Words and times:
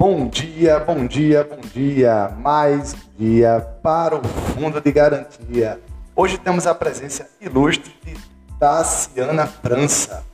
Bom 0.00 0.28
dia, 0.28 0.80
bom 0.80 1.06
dia, 1.06 1.44
bom 1.44 1.60
dia. 1.60 2.34
Mais 2.38 2.96
dia 3.18 3.60
para 3.82 4.16
o 4.16 4.24
Fundo 4.24 4.80
de 4.80 4.90
Garantia. 4.90 5.78
Hoje 6.16 6.38
temos 6.38 6.66
a 6.66 6.74
presença 6.74 7.28
ilustre 7.38 7.94
de 8.02 8.16
Tassiana 8.58 9.46
França, 9.46 10.24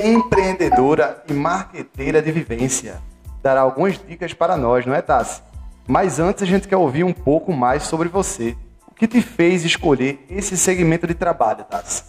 empreendedora 0.00 1.22
e 1.28 1.32
marqueteira 1.32 2.20
de 2.20 2.32
vivência. 2.32 3.00
Dará 3.40 3.60
algumas 3.60 3.96
dicas 3.96 4.34
para 4.34 4.56
nós, 4.56 4.84
não 4.86 4.92
é, 4.92 5.00
Tassi? 5.00 5.40
Mas 5.86 6.18
antes 6.18 6.42
a 6.42 6.46
gente 6.46 6.66
quer 6.66 6.76
ouvir 6.76 7.04
um 7.04 7.12
pouco 7.12 7.52
mais 7.52 7.84
sobre 7.84 8.08
você. 8.08 8.56
O 8.88 8.92
que 8.92 9.06
te 9.06 9.22
fez 9.22 9.64
escolher 9.64 10.26
esse 10.28 10.58
segmento 10.58 11.06
de 11.06 11.14
trabalho, 11.14 11.62
Tassi? 11.62 12.02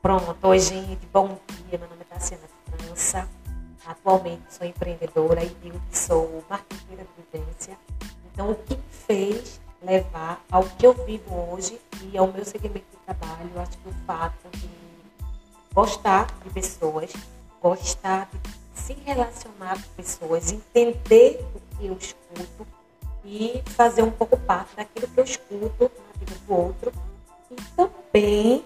Pronto, 0.00 0.36
oi 0.40 0.60
gente, 0.60 1.00
bom 1.12 1.36
dia. 1.66 1.80
Meu 1.80 1.88
nome 1.88 2.02
é 2.08 2.14
Tassiana 2.14 2.44
França 2.70 3.26
Atualmente 3.88 4.42
sou 4.50 4.66
empreendedora 4.66 5.42
e 5.42 5.48
digo 5.62 5.80
que 5.90 5.96
sou 5.96 6.44
marqueteira 6.48 7.04
de 7.04 7.38
vivência. 7.38 7.78
Então, 8.30 8.50
o 8.50 8.54
que 8.54 8.76
me 8.76 8.82
fez 9.06 9.58
levar 9.82 10.44
ao 10.52 10.62
que 10.62 10.86
eu 10.86 10.92
vivo 11.06 11.34
hoje 11.50 11.80
e 12.02 12.18
ao 12.18 12.30
meu 12.30 12.44
segmento 12.44 12.84
de 12.92 12.98
trabalho, 13.06 13.50
eu 13.54 13.62
acho 13.62 13.78
que 13.78 13.88
o 13.88 13.92
fato 14.06 14.48
de 14.58 14.68
gostar 15.72 16.26
de 16.44 16.50
pessoas, 16.50 17.12
gostar 17.62 18.28
de 18.30 18.38
se 18.78 18.92
relacionar 18.92 19.76
com 19.76 19.94
pessoas, 19.96 20.52
entender 20.52 21.42
o 21.54 21.76
que 21.76 21.86
eu 21.86 21.94
escuto 21.94 22.66
e 23.24 23.62
fazer 23.68 24.02
um 24.02 24.10
pouco 24.10 24.36
parte 24.36 24.76
daquilo 24.76 25.08
que 25.08 25.18
eu 25.18 25.24
escuto 25.24 25.90
na 25.90 26.18
vida 26.18 26.34
do 26.46 26.54
outro. 26.54 26.92
E 27.50 27.56
também 27.74 28.64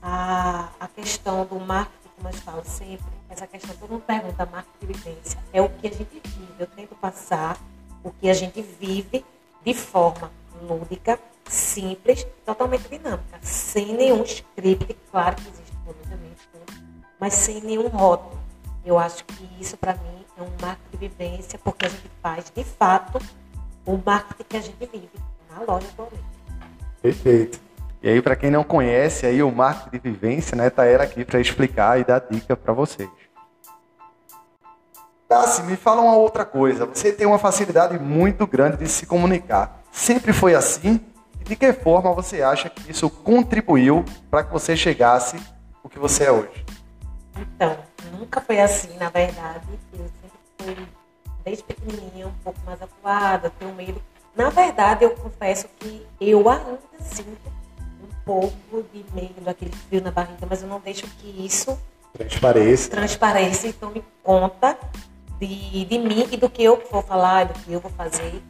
a, 0.00 0.70
a 0.80 0.88
questão 0.88 1.44
do 1.44 1.60
marketing, 1.60 2.08
como 2.16 2.28
eu 2.30 2.32
falo 2.32 2.64
sempre, 2.64 3.21
essa 3.32 3.46
questão, 3.46 3.74
todo 3.76 3.90
mundo 3.90 4.02
pergunta, 4.02 4.46
marca 4.46 4.68
de 4.80 4.86
vivência, 4.86 5.38
é 5.52 5.62
o 5.62 5.68
que 5.68 5.86
a 5.86 5.90
gente 5.90 6.20
vive. 6.22 6.54
Eu 6.58 6.66
tento 6.66 6.94
passar 6.94 7.58
o 8.04 8.10
que 8.10 8.28
a 8.28 8.34
gente 8.34 8.60
vive 8.60 9.24
de 9.64 9.74
forma 9.74 10.30
lúdica, 10.62 11.18
simples, 11.48 12.26
totalmente 12.44 12.88
dinâmica, 12.88 13.38
sem 13.40 13.94
nenhum 13.94 14.22
script, 14.22 14.96
claro 15.10 15.36
que 15.36 15.48
existe 15.48 15.72
planejamento, 15.84 16.42
mas 17.18 17.34
sem 17.34 17.60
nenhum 17.62 17.88
rótulo. 17.88 18.38
Eu 18.84 18.98
acho 18.98 19.24
que 19.24 19.48
isso, 19.60 19.76
para 19.76 19.94
mim, 19.94 20.24
é 20.36 20.42
um 20.42 20.50
marketing 20.60 20.90
de 20.90 21.08
vivência, 21.08 21.58
porque 21.58 21.86
a 21.86 21.88
gente 21.88 22.10
faz, 22.22 22.52
de 22.54 22.64
fato, 22.64 23.18
o 23.86 23.98
marketing 24.04 24.44
que 24.48 24.56
a 24.56 24.60
gente 24.60 24.86
vive 24.86 25.10
na 25.50 25.60
loja 25.60 25.86
atualmente. 25.88 26.24
Perfeito. 27.00 27.60
E 28.02 28.08
aí, 28.08 28.20
para 28.20 28.34
quem 28.34 28.50
não 28.50 28.64
conhece 28.64 29.24
aí 29.24 29.44
o 29.44 29.52
marketing 29.52 29.90
de 29.90 29.98
vivência, 29.98 30.56
né, 30.56 30.68
tá 30.68 30.84
ela 30.84 31.04
aqui 31.04 31.24
para 31.24 31.38
explicar 31.38 32.00
e 32.00 32.04
dar 32.04 32.18
dica 32.28 32.56
para 32.56 32.72
vocês. 32.72 33.08
Tassi, 35.28 35.62
me 35.62 35.76
fala 35.76 36.02
uma 36.02 36.16
outra 36.16 36.44
coisa. 36.44 36.84
Você 36.84 37.12
tem 37.12 37.28
uma 37.28 37.38
facilidade 37.38 37.96
muito 38.00 38.44
grande 38.44 38.78
de 38.78 38.88
se 38.88 39.06
comunicar. 39.06 39.80
Sempre 39.92 40.32
foi 40.32 40.52
assim? 40.52 41.00
E 41.40 41.44
de 41.44 41.54
que 41.54 41.72
forma 41.72 42.12
você 42.12 42.42
acha 42.42 42.68
que 42.68 42.90
isso 42.90 43.08
contribuiu 43.08 44.04
para 44.28 44.42
que 44.42 44.52
você 44.52 44.76
chegasse 44.76 45.36
o 45.80 45.88
que 45.88 45.98
você 45.98 46.24
é 46.24 46.32
hoje? 46.32 46.66
Então, 47.38 47.78
nunca 48.18 48.40
foi 48.40 48.60
assim, 48.60 48.96
na 48.98 49.10
verdade. 49.10 49.64
Eu 49.92 50.10
sempre 50.20 50.74
fui, 50.76 50.88
desde 51.44 51.62
pequenininha, 51.62 52.26
um 52.26 52.34
pouco 52.42 52.58
mais 52.66 52.82
atuada, 52.82 53.48
tenho 53.60 53.72
medo. 53.74 54.02
Na 54.34 54.50
verdade, 54.50 55.04
eu 55.04 55.10
confesso 55.10 55.68
que 55.78 56.04
eu 56.20 56.48
ainda 56.48 56.80
sinto 57.00 57.61
pouco 58.24 58.84
de 58.92 59.04
medo, 59.14 59.48
aquele 59.48 59.72
frio 59.72 60.02
na 60.02 60.10
barriga, 60.10 60.46
mas 60.48 60.62
eu 60.62 60.68
não 60.68 60.80
deixo 60.80 61.06
que 61.18 61.44
isso 61.44 61.78
transpareça. 62.12 62.90
Transpareça, 62.90 63.66
então 63.68 63.90
me 63.90 64.04
conta 64.22 64.78
de, 65.38 65.84
de 65.84 65.98
mim 65.98 66.28
e 66.30 66.36
do 66.36 66.48
que 66.48 66.62
eu 66.62 66.82
vou 66.90 67.02
falar, 67.02 67.46
do 67.46 67.54
que 67.54 67.72
eu 67.72 67.80
vou 67.80 67.90
fazer, 67.92 68.42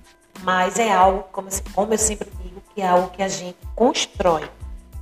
mas 0.42 0.78
é 0.78 0.92
algo, 0.92 1.24
como, 1.32 1.48
como 1.74 1.94
eu 1.94 1.98
sempre 1.98 2.30
digo, 2.42 2.62
que 2.74 2.82
é 2.82 2.88
algo 2.88 3.10
que 3.10 3.22
a 3.22 3.28
gente 3.28 3.58
constrói. 3.74 4.48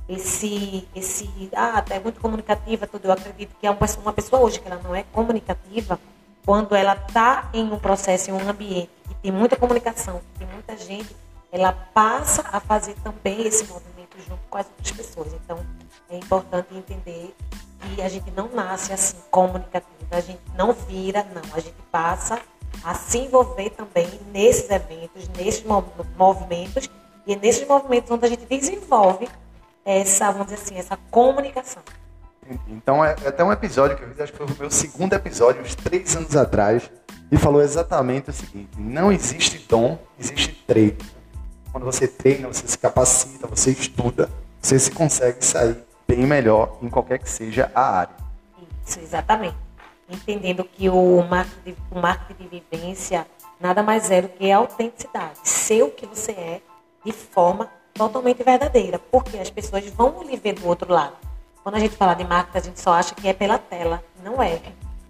Esse, 0.07 0.87
esse, 0.93 1.29
ah, 1.55 1.83
é 1.89 1.99
muito 1.99 2.19
comunicativa, 2.19 2.85
tudo. 2.85 3.05
Eu 3.05 3.13
acredito 3.13 3.55
que 3.59 3.65
é 3.65 3.71
uma 3.71 4.11
pessoa 4.11 4.41
hoje 4.41 4.59
que 4.59 4.67
ela 4.67 4.81
não 4.83 4.93
é 4.93 5.03
comunicativa, 5.03 5.97
quando 6.45 6.75
ela 6.75 6.93
está 6.93 7.49
em 7.53 7.63
um 7.63 7.79
processo, 7.79 8.29
em 8.29 8.33
um 8.33 8.49
ambiente 8.49 8.89
que 9.07 9.15
tem 9.15 9.31
muita 9.31 9.55
comunicação, 9.55 10.21
tem 10.37 10.47
muita 10.47 10.75
gente, 10.75 11.15
ela 11.51 11.71
passa 11.71 12.43
a 12.51 12.59
fazer 12.59 12.95
também 13.03 13.45
esse 13.45 13.63
movimento 13.65 13.90
junto 14.31 14.41
com 14.49 14.57
as 14.57 14.65
outras 14.67 14.91
pessoas. 14.91 15.33
Então, 15.33 15.59
é 16.09 16.17
importante 16.17 16.73
entender 16.73 17.35
que 17.79 18.01
a 18.01 18.09
gente 18.09 18.31
não 18.31 18.49
nasce 18.49 18.93
assim 18.93 19.17
comunicativa, 19.29 19.87
a 20.11 20.21
gente 20.21 20.41
não 20.55 20.73
vira, 20.73 21.25
não, 21.33 21.41
a 21.53 21.59
gente 21.59 21.75
passa 21.91 22.39
a 22.83 22.93
se 22.93 23.19
envolver 23.19 23.71
também 23.71 24.07
nesses 24.31 24.69
eventos, 24.69 25.27
nesses 25.29 25.63
movimentos 26.17 26.89
e 27.27 27.33
é 27.33 27.35
nesses 27.35 27.67
movimentos 27.67 28.09
onde 28.09 28.25
a 28.25 28.29
gente 28.29 28.45
desenvolve 28.45 29.27
essa, 29.83 30.31
vamos 30.31 30.47
dizer 30.47 30.61
assim, 30.61 30.77
essa 30.77 30.97
comunicação. 31.09 31.83
Então 32.67 33.03
é, 33.03 33.15
é 33.23 33.27
até 33.27 33.43
um 33.43 33.51
episódio 33.51 33.95
que 33.95 34.03
eu 34.03 34.09
fiz, 34.09 34.19
acho 34.19 34.31
que 34.31 34.37
foi 34.37 34.47
o 34.47 34.59
meu 34.59 34.71
segundo 34.71 35.13
episódio, 35.13 35.61
uns 35.61 35.75
três 35.75 36.15
anos 36.15 36.35
atrás, 36.35 36.89
e 37.31 37.37
falou 37.37 37.61
exatamente 37.61 38.29
o 38.29 38.33
seguinte: 38.33 38.69
não 38.77 39.11
existe 39.11 39.59
dom, 39.69 39.97
existe 40.19 40.51
treino. 40.67 40.97
Quando 41.71 41.85
você 41.85 42.07
treina, 42.07 42.47
você 42.47 42.67
se 42.67 42.77
capacita, 42.77 43.47
você 43.47 43.71
estuda, 43.71 44.29
você 44.61 44.77
se 44.77 44.91
consegue 44.91 45.43
sair 45.43 45.77
bem 46.07 46.27
melhor 46.27 46.77
em 46.81 46.89
qualquer 46.89 47.19
que 47.19 47.29
seja 47.29 47.71
a 47.73 47.99
área. 47.99 48.15
Isso, 48.85 48.99
exatamente. 48.99 49.55
Entendendo 50.09 50.65
que 50.65 50.89
o 50.89 51.23
marketing, 51.23 51.77
o 51.89 51.99
marketing 51.99 52.43
de 52.43 52.63
vivência 52.71 53.25
nada 53.59 53.81
mais 53.81 54.11
é 54.11 54.21
do 54.21 54.27
que 54.27 54.51
a 54.51 54.57
autenticidade. 54.57 55.39
Ser 55.43 55.83
o 55.83 55.91
que 55.91 56.05
você 56.05 56.31
é 56.31 56.61
de 57.05 57.13
forma 57.13 57.69
totalmente 57.93 58.43
verdadeira. 58.43 58.99
Porque 58.99 59.37
as 59.37 59.49
pessoas 59.49 59.85
vão 59.91 60.21
lhe 60.23 60.35
ver 60.35 60.53
do 60.53 60.67
outro 60.67 60.91
lado. 60.91 61.15
Quando 61.63 61.75
a 61.75 61.79
gente 61.79 61.95
fala 61.95 62.13
de 62.13 62.25
marketing, 62.25 62.57
a 62.57 62.61
gente 62.61 62.79
só 62.81 62.93
acha 62.93 63.15
que 63.15 63.27
é 63.27 63.33
pela 63.33 63.57
tela. 63.57 64.03
Não 64.21 64.41
é. 64.43 64.59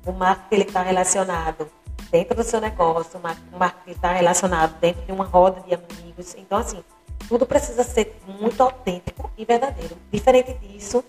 O 0.05 0.11
marketing 0.11 0.67
está 0.67 0.83
relacionado 0.83 1.67
dentro 2.11 2.35
do 2.35 2.43
seu 2.43 2.59
negócio, 2.59 3.19
o 3.19 3.57
marketing 3.57 3.91
está 3.91 4.11
relacionado 4.11 4.77
dentro 4.79 5.01
de 5.03 5.11
uma 5.11 5.25
roda 5.25 5.61
de 5.61 5.73
amigos. 5.73 6.35
Então, 6.37 6.57
assim, 6.57 6.83
tudo 7.27 7.45
precisa 7.45 7.83
ser 7.83 8.19
muito 8.27 8.61
autêntico 8.61 9.31
e 9.37 9.45
verdadeiro. 9.45 9.95
Diferente 10.11 10.53
disso, 10.55 11.03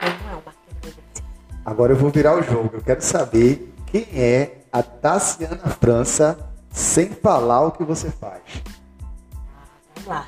não 0.00 0.08
é 0.08 0.36
um 0.36 0.42
marketing 0.44 1.00
de. 1.16 1.22
Agora 1.64 1.92
eu 1.92 1.96
vou 1.96 2.10
virar 2.10 2.36
o 2.36 2.42
jogo. 2.42 2.70
Eu 2.74 2.82
quero 2.82 3.00
saber 3.00 3.74
quem 3.86 4.06
é 4.12 4.62
a 4.70 4.82
Tassiana 4.82 5.68
França 5.68 6.38
sem 6.70 7.10
falar 7.10 7.66
o 7.66 7.72
que 7.72 7.84
você 7.84 8.10
faz. 8.10 8.42
vamos 9.94 10.08
lá. 10.08 10.26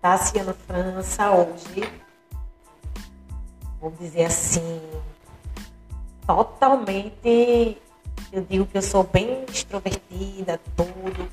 Tassiana 0.00 0.54
França 0.66 1.30
hoje, 1.30 1.92
vou 3.78 3.90
dizer 3.90 4.24
assim, 4.24 4.80
totalmente, 6.26 7.76
eu 8.32 8.42
digo 8.42 8.66
que 8.66 8.78
eu 8.78 8.82
sou 8.82 9.04
bem 9.04 9.44
extrovertida, 9.48 10.60
tudo 10.76 11.28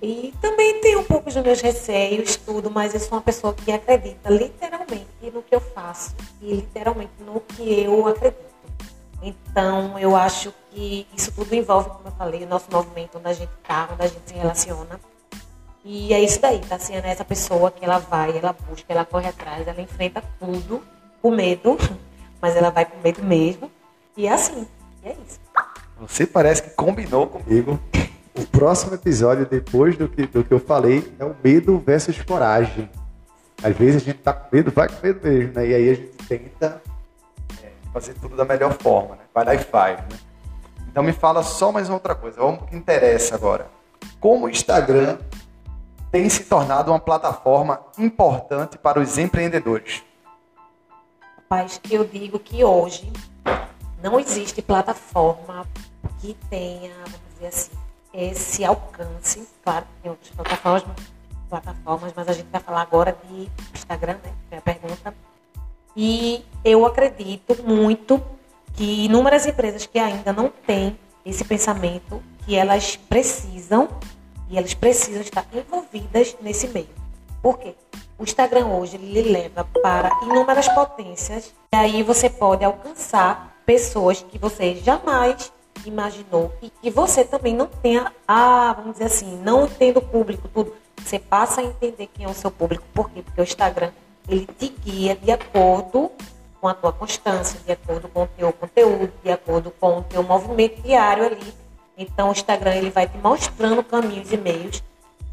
e 0.00 0.32
também 0.40 0.80
tem 0.80 0.96
um 0.96 1.02
pouco 1.02 1.24
dos 1.24 1.36
meus 1.42 1.60
receios, 1.60 2.36
tudo, 2.36 2.70
mas 2.70 2.94
eu 2.94 3.00
sou 3.00 3.18
uma 3.18 3.20
pessoa 3.20 3.52
que 3.52 3.72
acredita 3.72 4.30
literalmente 4.30 5.08
no 5.32 5.42
que 5.42 5.54
eu 5.54 5.60
faço 5.60 6.14
e 6.40 6.54
literalmente 6.54 7.12
no 7.18 7.40
que 7.40 7.82
eu 7.82 8.06
acredito. 8.06 8.48
Então, 9.20 9.98
eu 9.98 10.14
acho 10.14 10.54
que 10.70 11.04
isso 11.16 11.32
tudo 11.32 11.52
envolve, 11.52 11.90
como 11.90 12.06
eu 12.06 12.12
falei, 12.12 12.44
o 12.44 12.48
nosso 12.48 12.66
movimento, 12.70 13.18
onde 13.18 13.26
a 13.26 13.32
gente 13.32 13.50
está, 13.60 13.88
onde 13.92 14.02
a 14.02 14.06
gente 14.06 14.22
se 14.24 14.34
relaciona. 14.34 15.00
E 15.84 16.14
é 16.14 16.22
isso 16.22 16.40
daí, 16.40 16.60
tá 16.60 16.78
sendo 16.78 17.04
essa 17.04 17.24
pessoa 17.24 17.72
que 17.72 17.84
ela 17.84 17.98
vai, 17.98 18.38
ela 18.38 18.52
busca, 18.52 18.84
ela 18.88 19.04
corre 19.04 19.26
atrás, 19.26 19.66
ela 19.66 19.80
enfrenta 19.80 20.22
tudo 20.38 20.80
com 21.20 21.32
medo, 21.32 21.76
mas 22.40 22.54
ela 22.54 22.70
vai 22.70 22.84
com 22.84 22.98
medo 22.98 23.20
mesmo. 23.24 23.68
E 24.16 24.28
é 24.28 24.32
assim, 24.32 24.64
e 25.02 25.08
é 25.08 25.16
isso. 25.26 25.40
Você 26.00 26.24
parece 26.26 26.62
que 26.62 26.70
combinou 26.70 27.26
comigo 27.26 27.78
o 28.36 28.46
próximo 28.46 28.94
episódio, 28.94 29.44
depois 29.44 29.96
do 29.96 30.08
que, 30.08 30.26
do 30.26 30.44
que 30.44 30.54
eu 30.54 30.60
falei, 30.60 31.12
é 31.18 31.24
o 31.24 31.34
medo 31.42 31.76
versus 31.78 32.22
coragem. 32.22 32.88
Às 33.62 33.76
vezes 33.76 34.02
a 34.02 34.04
gente 34.04 34.18
tá 34.18 34.32
com 34.32 34.54
medo, 34.54 34.70
vai 34.70 34.88
com 34.88 35.04
medo 35.04 35.20
mesmo, 35.26 35.52
né? 35.54 35.66
E 35.66 35.74
aí 35.74 35.90
a 35.90 35.94
gente 35.94 36.16
tenta 36.28 36.80
é, 37.64 37.70
fazer 37.92 38.14
tudo 38.14 38.36
da 38.36 38.44
melhor 38.44 38.72
forma, 38.74 39.16
né? 39.16 39.22
Vai 39.34 39.44
lá 39.44 39.54
e 39.56 39.58
faz, 39.58 39.98
né? 39.98 40.18
Então 40.88 41.02
me 41.02 41.12
fala 41.12 41.42
só 41.42 41.72
mais 41.72 41.90
outra 41.90 42.14
coisa, 42.14 42.40
vamos 42.40 42.68
que 42.68 42.76
interessa 42.76 43.34
agora. 43.34 43.66
Como 44.20 44.46
o 44.46 44.48
Instagram 44.48 45.18
tem 46.12 46.28
se 46.28 46.44
tornado 46.44 46.92
uma 46.92 47.00
plataforma 47.00 47.80
importante 47.98 48.78
para 48.78 49.00
os 49.00 49.18
empreendedores? 49.18 50.04
Rapaz, 51.36 51.80
eu 51.90 52.04
digo 52.04 52.38
que 52.38 52.62
hoje 52.62 53.12
não 54.02 54.18
existe 54.18 54.62
plataforma 54.62 55.66
que 56.20 56.36
tenha, 56.48 56.92
vamos 57.04 57.20
dizer 57.34 57.46
assim, 57.46 57.70
esse 58.12 58.64
alcance. 58.64 59.48
Claro 59.62 59.86
que 59.86 60.02
tem 60.02 60.10
outras 60.10 60.30
plataformas, 60.30 60.96
plataformas, 61.48 62.12
mas 62.14 62.28
a 62.28 62.32
gente 62.32 62.48
vai 62.50 62.60
falar 62.60 62.82
agora 62.82 63.16
de 63.24 63.48
Instagram, 63.74 64.18
né? 64.24 64.32
Que 64.48 64.54
é 64.54 64.58
a 64.58 64.62
pergunta. 64.62 65.14
E 65.96 66.44
eu 66.64 66.86
acredito 66.86 67.62
muito 67.64 68.22
que 68.74 69.04
inúmeras 69.04 69.46
empresas 69.46 69.86
que 69.86 69.98
ainda 69.98 70.32
não 70.32 70.48
têm 70.48 70.98
esse 71.24 71.44
pensamento 71.44 72.22
que 72.44 72.54
elas 72.54 72.96
precisam 72.96 73.88
e 74.48 74.56
elas 74.56 74.74
precisam 74.74 75.20
estar 75.20 75.44
envolvidas 75.52 76.36
nesse 76.40 76.68
meio. 76.68 76.88
Por 77.42 77.58
quê? 77.58 77.74
O 78.18 78.24
Instagram 78.24 78.66
hoje 78.66 78.96
ele 78.96 79.22
leva 79.22 79.64
para 79.82 80.10
inúmeras 80.22 80.68
potências 80.68 81.52
e 81.72 81.76
aí 81.76 82.02
você 82.02 82.28
pode 82.30 82.64
alcançar 82.64 83.47
pessoas 83.68 84.22
que 84.22 84.38
você 84.38 84.76
jamais 84.76 85.52
imaginou 85.84 86.50
e 86.62 86.70
que 86.70 86.90
você 86.90 87.22
também 87.22 87.54
não 87.54 87.66
tenha, 87.66 88.10
ah, 88.26 88.72
vamos 88.72 88.92
dizer 88.92 89.04
assim, 89.04 89.36
não 89.42 89.66
entendo 89.66 89.98
o 89.98 90.02
público, 90.02 90.48
tudo. 90.48 90.72
Você 90.96 91.18
passa 91.18 91.60
a 91.60 91.64
entender 91.64 92.06
quem 92.06 92.24
é 92.24 92.28
o 92.30 92.32
seu 92.32 92.50
público. 92.50 92.82
Por 92.94 93.10
quê? 93.10 93.20
Porque 93.22 93.42
o 93.42 93.44
Instagram 93.44 93.90
ele 94.26 94.48
te 94.58 94.68
guia 94.68 95.14
de 95.14 95.30
acordo 95.30 96.10
com 96.58 96.66
a 96.66 96.72
tua 96.72 96.94
constância, 96.94 97.60
de 97.60 97.70
acordo 97.70 98.08
com 98.08 98.22
o 98.22 98.26
teu 98.26 98.50
conteúdo, 98.54 99.12
de 99.22 99.30
acordo 99.30 99.70
com 99.78 99.98
o 99.98 100.02
teu 100.02 100.22
movimento 100.22 100.80
diário 100.80 101.26
ali. 101.26 101.54
Então 101.98 102.30
o 102.30 102.32
Instagram 102.32 102.74
ele 102.74 102.88
vai 102.88 103.06
te 103.06 103.18
mostrando 103.18 103.84
caminhos 103.84 104.32
e 104.32 104.38
meios 104.38 104.82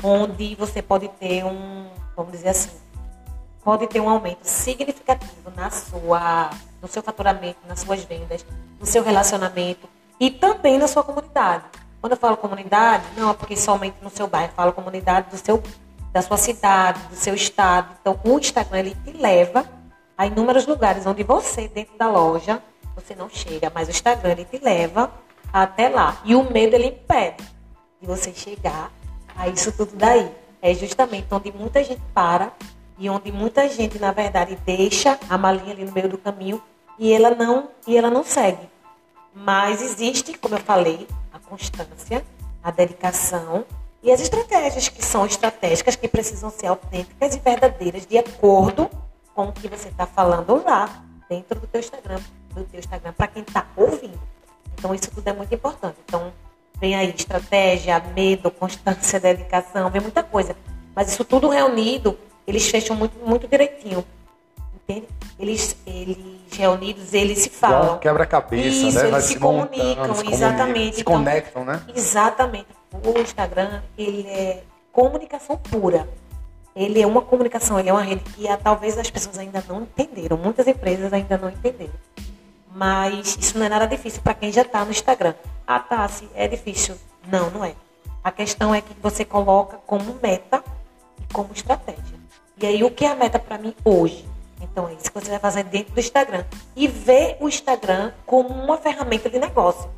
onde 0.04 0.56
você 0.56 0.82
pode 0.82 1.08
ter 1.08 1.46
um, 1.46 1.88
vamos 2.18 2.34
dizer 2.34 2.50
assim, 2.50 2.72
pode 3.64 3.88
ter 3.88 4.02
um 4.02 4.10
aumento 4.10 4.44
significativo 4.44 5.50
na 5.56 5.72
sua, 5.72 6.50
no 6.86 6.92
seu 6.92 7.02
faturamento, 7.02 7.58
nas 7.68 7.80
suas 7.80 8.04
vendas, 8.04 8.46
no 8.80 8.86
seu 8.86 9.02
relacionamento 9.02 9.90
e 10.20 10.30
também 10.30 10.78
na 10.78 10.88
sua 10.88 11.04
comunidade. 11.04 11.64
Quando 12.00 12.12
eu 12.12 12.18
falo 12.18 12.38
comunidade, 12.38 13.04
não 13.18 13.32
é 13.32 13.34
porque 13.34 13.58
somente 13.58 13.98
no 14.04 14.12
seu 14.12 14.28
bairro, 14.28 14.52
eu 14.52 14.56
falo 14.56 14.72
comunidade 14.72 15.32
do 15.32 15.38
seu, 15.38 15.64
da 16.14 16.22
sua 16.22 16.38
cidade, 16.38 17.00
do 17.10 17.16
seu 17.16 17.34
estado. 17.34 17.90
Então, 18.00 18.20
o 18.24 18.38
Instagram 18.38 18.78
ele 18.78 18.98
te 19.04 19.14
leva 19.14 19.66
a 20.16 20.28
inúmeros 20.28 20.68
lugares 20.68 21.08
onde 21.08 21.24
você, 21.24 21.68
dentro 21.68 21.98
da 21.98 22.08
loja, 22.08 22.62
você 22.96 23.16
não 23.16 23.28
chega, 23.28 23.72
mas 23.74 23.88
o 23.88 23.92
Instagram 23.92 24.34
ele 24.34 24.46
te 24.46 24.60
leva 24.60 25.12
até 25.52 25.90
lá. 25.90 26.22
E 26.24 26.36
o 26.36 26.44
medo 26.44 26.76
ele 26.76 26.90
impede 26.90 27.44
de 28.00 28.06
você 28.06 28.32
chegar 28.32 28.92
a 29.36 29.48
isso 29.48 29.72
tudo 29.72 29.94
daí. 29.96 30.32
É 30.62 30.72
justamente 30.76 31.26
onde 31.32 31.52
muita 31.52 31.84
gente 31.84 32.02
para 32.14 32.52
e 33.00 33.10
onde 33.10 33.32
muita 33.32 33.68
gente, 33.68 33.98
na 33.98 34.12
verdade, 34.12 34.56
deixa 34.64 35.20
a 35.28 35.36
malinha 35.36 35.74
ali 35.74 35.84
no 35.84 35.92
meio 35.92 36.08
do 36.08 36.18
caminho 36.20 36.62
e 36.98 37.12
ela 37.14 37.32
não 37.32 37.70
e 37.88 37.98
ela 37.98 38.10
não 38.10 38.24
segue. 38.24 38.70
Mas 39.34 39.82
existe, 39.82 40.38
como 40.38 40.56
eu 40.56 40.60
falei, 40.60 41.08
a 41.34 41.40
constância, 41.40 42.26
a 42.64 42.72
dedicação 42.72 43.66
e 44.02 44.12
as 44.12 44.22
estratégias 44.22 44.88
que 44.88 45.04
são 45.04 45.26
estratégicas 45.26 45.96
que 45.96 46.08
precisam 46.08 46.50
ser 46.50 46.68
autênticas 46.68 47.36
e 47.36 47.40
verdadeiras 47.40 48.06
de 48.06 48.18
acordo 48.18 48.90
com 49.34 49.50
o 49.50 49.52
que 49.52 49.68
você 49.68 49.90
está 49.90 50.06
falando 50.06 50.64
lá 50.64 51.04
dentro 51.30 51.60
do 51.60 51.68
teu 51.68 51.80
Instagram, 51.80 52.22
do 52.54 52.64
teu 52.64 52.80
Instagram 52.80 53.14
para 53.14 53.28
quem 53.28 53.44
está 53.44 53.68
ouvindo. 53.76 54.20
Então 54.78 54.94
isso 54.94 55.12
tudo 55.12 55.28
é 55.28 55.34
muito 55.34 55.54
importante. 55.54 55.98
Então 56.06 56.32
vem 56.80 56.96
aí 56.96 57.10
estratégia, 57.10 58.00
medo, 58.16 58.50
constância, 58.52 59.20
dedicação, 59.20 59.90
vem 59.90 60.02
muita 60.02 60.24
coisa. 60.24 60.56
Mas 60.96 61.12
isso 61.12 61.26
tudo 61.26 61.50
reunido, 61.50 62.18
eles 62.48 62.70
fecham 62.70 62.96
muito, 62.96 63.18
muito 63.20 63.48
direitinho. 63.48 64.06
Entende? 64.88 65.08
Eles, 65.40 65.76
eles 65.86 66.18
reunidos, 66.52 67.14
eles 67.14 67.40
se 67.40 67.50
falam. 67.50 67.98
Quebra-cabeça, 67.98 69.02
né? 69.02 69.08
Eles 69.10 69.24
se 69.26 69.40
comunicam, 69.40 70.16
se 70.16 70.32
exatamente. 70.32 70.96
Se 70.96 71.02
Então, 71.02 71.14
conectam, 71.14 71.66
né? 71.66 71.82
Exatamente. 71.94 72.68
O 73.04 73.20
Instagram, 73.20 73.82
ele 73.98 74.28
é 74.28 74.64
comunicação 74.92 75.58
pura. 75.58 76.08
Ele 76.76 77.02
é 77.02 77.08
uma 77.08 77.22
comunicação, 77.22 77.80
ele 77.80 77.90
é 77.90 77.94
uma 77.94 78.04
rede 78.04 78.24
que 78.36 78.48
ah, 78.48 78.58
talvez 78.62 78.98
as 78.98 79.10
pessoas 79.10 79.40
ainda 79.40 79.64
não 79.68 79.82
entenderam. 79.82 80.38
Muitas 80.38 80.68
empresas 80.68 81.12
ainda 81.12 81.38
não 81.38 81.50
entenderam. 81.50 81.94
Mas 82.74 83.38
isso 83.40 83.58
não 83.58 83.66
é 83.66 83.70
nada 83.70 83.88
difícil 83.88 84.22
para 84.22 84.34
quem 84.34 84.52
já 84.52 84.62
está 84.62 84.84
no 84.84 84.92
Instagram. 84.92 85.34
Ah, 85.66 85.80
tá, 85.80 86.08
se 86.08 86.30
é 86.36 86.48
difícil. 86.48 86.96
Não, 87.28 87.50
não 87.50 87.64
é. 87.64 87.74
A 88.24 88.32
questão 88.32 88.76
é 88.76 88.82
que 88.82 88.94
você 89.02 89.24
coloca 89.24 89.78
como 89.88 90.18
meta 90.22 90.64
e 91.20 91.34
como 91.34 91.50
estratégia. 91.54 92.16
E 92.58 92.66
aí, 92.66 92.84
o 92.84 92.92
que 92.92 93.06
é 93.06 93.10
a 93.10 93.16
meta 93.16 93.40
para 93.40 93.58
mim 93.58 93.74
hoje? 93.84 94.26
Então, 94.76 94.90
é 94.90 94.94
isso 94.94 95.10
que 95.10 95.14
você 95.14 95.30
vai 95.30 95.40
fazer 95.40 95.64
dentro 95.64 95.94
do 95.94 96.00
Instagram. 96.02 96.44
E 96.76 96.86
ver 96.86 97.38
o 97.40 97.48
Instagram 97.48 98.12
como 98.26 98.50
uma 98.50 98.76
ferramenta 98.76 99.30
de 99.30 99.40
negócio. 99.40 99.90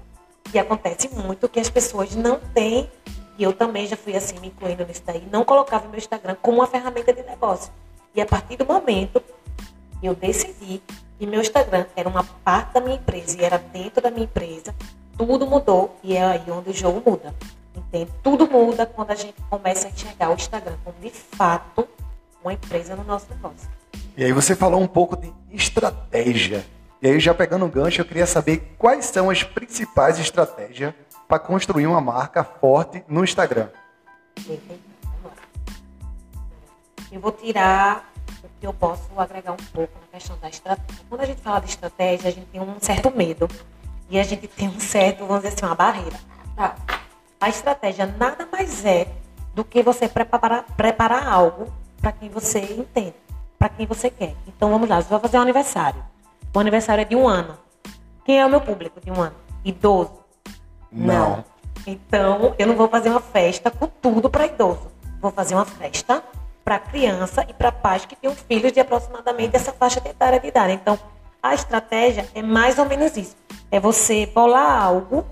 E 0.53 0.59
acontece 0.59 1.09
muito 1.09 1.49
que 1.49 1.59
as 1.59 1.67
pessoas 1.67 2.15
não 2.15 2.39
têm, 2.53 2.87
e 3.39 3.43
eu 3.43 3.53
também 3.53 3.87
já 3.87 3.97
fui 3.97 4.15
assim, 4.15 4.39
me 4.39 4.49
incluindo 4.49 4.85
nisso 4.85 5.01
daí, 5.03 5.27
não 5.31 5.43
colocava 5.43 5.87
meu 5.87 5.97
Instagram 5.97 6.37
como 6.43 6.59
uma 6.59 6.67
ferramenta 6.67 7.11
de 7.11 7.23
negócio. 7.23 7.73
E 8.13 8.21
a 8.21 8.25
partir 8.27 8.55
do 8.55 8.67
momento 8.67 9.19
eu 10.03 10.13
decidi 10.13 10.79
que 11.17 11.25
meu 11.25 11.41
Instagram 11.41 11.87
era 11.95 12.07
uma 12.07 12.23
parte 12.23 12.75
da 12.75 12.79
minha 12.79 12.97
empresa 12.97 13.35
e 13.35 13.43
era 13.43 13.57
dentro 13.57 13.99
da 13.99 14.11
minha 14.11 14.25
empresa, 14.25 14.75
tudo 15.17 15.47
mudou 15.47 15.97
e 16.03 16.15
é 16.15 16.23
aí 16.23 16.51
onde 16.51 16.69
o 16.69 16.73
jogo 16.73 17.01
muda. 17.03 17.33
Entende? 17.75 18.11
Tudo 18.21 18.47
muda 18.47 18.85
quando 18.85 19.09
a 19.09 19.15
gente 19.15 19.41
começa 19.49 19.87
a 19.87 19.89
enxergar 19.89 20.29
o 20.29 20.35
Instagram 20.35 20.77
como 20.83 20.99
de 20.99 21.09
fato 21.09 21.87
uma 22.43 22.53
empresa 22.53 22.95
no 22.95 23.03
nosso 23.03 23.25
negócio. 23.33 23.76
E 24.15 24.23
aí 24.23 24.31
você 24.31 24.55
falou 24.55 24.81
um 24.81 24.87
pouco 24.87 25.15
de 25.15 25.31
estratégia. 25.51 26.65
E 27.01 27.07
aí, 27.07 27.19
já 27.19 27.33
pegando 27.33 27.65
o 27.65 27.69
gancho, 27.69 28.01
eu 28.01 28.05
queria 28.05 28.25
saber 28.25 28.73
quais 28.77 29.05
são 29.05 29.29
as 29.29 29.43
principais 29.43 30.17
estratégias 30.17 30.93
para 31.27 31.37
construir 31.37 31.85
uma 31.85 32.01
marca 32.01 32.43
forte 32.43 33.03
no 33.07 33.23
Instagram. 33.23 33.69
Eu 37.11 37.19
vou 37.19 37.31
tirar 37.31 38.11
o 38.43 38.47
que 38.59 38.65
eu 38.65 38.73
posso 38.73 39.07
agregar 39.15 39.51
um 39.51 39.57
pouco 39.71 39.93
na 39.99 40.19
questão 40.19 40.37
da 40.39 40.49
estratégia. 40.49 41.05
Quando 41.07 41.21
a 41.21 41.25
gente 41.25 41.41
fala 41.41 41.59
de 41.59 41.69
estratégia, 41.69 42.29
a 42.29 42.31
gente 42.31 42.47
tem 42.47 42.61
um 42.61 42.79
certo 42.79 43.15
medo. 43.15 43.47
E 44.09 44.17
a 44.17 44.23
gente 44.23 44.47
tem 44.47 44.67
um 44.67 44.79
certo, 44.79 45.19
vamos 45.19 45.43
dizer 45.43 45.55
assim, 45.55 45.65
uma 45.65 45.75
barreira. 45.75 46.17
Tá. 46.55 46.75
A 47.39 47.49
estratégia 47.49 48.05
nada 48.17 48.47
mais 48.51 48.83
é 48.85 49.07
do 49.53 49.63
que 49.63 49.83
você 49.83 50.07
preparar, 50.07 50.63
preparar 50.75 51.27
algo 51.27 51.71
para 52.01 52.11
quem 52.11 52.29
você 52.29 52.59
entende, 52.59 53.15
para 53.57 53.69
quem 53.69 53.85
você 53.85 54.09
quer. 54.09 54.35
Então 54.47 54.69
vamos 54.69 54.87
lá, 54.87 55.01
você 55.01 55.09
vai 55.09 55.19
fazer 55.19 55.37
um 55.37 55.41
aniversário. 55.41 56.03
O 56.53 56.59
aniversário 56.59 57.01
é 57.01 57.05
de 57.05 57.15
um 57.15 57.27
ano. 57.27 57.57
Quem 58.25 58.39
é 58.39 58.45
o 58.45 58.49
meu 58.49 58.61
público 58.61 58.99
de 58.99 59.11
um 59.11 59.21
ano? 59.21 59.35
Idoso? 59.63 60.11
Não. 60.91 61.43
Então, 61.85 62.53
eu 62.57 62.67
não 62.67 62.75
vou 62.75 62.89
fazer 62.89 63.09
uma 63.09 63.21
festa 63.21 63.71
com 63.71 63.87
tudo 63.87 64.29
para 64.29 64.45
idoso. 64.45 64.91
Vou 65.21 65.31
fazer 65.31 65.55
uma 65.55 65.65
festa 65.65 66.21
para 66.63 66.79
criança 66.79 67.45
e 67.47 67.53
para 67.53 67.71
pais 67.71 68.05
que 68.05 68.15
têm 68.15 68.33
filhos 68.35 68.73
de 68.73 68.79
aproximadamente 68.79 69.55
essa 69.55 69.71
faixa 69.71 70.01
etária 70.05 70.39
de 70.39 70.47
idade. 70.47 70.73
Então, 70.73 70.99
a 71.41 71.53
estratégia 71.53 72.27
é 72.35 72.41
mais 72.41 72.77
ou 72.77 72.85
menos 72.85 73.15
isso. 73.15 73.37
É 73.71 73.79
você 73.79 74.25
bolar 74.25 74.83
algo 74.83 75.25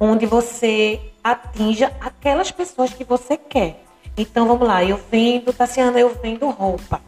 onde 0.00 0.26
você 0.26 1.00
atinja 1.22 1.92
aquelas 2.00 2.50
pessoas 2.50 2.92
que 2.92 3.04
você 3.04 3.36
quer. 3.36 3.84
Então, 4.16 4.48
vamos 4.48 4.66
lá. 4.66 4.82
Eu 4.82 5.00
vendo, 5.10 5.52
Tassiana, 5.52 6.00
eu 6.00 6.12
vendo 6.20 6.50
roupa. 6.50 7.00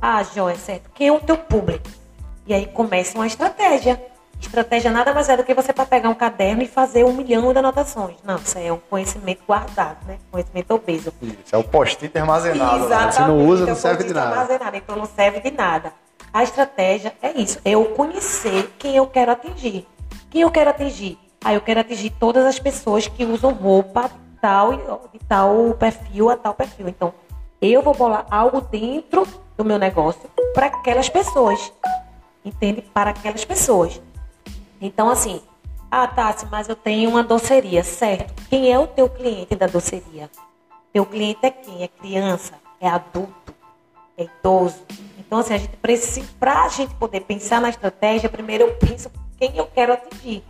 Ah, 0.00 0.22
joia, 0.22 0.56
certo. 0.56 0.90
Quem 0.94 1.08
é 1.08 1.12
o 1.12 1.20
teu 1.20 1.36
público? 1.36 1.88
E 2.46 2.54
aí 2.54 2.66
começa 2.66 3.16
uma 3.16 3.26
estratégia. 3.26 4.00
Estratégia 4.40 4.90
nada 4.92 5.12
mais 5.12 5.28
é 5.28 5.36
do 5.36 5.42
que 5.42 5.52
você 5.52 5.72
para 5.72 5.84
pegar 5.84 6.08
um 6.08 6.14
caderno 6.14 6.62
e 6.62 6.66
fazer 6.68 7.04
um 7.04 7.12
milhão 7.12 7.52
de 7.52 7.58
anotações. 7.58 8.16
Não, 8.24 8.36
isso 8.36 8.56
é 8.56 8.72
um 8.72 8.78
conhecimento 8.78 9.42
guardado, 9.44 9.98
né? 10.06 10.18
Conhecimento 10.30 10.70
obeso. 10.72 11.12
Isso, 11.20 11.36
é 11.54 11.58
o 11.58 11.64
post-it 11.64 12.16
armazenado. 12.16 12.78
né? 12.78 12.84
Exatamente. 12.86 13.14
Se 13.14 13.20
não 13.22 13.46
usa, 13.46 13.66
não 13.66 13.74
serve 13.74 14.04
de 14.04 14.14
nada. 14.14 14.30
armazenado, 14.30 14.76
então 14.76 14.96
não 14.96 15.06
serve 15.06 15.40
de 15.40 15.50
nada. 15.50 15.92
A 16.32 16.44
estratégia 16.44 17.12
é 17.20 17.32
isso, 17.32 17.58
é 17.64 17.70
eu 17.70 17.84
conhecer 17.86 18.72
quem 18.78 18.94
eu 18.96 19.06
quero 19.06 19.32
atingir. 19.32 19.86
Quem 20.30 20.42
eu 20.42 20.50
quero 20.50 20.70
atingir? 20.70 21.18
Ah, 21.44 21.54
eu 21.54 21.60
quero 21.60 21.80
atingir 21.80 22.10
todas 22.10 22.44
as 22.46 22.58
pessoas 22.60 23.08
que 23.08 23.24
usam 23.24 23.52
roupa 23.52 24.02
de 24.08 24.40
tal, 24.40 24.72
de 25.12 25.18
tal 25.26 25.74
perfil 25.74 26.30
a 26.30 26.36
tal 26.36 26.54
perfil. 26.54 26.88
Então, 26.88 27.12
eu 27.60 27.82
vou 27.82 27.94
bolar 27.94 28.26
algo 28.30 28.60
dentro 28.60 29.26
do 29.56 29.64
meu 29.64 29.78
negócio 29.78 30.28
para 30.54 30.66
aquelas 30.66 31.08
pessoas. 31.08 31.72
Entende? 32.44 32.82
Para 32.82 33.10
aquelas 33.10 33.44
pessoas. 33.44 34.00
Então, 34.80 35.10
assim, 35.10 35.40
ah, 35.90 36.06
Tassi, 36.06 36.46
mas 36.50 36.68
eu 36.68 36.76
tenho 36.76 37.10
uma 37.10 37.22
doceria, 37.22 37.82
certo? 37.82 38.34
Quem 38.48 38.72
é 38.72 38.78
o 38.78 38.86
teu 38.86 39.08
cliente 39.08 39.56
da 39.56 39.66
doceria? 39.66 40.30
Teu 40.92 41.04
cliente 41.04 41.40
é 41.42 41.50
quem? 41.50 41.82
É 41.82 41.88
criança? 41.88 42.54
É 42.80 42.88
adulto? 42.88 43.54
É 44.16 44.24
idoso? 44.24 44.84
Então, 45.18 45.38
assim, 45.38 45.54
a 45.54 45.58
gente 45.58 45.76
precisa, 45.76 46.28
para 46.38 46.64
a 46.64 46.68
gente 46.68 46.94
poder 46.94 47.20
pensar 47.20 47.60
na 47.60 47.68
estratégia, 47.68 48.28
primeiro 48.28 48.64
eu 48.64 48.74
penso 48.76 49.10
quem 49.38 49.56
eu 49.56 49.66
quero 49.66 49.92
atingir. 49.92 50.44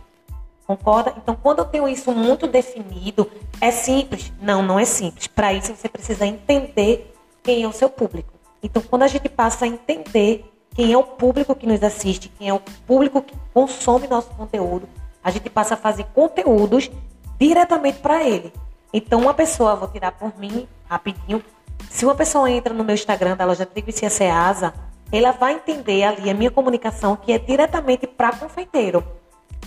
Concorda? 0.69 1.15
Então, 1.17 1.35
quando 1.35 1.59
eu 1.59 1.65
tenho 1.65 1.89
isso 1.89 2.11
muito 2.11 2.45
definido, 2.45 3.27
é 3.59 3.71
simples? 3.71 4.31
Não, 4.39 4.61
não 4.61 4.79
é 4.79 4.85
simples. 4.85 5.25
Para 5.25 5.51
isso, 5.51 5.73
você 5.73 5.89
precisa 5.89 6.27
entender 6.27 7.11
quem 7.41 7.63
é 7.63 7.67
o 7.67 7.73
seu 7.73 7.89
público. 7.89 8.31
Então, 8.61 8.79
quando 8.79 9.01
a 9.01 9.07
gente 9.07 9.27
passa 9.27 9.65
a 9.65 9.67
entender 9.67 10.45
quem 10.75 10.93
é 10.93 10.95
o 10.95 11.01
público 11.01 11.55
que 11.55 11.65
nos 11.65 11.81
assiste, 11.81 12.29
quem 12.37 12.49
é 12.49 12.53
o 12.53 12.61
público 12.85 13.19
que 13.19 13.33
consome 13.51 14.07
nosso 14.07 14.29
conteúdo, 14.35 14.87
a 15.23 15.31
gente 15.31 15.49
passa 15.49 15.73
a 15.73 15.77
fazer 15.77 16.03
conteúdos 16.13 16.91
diretamente 17.39 17.97
para 17.97 18.23
ele. 18.23 18.53
Então, 18.93 19.21
uma 19.21 19.33
pessoa, 19.33 19.75
vou 19.75 19.87
tirar 19.87 20.11
por 20.11 20.37
mim 20.37 20.67
rapidinho, 20.87 21.43
se 21.89 22.05
uma 22.05 22.13
pessoa 22.13 22.47
entra 22.47 22.75
no 22.75 22.83
meu 22.83 22.93
Instagram 22.93 23.35
da 23.35 23.43
loja 23.43 23.65
Trigo 23.65 23.89
e 23.89 23.93
Cia 23.93 24.11
Ceasa, 24.11 24.71
ela 25.11 25.31
vai 25.31 25.55
entender 25.55 26.03
ali 26.03 26.29
a 26.29 26.33
minha 26.35 26.51
comunicação 26.51 27.15
que 27.15 27.33
é 27.33 27.39
diretamente 27.39 28.05
para 28.05 28.35
confeiteiro. 28.35 29.03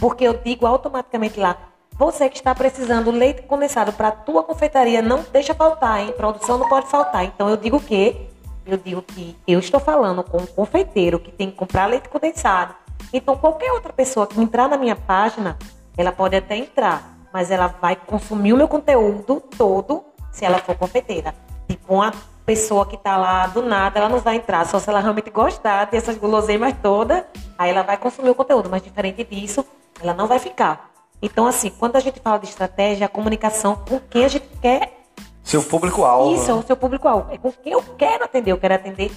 Porque 0.02 0.24
eu 0.24 0.34
digo 0.34 0.66
automaticamente 0.66 1.38
lá, 1.38 1.56
Você 1.96 2.28
que 2.28 2.36
está 2.36 2.52
precisando 2.52 3.12
leite 3.12 3.42
condensado 3.42 3.92
para 3.92 4.08
a 4.08 4.10
tua 4.10 4.42
confeitaria, 4.42 5.00
não 5.00 5.24
deixa 5.30 5.54
faltar, 5.54 6.00
hein? 6.00 6.12
Produção 6.16 6.58
não 6.58 6.68
pode 6.68 6.86
faltar. 6.86 7.24
Então 7.24 7.48
eu 7.48 7.56
digo 7.56 7.78
que 7.78 8.28
eu 8.66 8.76
digo 8.76 9.00
que 9.02 9.36
eu 9.46 9.60
estou 9.60 9.78
falando 9.78 10.24
com 10.24 10.38
um 10.38 10.46
confeiteiro 10.46 11.20
que 11.20 11.30
tem 11.30 11.50
que 11.50 11.56
comprar 11.56 11.86
leite 11.86 12.08
condensado. 12.08 12.74
Então 13.12 13.36
qualquer 13.36 13.70
outra 13.70 13.92
pessoa 13.92 14.26
que 14.26 14.40
entrar 14.40 14.68
na 14.68 14.76
minha 14.76 14.96
página, 14.96 15.56
ela 15.96 16.10
pode 16.10 16.34
até 16.34 16.56
entrar, 16.56 17.16
mas 17.32 17.52
ela 17.52 17.68
vai 17.68 17.94
consumir 17.94 18.52
o 18.52 18.56
meu 18.56 18.66
conteúdo 18.66 19.40
todo 19.56 20.02
se 20.32 20.44
ela 20.44 20.58
for 20.58 20.74
confeiteira. 20.74 21.32
Tipo, 21.68 21.94
uma 21.94 22.12
pessoa 22.44 22.84
que 22.86 22.96
está 22.96 23.16
lá 23.16 23.46
do 23.46 23.62
nada, 23.62 24.00
ela 24.00 24.08
não 24.08 24.18
vai 24.18 24.34
entrar, 24.36 24.66
só 24.66 24.80
se 24.80 24.90
ela 24.90 24.98
realmente 24.98 25.30
gostar 25.30 25.84
dessas 25.84 26.16
guloseimas 26.16 26.74
todas, 26.82 27.22
aí 27.56 27.70
ela 27.70 27.82
vai 27.82 27.96
consumir 27.96 28.30
o 28.30 28.34
conteúdo, 28.34 28.68
mas 28.68 28.82
diferente 28.82 29.22
disso, 29.22 29.64
ela 30.00 30.14
não 30.14 30.26
vai 30.26 30.38
ficar. 30.38 30.90
Então, 31.20 31.46
assim, 31.46 31.70
quando 31.70 31.96
a 31.96 32.00
gente 32.00 32.20
fala 32.20 32.38
de 32.38 32.46
estratégia, 32.46 33.06
a 33.06 33.08
comunicação 33.08 33.76
com 33.76 34.00
quem 34.00 34.24
a 34.24 34.28
gente 34.28 34.48
quer. 34.60 35.06
Seu 35.42 35.62
público-alvo. 35.62 36.34
Isso, 36.34 36.50
é 36.50 36.54
o 36.54 36.62
seu 36.62 36.76
público-alvo. 36.76 37.32
É 37.32 37.38
com 37.38 37.52
quem 37.52 37.72
eu 37.72 37.82
quero 37.96 38.24
atender. 38.24 38.50
Eu 38.50 38.58
quero 38.58 38.74
atender 38.74 39.12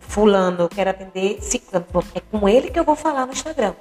Fulano, 0.00 0.62
eu 0.62 0.68
quero 0.68 0.90
atender 0.90 1.42
Ciclano. 1.42 1.86
É 2.14 2.20
com 2.20 2.48
ele 2.48 2.70
que 2.70 2.78
eu 2.78 2.84
vou 2.84 2.96
falar 2.96 3.26
no 3.26 3.32
Instagram. 3.32 3.74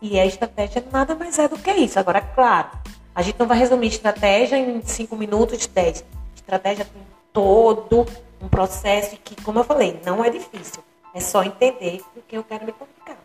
E 0.00 0.20
a 0.20 0.26
estratégia 0.26 0.84
nada 0.92 1.14
mais 1.14 1.38
é 1.38 1.48
do 1.48 1.58
que 1.58 1.70
isso. 1.72 1.98
Agora, 1.98 2.20
claro, 2.20 2.68
a 3.14 3.22
gente 3.22 3.38
não 3.38 3.46
vai 3.46 3.58
resumir 3.58 3.88
estratégia 3.88 4.58
em 4.58 4.82
5 4.82 5.16
minutos, 5.16 5.66
10. 5.66 6.04
Estratégia 6.34 6.84
tem 6.84 7.02
todo 7.32 8.06
um 8.40 8.48
processo 8.48 9.16
que, 9.24 9.40
como 9.42 9.58
eu 9.58 9.64
falei, 9.64 10.00
não 10.04 10.24
é 10.24 10.30
difícil. 10.30 10.82
É 11.14 11.20
só 11.20 11.42
entender 11.42 12.02
com 12.14 12.20
quem 12.28 12.36
eu 12.36 12.44
quero 12.44 12.66
me 12.66 12.72
comunicar. 12.72 13.16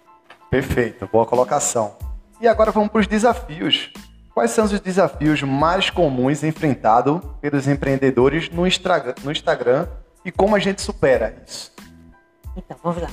Perfeito, 0.49 1.07
boa 1.11 1.25
colocação. 1.25 2.10
E 2.41 2.47
agora 2.47 2.71
vamos 2.71 2.89
para 2.89 3.01
os 3.01 3.07
desafios. 3.07 3.91
Quais 4.33 4.49
são 4.49 4.65
os 4.65 4.79
desafios 4.79 5.43
mais 5.43 5.91
comuns 5.91 6.43
enfrentados 6.43 7.21
pelos 7.39 7.67
empreendedores 7.67 8.49
no 8.49 8.65
Instagram 8.65 9.87
e 10.25 10.31
como 10.31 10.55
a 10.55 10.59
gente 10.59 10.81
supera 10.81 11.43
isso? 11.47 11.71
Então, 12.57 12.75
vamos 12.81 13.03
lá. 13.03 13.11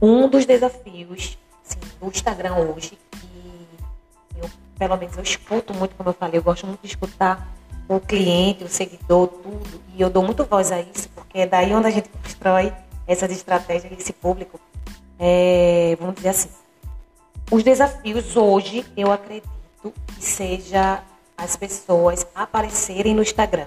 Um 0.00 0.28
dos 0.28 0.46
desafios 0.46 1.36
assim, 1.64 1.80
do 2.00 2.06
Instagram 2.06 2.54
hoje, 2.54 2.96
que 3.10 4.38
eu, 4.40 4.48
pelo 4.78 4.96
menos 4.98 5.16
eu 5.16 5.22
escuto 5.24 5.74
muito, 5.74 5.96
como 5.96 6.10
eu 6.10 6.14
falei, 6.14 6.38
eu 6.38 6.42
gosto 6.42 6.64
muito 6.64 6.80
de 6.82 6.86
escutar 6.86 7.52
o 7.88 7.98
cliente, 7.98 8.62
o 8.62 8.68
seguidor, 8.68 9.26
tudo. 9.26 9.80
E 9.96 10.00
eu 10.00 10.08
dou 10.08 10.22
muito 10.22 10.44
voz 10.44 10.70
a 10.70 10.80
isso, 10.80 11.08
porque 11.08 11.40
é 11.40 11.46
daí 11.46 11.74
onde 11.74 11.88
a 11.88 11.90
gente 11.90 12.08
constrói 12.08 12.72
essa 13.04 13.26
estratégia, 13.26 13.92
esse 13.98 14.12
público. 14.12 14.60
É, 15.18 15.96
vamos 15.98 16.14
dizer 16.14 16.28
assim. 16.28 16.63
Os 17.50 17.62
desafios 17.62 18.36
hoje, 18.36 18.84
eu 18.96 19.12
acredito 19.12 19.48
que 19.82 20.24
seja 20.24 21.02
as 21.36 21.56
pessoas 21.56 22.26
aparecerem 22.34 23.14
no 23.14 23.22
Instagram, 23.22 23.66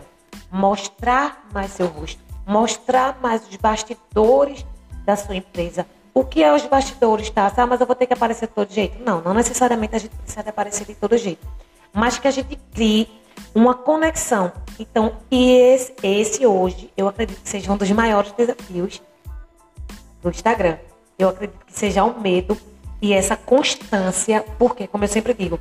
mostrar 0.51 1.47
mais 1.53 1.71
seu 1.71 1.87
rosto, 1.87 2.19
mostrar 2.45 3.19
mais 3.21 3.47
os 3.47 3.55
bastidores 3.55 4.65
da 5.05 5.15
sua 5.15 5.35
empresa. 5.35 5.85
O 6.13 6.25
que 6.25 6.43
é 6.43 6.51
os 6.51 6.65
bastidores, 6.65 7.29
tá? 7.29 7.53
Ah, 7.55 7.67
mas 7.67 7.79
eu 7.79 7.85
vou 7.85 7.95
ter 7.95 8.07
que 8.07 8.13
aparecer 8.13 8.47
de 8.47 8.53
todo 8.53 8.71
jeito. 8.71 8.97
Não, 9.03 9.21
não 9.21 9.33
necessariamente 9.33 9.95
a 9.95 9.99
gente 9.99 10.15
precisa 10.15 10.49
aparecer 10.49 10.85
de 10.85 10.95
todo 10.95 11.15
jeito. 11.15 11.45
Mas 11.93 12.17
que 12.17 12.27
a 12.27 12.31
gente 12.31 12.55
crie 12.73 13.07
uma 13.53 13.75
conexão. 13.75 14.51
Então, 14.79 15.17
esse, 15.29 15.93
esse 16.01 16.45
hoje, 16.45 16.91
eu 16.97 17.07
acredito 17.07 17.41
que 17.41 17.47
seja 17.47 17.71
um 17.71 17.77
dos 17.77 17.91
maiores 17.91 18.31
desafios 18.31 19.01
do 20.23 20.29
Instagram. 20.29 20.79
Eu 21.19 21.29
acredito 21.29 21.63
que 21.65 21.73
seja 21.73 22.03
o 22.03 22.19
medo 22.19 22.57
e 23.01 23.13
essa 23.13 23.35
constância, 23.35 24.43
porque, 24.57 24.87
como 24.87 25.03
eu 25.03 25.07
sempre 25.07 25.33
digo, 25.33 25.59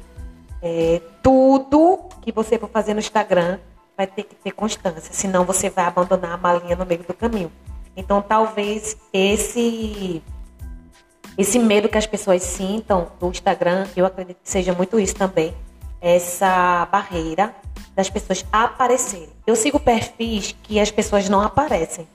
é, 0.63 1.01
tudo 1.23 2.09
que 2.23 2.33
você 2.33 2.59
for 2.59 2.69
fazer 2.69 2.95
no 2.95 3.01
Instagram 3.01 3.59
vai 3.97 4.07
ter 4.07 4.25
que 4.25 4.35
ter 4.35 4.53
constância, 4.53 5.13
senão 5.13 5.45
você 5.45 5.71
vai 5.71 5.85
abandonar 5.85 6.33
a 6.33 6.37
malinha 6.37 6.77
no 6.77 6.87
meio 6.87 7.03
do 7.03 7.15
caminho. 7.15 7.51
Então, 7.97 8.21
talvez 8.21 8.97
esse 9.13 10.23
esse 11.39 11.59
medo 11.59 11.89
que 11.89 11.99
as 11.99 12.07
pessoas 12.07 12.43
sintam 12.43 13.09
do 13.21 13.29
Instagram, 13.29 13.87
eu 13.95 14.07
acredito 14.07 14.39
que 14.43 14.49
seja 14.49 14.73
muito 14.73 14.99
isso 14.99 15.15
também, 15.15 15.55
essa 16.01 16.89
barreira 16.91 17.55
das 17.95 18.09
pessoas 18.09 18.45
aparecerem. 18.51 19.29
Eu 19.47 19.55
sigo 19.55 19.79
perfis 19.79 20.57
que 20.63 20.81
as 20.81 20.91
pessoas 20.91 21.29
não 21.29 21.43
aparecem, 21.43 22.09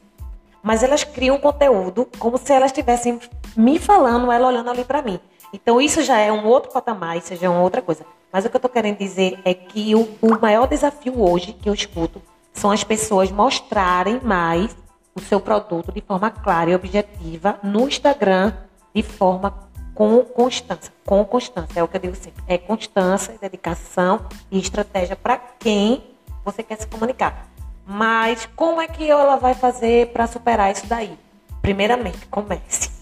mas 0.64 0.82
elas 0.82 1.04
criam 1.04 1.38
conteúdo 1.38 2.08
como 2.18 2.38
se 2.38 2.52
elas 2.52 2.72
estivessem 2.72 3.20
me 3.56 3.80
falando, 3.80 4.32
ela 4.32 4.48
olhando 4.48 4.70
ali 4.70 4.84
para 4.84 5.02
mim. 5.02 5.20
Então 5.54 5.82
isso 5.82 6.02
já 6.02 6.18
é 6.18 6.32
um 6.32 6.46
outro 6.46 6.72
patamar, 6.72 7.18
isso 7.18 7.36
já 7.36 7.48
é 7.48 7.50
uma 7.50 7.62
outra 7.62 7.82
coisa. 7.82 8.06
Mas 8.32 8.46
o 8.46 8.50
que 8.50 8.56
eu 8.56 8.60
estou 8.60 8.72
querendo 8.72 8.98
dizer 8.98 9.40
é 9.44 9.54
que 9.54 9.94
o, 9.94 10.08
o 10.22 10.40
maior 10.40 10.68
desafio 10.68 11.22
hoje 11.22 11.54
que 11.54 11.68
eu 11.68 11.74
escuto 11.74 12.22
são 12.54 12.72
as 12.72 12.84
pessoas 12.84 13.32
mostrarem 13.32 14.20
mais 14.22 14.76
o 15.14 15.20
seu 15.20 15.40
produto 15.40 15.92
de 15.92 16.02
forma 16.02 16.30
clara 16.32 16.70
e 16.70 16.76
objetiva 16.76 17.60
no 17.62 17.88
Instagram 17.88 18.54
de 18.94 19.04
forma 19.04 19.70
com 19.94 20.24
constância. 20.24 20.94
Com 21.06 21.24
constância, 21.26 21.80
é 21.80 21.84
o 21.84 21.88
que 21.88 21.98
eu 21.98 22.02
digo 22.02 22.16
sempre. 22.16 22.44
É 22.48 22.58
constância, 22.58 23.38
dedicação 23.40 24.26
e 24.50 24.60
estratégia 24.60 25.16
para 25.16 25.38
quem 25.60 26.04
você 26.46 26.64
quer 26.64 26.80
se 26.80 26.88
comunicar. 26.88 27.48
Mas 27.86 28.48
como 28.56 28.82
é 28.82 28.88
que 28.88 29.10
ela 29.10 29.36
vai 29.36 29.54
fazer 29.54 30.08
para 30.14 30.28
superar 30.28 30.72
isso 30.72 30.88
daí? 30.88 31.18
Primeiramente, 31.62 32.26
comece. 32.28 33.01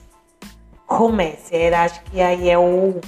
Comece. 0.90 1.56
Acho 1.74 2.02
que 2.04 2.20
aí 2.20 2.50
é 2.50 2.58
o, 2.58 3.00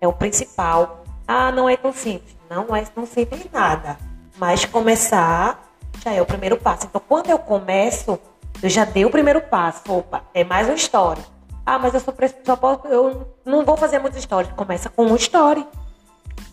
é 0.00 0.08
o 0.08 0.12
principal. 0.12 1.04
Ah, 1.26 1.52
não 1.52 1.68
é 1.68 1.76
tão 1.76 1.92
simples. 1.92 2.36
Não 2.50 2.74
é 2.74 2.82
tão 2.82 3.06
simples 3.06 3.46
nada. 3.52 3.96
Mas 4.36 4.64
começar 4.64 5.62
já 6.02 6.12
é 6.12 6.20
o 6.20 6.26
primeiro 6.26 6.56
passo. 6.56 6.86
Então, 6.86 7.00
quando 7.06 7.30
eu 7.30 7.38
começo, 7.38 8.18
eu 8.62 8.68
já 8.68 8.84
dei 8.84 9.04
o 9.04 9.10
primeiro 9.10 9.40
passo. 9.42 9.82
Opa, 9.88 10.24
é 10.34 10.42
mais 10.42 10.66
uma 10.66 10.74
história 10.74 11.22
ah, 11.68 11.78
mas 11.78 11.92
eu 11.92 12.00
só, 12.00 12.14
só 12.46 12.56
posso, 12.56 12.86
eu 12.86 13.28
não 13.44 13.62
vou 13.62 13.76
fazer 13.76 13.98
muitas 13.98 14.18
histórias. 14.18 14.50
Começa 14.54 14.88
com 14.88 15.04
uma 15.04 15.16
história. 15.16 15.66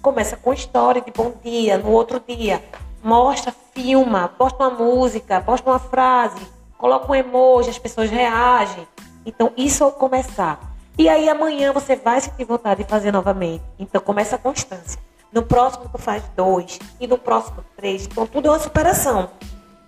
Começa 0.01 0.36
com 0.36 0.51
história 0.51 1.01
de 1.01 1.10
bom 1.10 1.32
dia, 1.41 1.77
no 1.77 1.89
outro 1.89 2.22
dia. 2.27 2.62
Mostra, 3.01 3.55
filma, 3.74 4.27
posta 4.27 4.62
uma 4.62 4.72
música, 4.72 5.39
posta 5.39 5.70
uma 5.70 5.79
frase, 5.79 6.46
coloca 6.77 7.10
um 7.10 7.15
emoji, 7.15 7.70
as 7.70 7.79
pessoas 7.79 8.10
reagem. 8.10 8.86
Então, 9.25 9.51
isso 9.58 9.89
começar. 9.91 10.75
E 10.98 11.10
aí 11.10 11.27
amanhã 11.27 11.74
você 11.74 11.96
vai 11.96 12.22
sentir 12.22 12.46
vontade 12.46 12.84
de 12.84 12.89
fazer 12.89 13.12
novamente. 13.12 13.63
Então 13.77 14.00
começa 14.00 14.38
a 14.38 14.39
constância. 14.39 15.00
No 15.32 15.44
próximo 15.44 15.89
tu 15.91 15.98
faz 15.98 16.24
dois 16.36 16.79
e 17.00 17.05
no 17.05 17.17
próximo 17.17 17.63
três. 17.75 18.05
Então 18.05 18.25
tudo 18.25 18.48
é 18.48 18.51
uma 18.51 18.60
superação. 18.60 19.29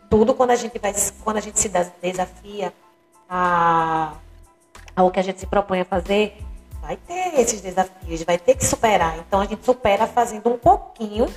Tudo 0.10 0.34
quando 0.34 0.52
a 0.52 0.56
gente 0.56 0.78
vai, 0.78 0.94
quando 1.24 1.38
a 1.38 1.40
gente 1.40 1.60
se 1.60 1.70
desafia 2.02 2.74
a 3.30 4.14
ao 4.94 5.12
que 5.12 5.20
a 5.20 5.24
gente 5.24 5.40
se 5.40 5.46
propõe 5.46 5.82
a 5.82 5.86
fazer, 5.86 6.36
vai 6.82 6.98
ter 6.98 7.40
esses 7.40 7.62
desafios, 7.62 8.24
vai 8.24 8.38
ter 8.38 8.56
que 8.56 8.66
superar. 8.66 9.18
Então 9.20 9.40
a 9.40 9.46
gente 9.46 9.64
supera 9.64 10.08
fazendo 10.08 10.50
um 10.50 10.58
pouquinho 10.58 11.28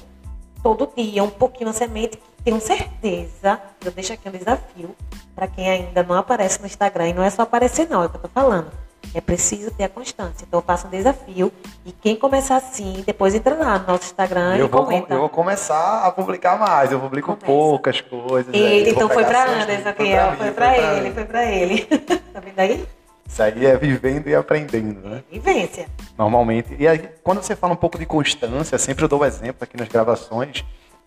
todo 0.62 0.90
dia, 0.96 1.22
um 1.22 1.30
pouquinho 1.30 1.68
a 1.68 1.72
semente, 1.72 2.18
tenho 2.44 2.60
certeza, 2.60 3.60
eu 3.84 3.90
deixo 3.90 4.12
aqui 4.12 4.28
um 4.28 4.32
desafio 4.32 4.94
para 5.34 5.46
quem 5.46 5.68
ainda 5.68 6.02
não 6.02 6.16
aparece 6.16 6.60
no 6.60 6.66
Instagram, 6.66 7.08
e 7.08 7.12
não 7.12 7.22
é 7.22 7.30
só 7.30 7.42
aparecer 7.42 7.88
não, 7.88 8.02
é 8.02 8.06
o 8.06 8.10
que 8.10 8.16
eu 8.16 8.20
tô 8.22 8.28
falando. 8.28 8.70
É 9.14 9.20
preciso 9.20 9.70
ter 9.72 9.84
a 9.84 9.88
constância. 9.88 10.44
Então 10.46 10.60
eu 10.60 10.64
faço 10.64 10.86
um 10.86 10.90
desafio 10.90 11.50
e 11.84 11.90
quem 11.90 12.14
começar 12.14 12.56
assim, 12.56 13.02
depois 13.04 13.34
entra 13.34 13.56
lá 13.56 13.78
no 13.78 13.86
nosso 13.86 14.04
Instagram 14.04 14.56
eu 14.56 14.66
e 14.66 14.68
vou, 14.68 14.84
comenta. 14.84 15.14
Eu 15.14 15.20
vou 15.20 15.28
começar 15.28 16.06
a 16.06 16.12
publicar 16.12 16.58
mais, 16.58 16.92
eu 16.92 17.00
publico 17.00 17.28
Começa. 17.28 17.46
poucas 17.46 18.00
coisas. 18.00 18.54
Eita, 18.54 18.90
então 18.90 19.08
foi 19.08 19.24
para 19.24 19.62
Anderson 19.62 19.88
aqui, 19.88 20.12
ó, 20.14 20.36
foi 20.36 20.50
para 20.52 20.78
ele, 20.78 21.10
foi 21.12 21.24
para 21.24 21.44
ele. 21.44 21.84
tá 22.32 22.40
vendo 22.40 22.58
aí? 22.58 22.86
Isso 23.26 23.42
aí 23.42 23.66
é 23.66 23.76
vivendo 23.76 24.28
e 24.28 24.34
aprendendo, 24.34 25.08
né? 25.08 25.22
Vivência. 25.30 25.86
Normalmente. 26.18 26.76
E 26.78 26.86
aí, 26.86 27.08
quando 27.22 27.42
você 27.42 27.56
fala 27.56 27.72
um 27.72 27.76
pouco 27.76 27.98
de 27.98 28.04
constância, 28.04 28.76
sempre 28.76 29.04
eu 29.04 29.08
dou 29.08 29.20
o 29.20 29.22
um 29.22 29.24
exemplo 29.24 29.62
aqui 29.62 29.76
nas 29.76 29.88
gravações 29.88 30.64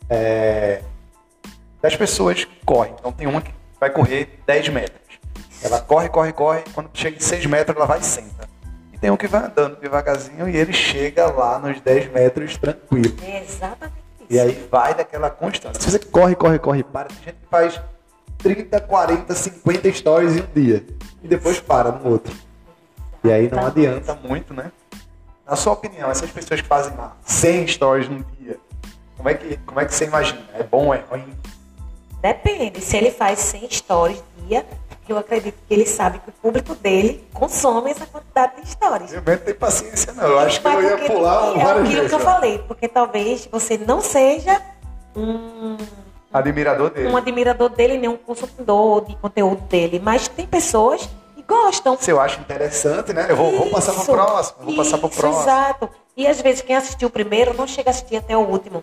é, 0.10 0.82
das 1.84 1.98
pessoas 1.98 2.46
que 2.46 2.66
correm. 2.66 2.96
Então 2.98 3.12
tem 3.12 3.28
uma 3.28 3.42
que 3.42 3.54
vai 3.78 3.90
correr 3.90 4.40
10 4.48 4.70
metros. 4.70 5.02
Ela 5.62 5.82
corre, 5.82 6.08
corre, 6.08 6.32
corre. 6.32 6.64
Quando 6.74 6.90
chega 6.94 7.18
em 7.18 7.20
6 7.20 7.46
metros, 7.46 7.76
ela 7.76 7.86
vai 7.86 8.00
e 8.00 8.04
senta. 8.04 8.48
E 8.94 8.98
tem 8.98 9.12
um 9.12 9.18
que 9.18 9.28
vai 9.28 9.44
andando 9.44 9.76
devagarzinho 9.82 10.48
e 10.48 10.56
ele 10.56 10.72
chega 10.72 11.30
lá 11.30 11.60
nos 11.60 11.82
10 11.82 12.14
metros 12.14 12.56
tranquilo. 12.56 13.14
É 13.22 13.44
exatamente 13.44 13.98
isso. 14.22 14.28
E 14.30 14.40
aí 14.40 14.68
vai 14.72 14.96
daquela 14.96 15.30
constância. 15.30 15.82
Se 15.82 15.92
você 15.92 16.00
corre, 16.00 16.36
corre, 16.36 16.58
corre, 16.58 16.84
para, 16.84 17.10
tem 17.10 17.18
gente 17.18 17.36
que 17.36 17.50
faz 17.52 17.82
30, 18.38 18.80
40, 18.80 19.36
50 19.36 19.92
stories 19.92 20.38
em 20.38 20.42
um 20.42 20.48
dia 20.56 20.86
e 21.22 21.28
depois 21.28 21.60
para 21.60 21.92
no 21.92 22.10
outro. 22.10 22.34
E 23.26 23.32
aí 23.32 23.50
não 23.52 23.66
adianta 23.66 24.16
muito, 24.16 24.54
né? 24.54 24.72
Na 25.46 25.58
sua 25.58 25.74
opinião, 25.74 26.10
essas 26.10 26.32
pessoas 26.32 26.62
que 26.62 26.68
fazem 26.68 26.96
lá 26.96 27.18
100 27.26 27.68
stories 27.68 28.08
no 28.08 28.24
dia, 28.40 28.58
como 29.18 29.28
é 29.28 29.34
que, 29.34 29.58
como 29.58 29.80
é 29.82 29.86
que 29.86 29.94
você 29.94 30.06
imagina? 30.06 30.42
É 30.54 30.64
bom, 30.64 30.94
é 30.94 31.04
ruim? 31.10 31.26
Depende. 32.24 32.80
Se 32.80 32.96
ele 32.96 33.12
faz 33.12 33.38
100 33.40 33.70
stories 33.70 34.24
dia, 34.48 34.66
eu 35.10 35.18
acredito 35.18 35.56
que 35.68 35.74
ele 35.74 35.86
sabe 35.86 36.20
que 36.20 36.30
o 36.30 36.32
público 36.32 36.74
dele 36.74 37.28
consome 37.34 37.92
essa 37.92 38.06
quantidade 38.06 38.62
de 38.62 38.70
stories. 38.70 39.12
Eu 39.12 39.22
não 39.22 39.38
tenho 39.38 39.58
paciência, 39.58 40.14
não. 40.14 40.24
Eu 40.24 40.40
acho 40.40 40.62
que 40.62 40.68
eu 40.68 40.82
ia 40.82 40.98
pular 41.00 41.50
é 41.50 41.64
várias 41.64 41.70
aquilo 41.72 41.86
vezes. 41.96 42.10
que 42.10 42.16
eu 42.16 42.20
falei, 42.20 42.60
porque 42.60 42.88
talvez 42.88 43.46
você 43.52 43.78
não 43.78 44.00
seja 44.00 44.62
um, 45.14 45.76
Admirador 46.32 46.90
dele. 46.92 47.10
um 47.10 47.18
admirador 47.18 47.70
dele, 47.70 47.98
nem 47.98 48.10
um 48.10 48.16
consumidor 48.18 49.06
de 49.06 49.16
conteúdo 49.18 49.62
dele, 49.64 50.00
mas 50.02 50.30
tem 50.30 50.48
pessoas 50.48 51.08
que 51.36 51.44
gostam. 51.44 51.98
Se 52.00 52.10
eu 52.10 52.22
acho 52.22 52.40
interessante, 52.40 53.12
né? 53.12 53.28
Eu 53.30 53.36
vou, 53.36 53.52
vou 53.52 53.70
passar 53.70 53.92
pro 53.92 54.02
Isso, 54.02 54.12
próximo. 54.14 54.58
Vou 54.64 54.76
passar 54.78 54.98
pro 54.98 55.10
isso, 55.10 55.20
próximo. 55.20 55.44
Exato. 55.44 55.90
E 56.16 56.26
às 56.26 56.40
vezes 56.42 56.62
quem 56.62 56.76
assistiu 56.76 57.10
o 57.10 57.12
primeiro 57.12 57.54
não 57.54 57.68
chega 57.68 57.90
a 57.90 57.92
assistir 57.92 58.16
até 58.16 58.38
o 58.38 58.40
último. 58.40 58.82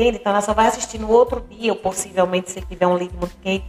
Entende? 0.00 0.18
Então 0.18 0.32
ela 0.32 0.40
só 0.40 0.54
vai 0.54 0.66
assistir 0.66 0.98
no 0.98 1.10
outro 1.10 1.44
dia, 1.50 1.72
ou 1.72 1.78
possivelmente 1.78 2.50
se 2.50 2.60
tiver 2.62 2.86
um 2.86 2.96
link 2.96 3.12
muito 3.14 3.36
quente. 3.42 3.66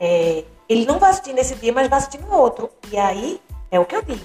é, 0.00 0.44
ele 0.68 0.84
não 0.84 0.98
vai 0.98 1.10
assistir 1.10 1.32
nesse 1.32 1.54
dia, 1.56 1.72
mas 1.72 1.88
vai 1.88 1.98
assistir 1.98 2.20
no 2.20 2.32
outro. 2.32 2.70
E 2.90 2.98
aí 2.98 3.40
é 3.70 3.78
o 3.78 3.84
que 3.84 3.94
eu 3.94 4.02
digo. 4.02 4.24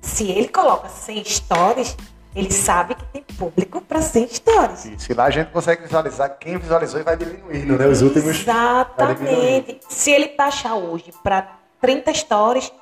Se 0.00 0.30
ele 0.30 0.48
coloca 0.48 0.88
100 0.88 1.24
stories, 1.24 1.96
ele 2.34 2.50
sabe 2.52 2.94
que 2.94 3.04
tem 3.06 3.22
público 3.36 3.80
para 3.80 4.00
100 4.00 4.28
stories. 4.28 5.08
E 5.08 5.14
lá 5.14 5.24
a 5.24 5.30
gente 5.30 5.50
consegue 5.50 5.82
visualizar 5.82 6.36
quem 6.38 6.58
visualizou 6.58 7.02
vai 7.02 7.16
diminuindo, 7.16 7.78
né? 7.78 7.86
Os 7.86 8.02
últimos. 8.02 8.40
Exatamente. 8.40 9.80
Se 9.88 10.10
ele 10.10 10.28
taxar 10.28 10.76
hoje 10.76 11.12
para 11.22 11.58
30 11.80 12.12
stories, 12.12 12.72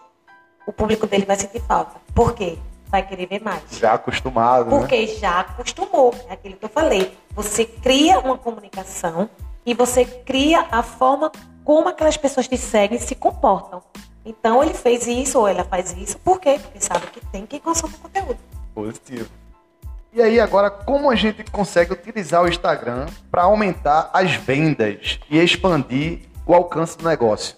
o 0.67 0.73
público 0.73 1.07
dele 1.07 1.25
vai 1.25 1.37
sentir 1.37 1.61
falta. 1.61 2.01
Por 2.15 2.35
quê? 2.35 2.59
Vai 2.93 3.07
querer 3.07 3.25
ver 3.25 3.43
mais. 3.43 3.63
Já 3.71 3.95
acostumado, 3.95 4.71
né? 4.71 4.79
Porque 4.79 5.07
já 5.07 5.41
acostumou. 5.41 6.15
É 6.29 6.35
aquilo 6.35 6.57
que 6.57 6.65
eu 6.67 6.69
falei. 6.69 7.17
Você 7.35 7.65
cria 7.65 8.21
uma 8.21 8.37
comunicação 8.37 9.31
e 9.65 9.73
você 9.73 10.05
cria 10.05 10.67
a 10.71 10.83
forma 10.83 11.33
como 11.65 11.89
aquelas 11.89 12.19
pessoas 12.19 12.47
te 12.47 12.59
seguem 12.59 12.99
se 12.99 13.15
comportam. 13.15 13.83
Então 14.27 14.63
ele 14.63 14.75
fez 14.75 15.07
isso 15.07 15.39
ou 15.39 15.49
ela 15.49 15.65
faz 15.65 15.97
isso. 15.97 16.19
Por 16.19 16.39
quê? 16.39 16.59
Porque 16.61 16.81
sabe 16.81 17.07
que 17.07 17.25
tem 17.29 17.47
quem 17.47 17.59
consome 17.59 17.95
o 17.95 17.99
conteúdo. 17.99 18.39
Positivo. 18.75 19.31
E 20.13 20.21
aí, 20.21 20.39
agora, 20.39 20.71
como 20.71 21.11
a 21.11 21.15
gente 21.15 21.43
consegue 21.51 21.95
utilizar 21.95 22.43
o 22.43 22.49
Instagram 22.49 23.07
para 23.31 23.45
aumentar 23.45 24.11
as 24.13 24.35
vendas 24.35 25.19
e 25.31 25.39
expandir 25.39 26.29
o 26.47 26.53
alcance 26.53 26.99
do 26.99 27.09
negócio? 27.09 27.57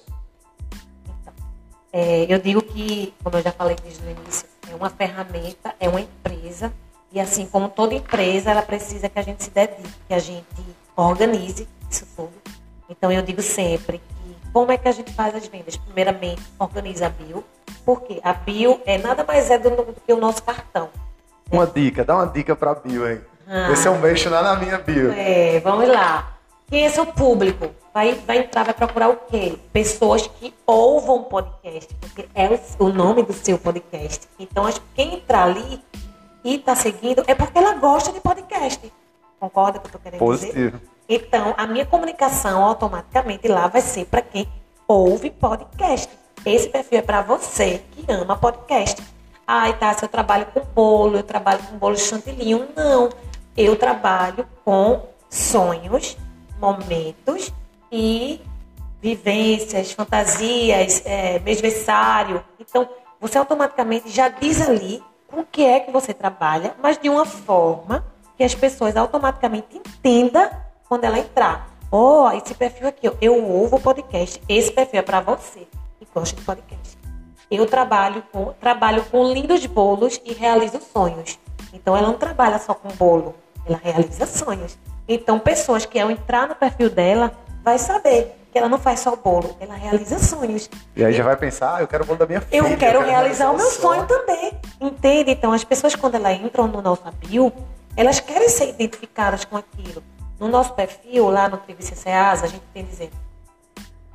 É, 1.92 2.32
eu 2.32 2.38
digo 2.38 2.62
que, 2.62 3.12
como 3.24 3.36
eu 3.36 3.42
já 3.42 3.50
falei 3.50 3.76
desde 3.82 4.06
o 4.06 4.10
início, 4.10 4.46
é 4.74 4.76
uma 4.76 4.90
ferramenta, 4.90 5.74
é 5.78 5.88
uma 5.88 6.00
empresa. 6.00 6.72
E 7.12 7.20
assim 7.20 7.46
como 7.46 7.68
toda 7.68 7.94
empresa, 7.94 8.50
ela 8.50 8.62
precisa 8.62 9.08
que 9.08 9.18
a 9.18 9.22
gente 9.22 9.44
se 9.44 9.50
dedique, 9.50 9.88
que 10.08 10.14
a 10.14 10.18
gente 10.18 10.44
organize 10.96 11.68
isso 11.90 12.06
tudo. 12.16 12.32
Então 12.90 13.10
eu 13.10 13.22
digo 13.22 13.40
sempre 13.40 13.98
que 13.98 14.50
como 14.52 14.72
é 14.72 14.76
que 14.76 14.88
a 14.88 14.92
gente 14.92 15.12
faz 15.12 15.34
as 15.34 15.46
vendas? 15.46 15.76
Primeiramente, 15.76 16.42
organiza 16.58 17.06
a 17.06 17.08
bio. 17.08 17.44
Porque 17.84 18.20
a 18.22 18.32
bio 18.32 18.80
é 18.84 18.98
nada 18.98 19.24
mais 19.24 19.50
é 19.50 19.58
do, 19.58 19.70
do 19.70 19.96
que 20.04 20.12
o 20.12 20.16
nosso 20.16 20.42
cartão. 20.42 20.88
Uma 21.50 21.66
dica, 21.66 22.04
dá 22.04 22.16
uma 22.16 22.26
dica 22.26 22.56
para 22.56 22.74
bio 22.74 23.04
aí. 23.04 23.20
Ah. 23.46 23.70
Esse 23.72 23.86
é 23.86 23.90
um 23.90 24.00
beijo 24.00 24.28
lá 24.30 24.42
na 24.42 24.56
minha 24.56 24.78
bio. 24.78 25.12
É, 25.12 25.60
vamos 25.60 25.86
lá. 25.88 26.36
Quem 26.68 26.84
é 26.84 26.88
seu 26.88 27.06
público? 27.06 27.70
Vai, 27.94 28.12
vai 28.26 28.38
entrar, 28.38 28.64
vai 28.64 28.74
procurar 28.74 29.08
o 29.08 29.16
quê? 29.16 29.56
Pessoas 29.72 30.26
que 30.26 30.52
ouvam 30.66 31.22
podcast, 31.22 31.94
porque 31.94 32.28
é 32.34 32.48
o, 32.48 32.86
o 32.86 32.88
nome 32.92 33.22
do 33.22 33.32
seu 33.32 33.56
podcast. 33.56 34.28
Então, 34.36 34.66
acho 34.66 34.80
que 34.80 34.86
quem 34.96 35.14
entrar 35.14 35.44
ali 35.44 35.80
e 36.42 36.56
está 36.56 36.74
seguindo 36.74 37.22
é 37.28 37.36
porque 37.36 37.56
ela 37.56 37.74
gosta 37.74 38.12
de 38.12 38.18
podcast. 38.18 38.92
Concorda 39.38 39.78
com 39.78 39.86
o 39.86 39.90
que 39.90 39.96
eu 39.96 40.00
tô 40.00 40.04
querendo 40.10 40.32
dizer? 40.32 40.46
Positivo. 40.48 40.80
Então, 41.08 41.54
a 41.56 41.68
minha 41.68 41.86
comunicação 41.86 42.64
automaticamente 42.64 43.46
lá 43.46 43.68
vai 43.68 43.80
ser 43.80 44.06
para 44.06 44.22
quem 44.22 44.48
ouve 44.88 45.30
podcast. 45.30 46.10
Esse 46.44 46.68
perfil 46.68 46.98
é 46.98 47.02
para 47.02 47.22
você 47.22 47.80
que 47.92 48.10
ama 48.10 48.36
podcast. 48.36 49.00
Ai, 49.46 49.72
tá, 49.78 49.94
se 49.94 50.04
eu 50.04 50.08
trabalho 50.08 50.46
com 50.46 50.64
bolo, 50.64 51.18
eu 51.18 51.22
trabalho 51.22 51.62
com 51.62 51.78
bolo 51.78 51.94
de 51.94 52.02
chantilly. 52.02 52.54
Não. 52.74 53.08
Eu 53.56 53.76
trabalho 53.76 54.48
com 54.64 55.00
sonhos, 55.30 56.16
momentos 56.58 57.52
e 57.94 58.40
vivências, 59.00 59.92
fantasias, 59.92 61.00
é, 61.04 61.38
mêsversário. 61.38 62.44
Então, 62.58 62.88
você 63.20 63.38
automaticamente 63.38 64.10
já 64.10 64.28
diz 64.28 64.68
ali 64.68 65.00
com 65.28 65.40
o 65.40 65.46
que 65.46 65.64
é 65.64 65.78
que 65.78 65.92
você 65.92 66.12
trabalha, 66.12 66.74
mas 66.82 66.98
de 66.98 67.08
uma 67.08 67.24
forma 67.24 68.04
que 68.36 68.42
as 68.42 68.54
pessoas 68.54 68.96
automaticamente 68.96 69.76
entendam 69.76 70.50
quando 70.88 71.04
ela 71.04 71.20
entrar. 71.20 71.68
Ó, 71.92 72.32
esse 72.32 72.52
perfil 72.54 72.88
aqui, 72.88 73.08
eu 73.20 73.44
ouvo 73.44 73.78
podcast. 73.78 74.42
Esse 74.48 74.72
perfil 74.72 74.98
é 74.98 75.02
para 75.02 75.20
você 75.20 75.68
que 76.00 76.08
gosta 76.12 76.34
de 76.34 76.42
podcast. 76.42 76.98
Eu 77.48 77.66
trabalho 77.66 78.24
com, 78.32 78.52
trabalho 78.54 79.04
com 79.04 79.32
lindos 79.32 79.64
bolos 79.66 80.20
e 80.24 80.32
realizo 80.32 80.80
sonhos. 80.92 81.38
Então, 81.72 81.96
ela 81.96 82.08
não 82.08 82.14
trabalha 82.14 82.58
só 82.58 82.74
com 82.74 82.88
bolo, 82.88 83.36
ela 83.64 83.80
realiza 83.80 84.26
sonhos. 84.26 84.76
Então, 85.06 85.38
pessoas 85.38 85.86
que 85.86 86.00
ao 86.00 86.10
entrar 86.10 86.48
no 86.48 86.56
perfil 86.56 86.90
dela, 86.90 87.32
vai 87.64 87.78
saber 87.78 88.36
que 88.52 88.58
ela 88.58 88.68
não 88.68 88.78
faz 88.78 89.00
só 89.00 89.16
bolo, 89.16 89.56
ela 89.58 89.74
realiza 89.74 90.18
sonhos. 90.18 90.70
E 90.94 91.04
aí 91.04 91.12
já 91.12 91.24
vai 91.24 91.36
pensar, 91.36 91.76
ah, 91.76 91.80
eu 91.80 91.88
quero 91.88 92.04
o 92.04 92.06
bolo 92.06 92.18
da 92.18 92.26
minha 92.26 92.40
filha. 92.40 92.58
Eu 92.58 92.76
quero 92.76 93.00
realizar 93.00 93.50
o 93.50 93.56
meu 93.56 93.66
sonho. 93.66 94.06
também. 94.06 94.52
Entende? 94.80 95.32
Então, 95.32 95.52
as 95.52 95.64
pessoas, 95.64 95.96
quando 95.96 96.14
elas 96.14 96.38
entram 96.38 96.68
no 96.68 96.80
nosso 96.80 97.02
bio, 97.26 97.52
elas 97.96 98.20
querem 98.20 98.48
ser 98.48 98.68
identificadas 98.68 99.44
com 99.44 99.56
aquilo. 99.56 100.04
No 100.38 100.46
nosso 100.46 100.72
perfil, 100.74 101.30
lá 101.30 101.48
no 101.48 101.56
Trigo 101.56 101.82
Ceasa, 101.82 102.44
a 102.44 102.48
gente 102.48 102.62
tem 102.72 102.84
dizendo 102.84 103.12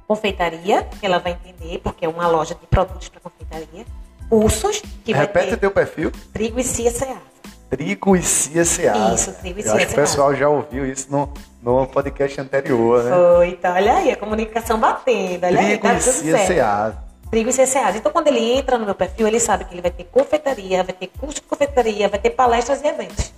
confeitaria, 0.07 0.83
que 0.99 1.05
ela 1.05 1.19
vai 1.19 1.33
entender, 1.33 1.79
porque 1.83 2.03
é 2.03 2.09
uma 2.09 2.27
loja 2.27 2.55
de 2.55 2.65
produtos 2.65 3.09
para 3.09 3.19
confeitaria. 3.19 3.85
Cursos, 4.27 4.81
que 5.03 5.13
vai 5.13 5.21
Repete 5.21 5.49
ter 5.49 5.57
teu 5.57 5.71
perfil. 5.71 6.11
Trigo 6.33 6.59
e 6.59 6.63
Cia 6.63 6.91
Ceasa. 6.91 7.21
Trigo 7.69 8.15
e 8.15 8.23
Cia 8.23 8.65
Seasa. 8.65 9.13
Isso, 9.13 9.33
Trigo 9.33 9.59
e 9.59 9.61
Eu 9.61 9.67
Cia 9.67 9.75
acho 9.75 9.87
que 9.87 9.93
o 9.93 9.95
pessoal 9.95 10.35
já 10.35 10.49
ouviu 10.49 10.85
isso 10.85 11.11
no, 11.11 11.31
no 11.61 11.87
podcast 11.87 12.39
anterior, 12.39 13.03
né? 13.03 13.11
Foi, 13.11 13.49
então, 13.49 13.73
olha 13.73 13.95
aí, 13.95 14.11
a 14.11 14.15
comunicação 14.15 14.79
batendo, 14.79 15.45
olha 15.45 15.59
aí, 15.59 15.77
Trigo 15.77 15.81
tá 15.81 15.93
e 15.93 15.99
tudo 15.99 16.13
certo. 16.13 17.09
Trigo 17.29 17.49
e 17.49 17.53
CCAs. 17.53 17.95
Então, 17.95 18.11
quando 18.11 18.27
ele 18.27 18.39
entra 18.39 18.77
no 18.77 18.85
meu 18.85 18.95
perfil, 18.95 19.27
ele 19.27 19.39
sabe 19.39 19.65
que 19.65 19.73
ele 19.73 19.81
vai 19.81 19.91
ter 19.91 20.05
confeitaria, 20.05 20.83
vai 20.83 20.93
ter 20.93 21.07
curso 21.07 21.35
de 21.35 21.41
confeitaria, 21.41 22.09
vai 22.09 22.19
ter 22.19 22.31
palestras 22.31 22.81
e 22.81 22.87
eventos. 22.87 23.33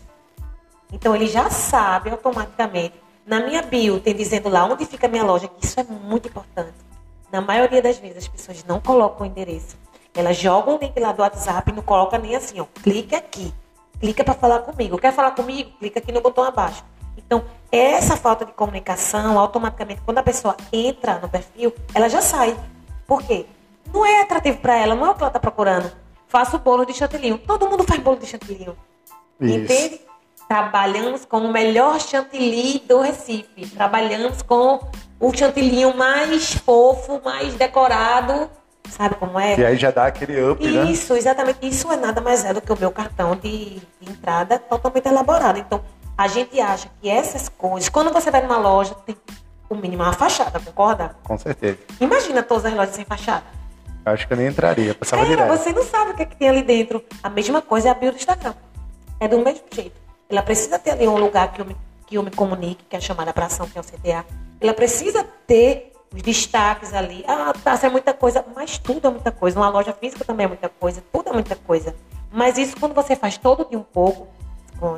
Então, 0.94 1.16
ele 1.16 1.28
já 1.28 1.50
sabe 1.50 2.10
automaticamente. 2.10 2.94
Na 3.26 3.40
minha 3.42 3.62
bio, 3.62 4.00
tem 4.00 4.16
dizendo 4.16 4.50
lá 4.50 4.66
onde 4.66 4.86
fica 4.86 5.08
a 5.08 5.10
minha 5.10 5.24
loja, 5.24 5.48
que 5.48 5.66
isso 5.66 5.80
é 5.80 5.84
muito 5.84 6.30
importante. 6.30 6.74
Na 7.32 7.42
maioria 7.42 7.82
das 7.82 7.98
vezes, 7.98 8.18
as 8.18 8.28
pessoas 8.28 8.64
não 8.66 8.80
colocam 8.80 9.26
o 9.26 9.30
endereço. 9.30 9.78
Elas 10.14 10.38
jogam 10.38 10.76
o 10.76 10.80
link 10.80 10.98
lá 11.00 11.12
do 11.12 11.22
WhatsApp 11.22 11.70
e 11.72 11.74
não 11.74 11.84
colocam 11.84 12.20
nem 12.20 12.36
assim, 12.36 12.60
ó. 12.60 12.66
Clique 12.82 13.16
aqui. 13.16 13.54
Clica 14.00 14.24
para 14.24 14.34
falar 14.34 14.60
comigo. 14.60 14.98
Quer 14.98 15.14
falar 15.14 15.32
comigo? 15.32 15.72
Clica 15.80 16.00
aqui 16.00 16.12
no 16.12 16.22
botão 16.22 16.44
abaixo. 16.44 16.84
Então, 17.18 17.44
essa 17.72 18.18
falta 18.18 18.46
de 18.46 18.52
comunicação, 18.52 19.40
automaticamente, 19.40 20.02
quando 20.02 20.18
a 20.18 20.24
pessoa 20.24 20.56
entra 20.72 21.20
no 21.20 21.30
perfil, 21.30 21.74
ela 21.94 22.10
já 22.10 22.22
sai. 22.22 22.58
Por 23.08 23.24
quê? 23.24 23.46
Não 23.94 24.06
é 24.06 24.22
atrativo 24.22 24.58
para 24.60 24.76
ela, 24.76 24.96
não 24.96 25.08
é 25.08 25.10
o 25.12 25.16
que 25.16 25.22
ela 25.22 25.30
está 25.30 25.40
procurando. 25.40 25.92
Faço 26.28 26.58
bolo 26.60 26.86
de 26.86 26.94
chantilly. 26.94 27.38
Todo 27.40 27.70
mundo 27.70 27.84
faz 27.84 28.02
bolo 28.02 28.18
de 28.18 28.26
chantilly. 28.26 28.70
Isso. 29.40 29.56
Entende? 29.56 30.02
Trabalhamos 30.48 31.26
com 31.26 31.40
o 31.40 31.52
melhor 31.52 32.00
chantilly 32.00 32.80
do 32.88 33.00
Recife. 33.00 33.68
Trabalhamos 33.68 34.42
com 34.42 34.80
o 35.20 35.34
chantilly 35.34 35.94
mais 35.94 36.54
fofo, 36.54 37.22
mais 37.24 37.54
decorado. 37.56 38.50
Sabe 38.90 39.16
como 39.16 39.40
é? 39.40 39.58
E 39.58 39.66
aí 39.66 39.78
já 39.78 39.92
dá 39.92 40.08
aquele 40.08 40.42
up, 40.44 40.66
né? 40.66 40.92
Isso, 40.92 41.14
exatamente. 41.16 41.60
Isso 41.62 41.90
é 41.92 41.96
nada 41.96 42.20
mais 42.20 42.44
é 42.44 42.54
do 42.54 42.62
que 42.62 42.72
o 42.74 42.78
meu 42.78 42.92
cartão 42.92 43.36
de, 43.36 43.82
de 44.02 44.12
entrada 44.12 44.60
totalmente 44.60 45.08
elaborado. 45.08 45.60
Então, 45.60 45.82
a 46.22 46.28
gente 46.28 46.60
acha 46.62 46.88
que 47.02 47.10
essas 47.10 47.50
coisas, 47.50 47.90
quando 47.90 48.14
você 48.14 48.30
vai 48.30 48.42
numa 48.42 48.58
loja, 48.58 48.94
tem 49.06 49.16
o 49.68 49.76
mínimo 49.76 50.04
uma 50.04 50.14
fachada, 50.14 50.60
concorda? 50.60 51.16
Com 51.24 51.38
certeza. 51.38 51.80
Imagina 52.00 52.44
todas 52.44 52.66
as 52.66 52.74
lojas 52.74 52.96
sem 52.96 53.06
fachada. 53.06 53.44
Acho 54.06 54.28
que 54.28 54.34
eu 54.34 54.38
nem 54.38 54.48
entraria, 54.48 54.94
passava 54.94 55.24
Cara, 55.24 55.36
direto. 55.36 55.58
você 55.58 55.72
não 55.72 55.84
sabe 55.84 56.12
o 56.12 56.14
que, 56.16 56.24
é 56.24 56.26
que 56.26 56.36
tem 56.36 56.50
ali 56.50 56.62
dentro. 56.62 57.04
A 57.24 57.30
mesma 57.30 57.62
coisa 57.62 57.88
é 57.88 57.92
a 57.92 57.94
bio 57.96 58.12
do 58.12 58.18
Instagram. 58.18 58.54
É 59.20 59.28
do 59.28 59.40
mesmo 59.40 59.64
jeito. 59.72 60.00
Ela 60.30 60.44
precisa 60.44 60.78
ter 60.78 60.92
ali 60.92 61.08
um 61.08 61.18
lugar 61.18 61.52
que 61.52 61.62
eu 61.62 61.66
me, 61.66 61.76
que 62.06 62.18
eu 62.18 62.24
me 62.24 62.32
comunique, 62.32 62.84
que 62.88 62.96
é 62.96 63.00
a 63.00 63.02
chamada 63.02 63.34
para 63.34 63.48
ação, 63.48 63.68
que 63.68 63.78
é 63.78 63.82
o 63.82 63.84
CTA. 63.84 64.26
Ela 64.60 64.74
precisa 64.74 65.24
ter 65.48 65.92
os 66.14 66.22
destaques 66.22 66.94
ali. 66.94 67.24
Ah, 67.28 67.54
tá, 67.64 67.74
isso 67.74 67.86
é 67.86 67.90
muita 67.90 68.14
coisa. 68.14 68.46
Mas 68.56 68.78
tudo 68.78 69.08
é 69.08 69.12
muita 69.12 69.32
coisa. 69.32 69.60
Uma 69.60 69.70
loja 69.70 69.94
física 69.94 70.24
também 70.24 70.46
é 70.46 70.48
muita 70.48 70.70
coisa. 70.70 71.04
Tudo 71.12 71.30
é 71.30 71.34
muita 71.34 71.56
coisa. 71.56 71.96
Mas 72.32 72.58
isso, 72.58 72.76
quando 72.80 72.94
você 72.94 73.16
faz 73.16 73.38
todo 73.38 73.68
dia 73.68 73.78
um 73.78 73.84
pouco, 73.84 74.28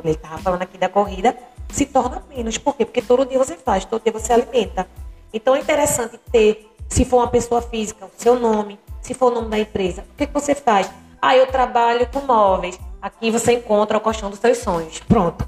ele 0.04 0.12
estava 0.12 0.38
falando 0.38 0.62
aqui 0.62 0.78
da 0.78 0.90
corrida, 0.90 1.36
se 1.70 1.86
torna 1.86 2.24
menos. 2.30 2.58
Por 2.58 2.76
quê? 2.76 2.86
Porque 2.86 3.02
todo 3.02 3.26
dia 3.26 3.38
você 3.38 3.56
faz, 3.56 3.86
todo 3.86 4.04
dia 4.04 4.12
você 4.12 4.34
alimenta. 4.34 4.88
Então 5.34 5.56
é 5.56 5.60
interessante 5.60 6.20
ter, 6.32 6.72
se 6.88 7.04
for 7.06 7.18
uma 7.18 7.28
pessoa 7.28 7.62
física, 7.62 8.06
o 8.06 8.12
seu 8.16 8.40
nome, 8.40 8.80
se 9.02 9.14
for 9.14 9.32
o 9.32 9.36
nome 9.36 9.50
da 9.50 9.60
empresa, 9.60 10.06
o 10.14 10.16
que, 10.16 10.28
que 10.28 10.34
você 10.34 10.54
faz? 10.56 10.90
Ah, 11.22 11.36
eu 11.36 11.48
trabalho 11.48 12.08
com 12.12 12.20
móveis. 12.22 12.80
Aqui 13.02 13.32
você 13.32 13.54
encontra 13.54 13.98
o 13.98 14.02
colchão 14.02 14.30
dos 14.30 14.40
seus 14.40 14.58
sonhos. 14.60 15.00
Pronto. 15.00 15.48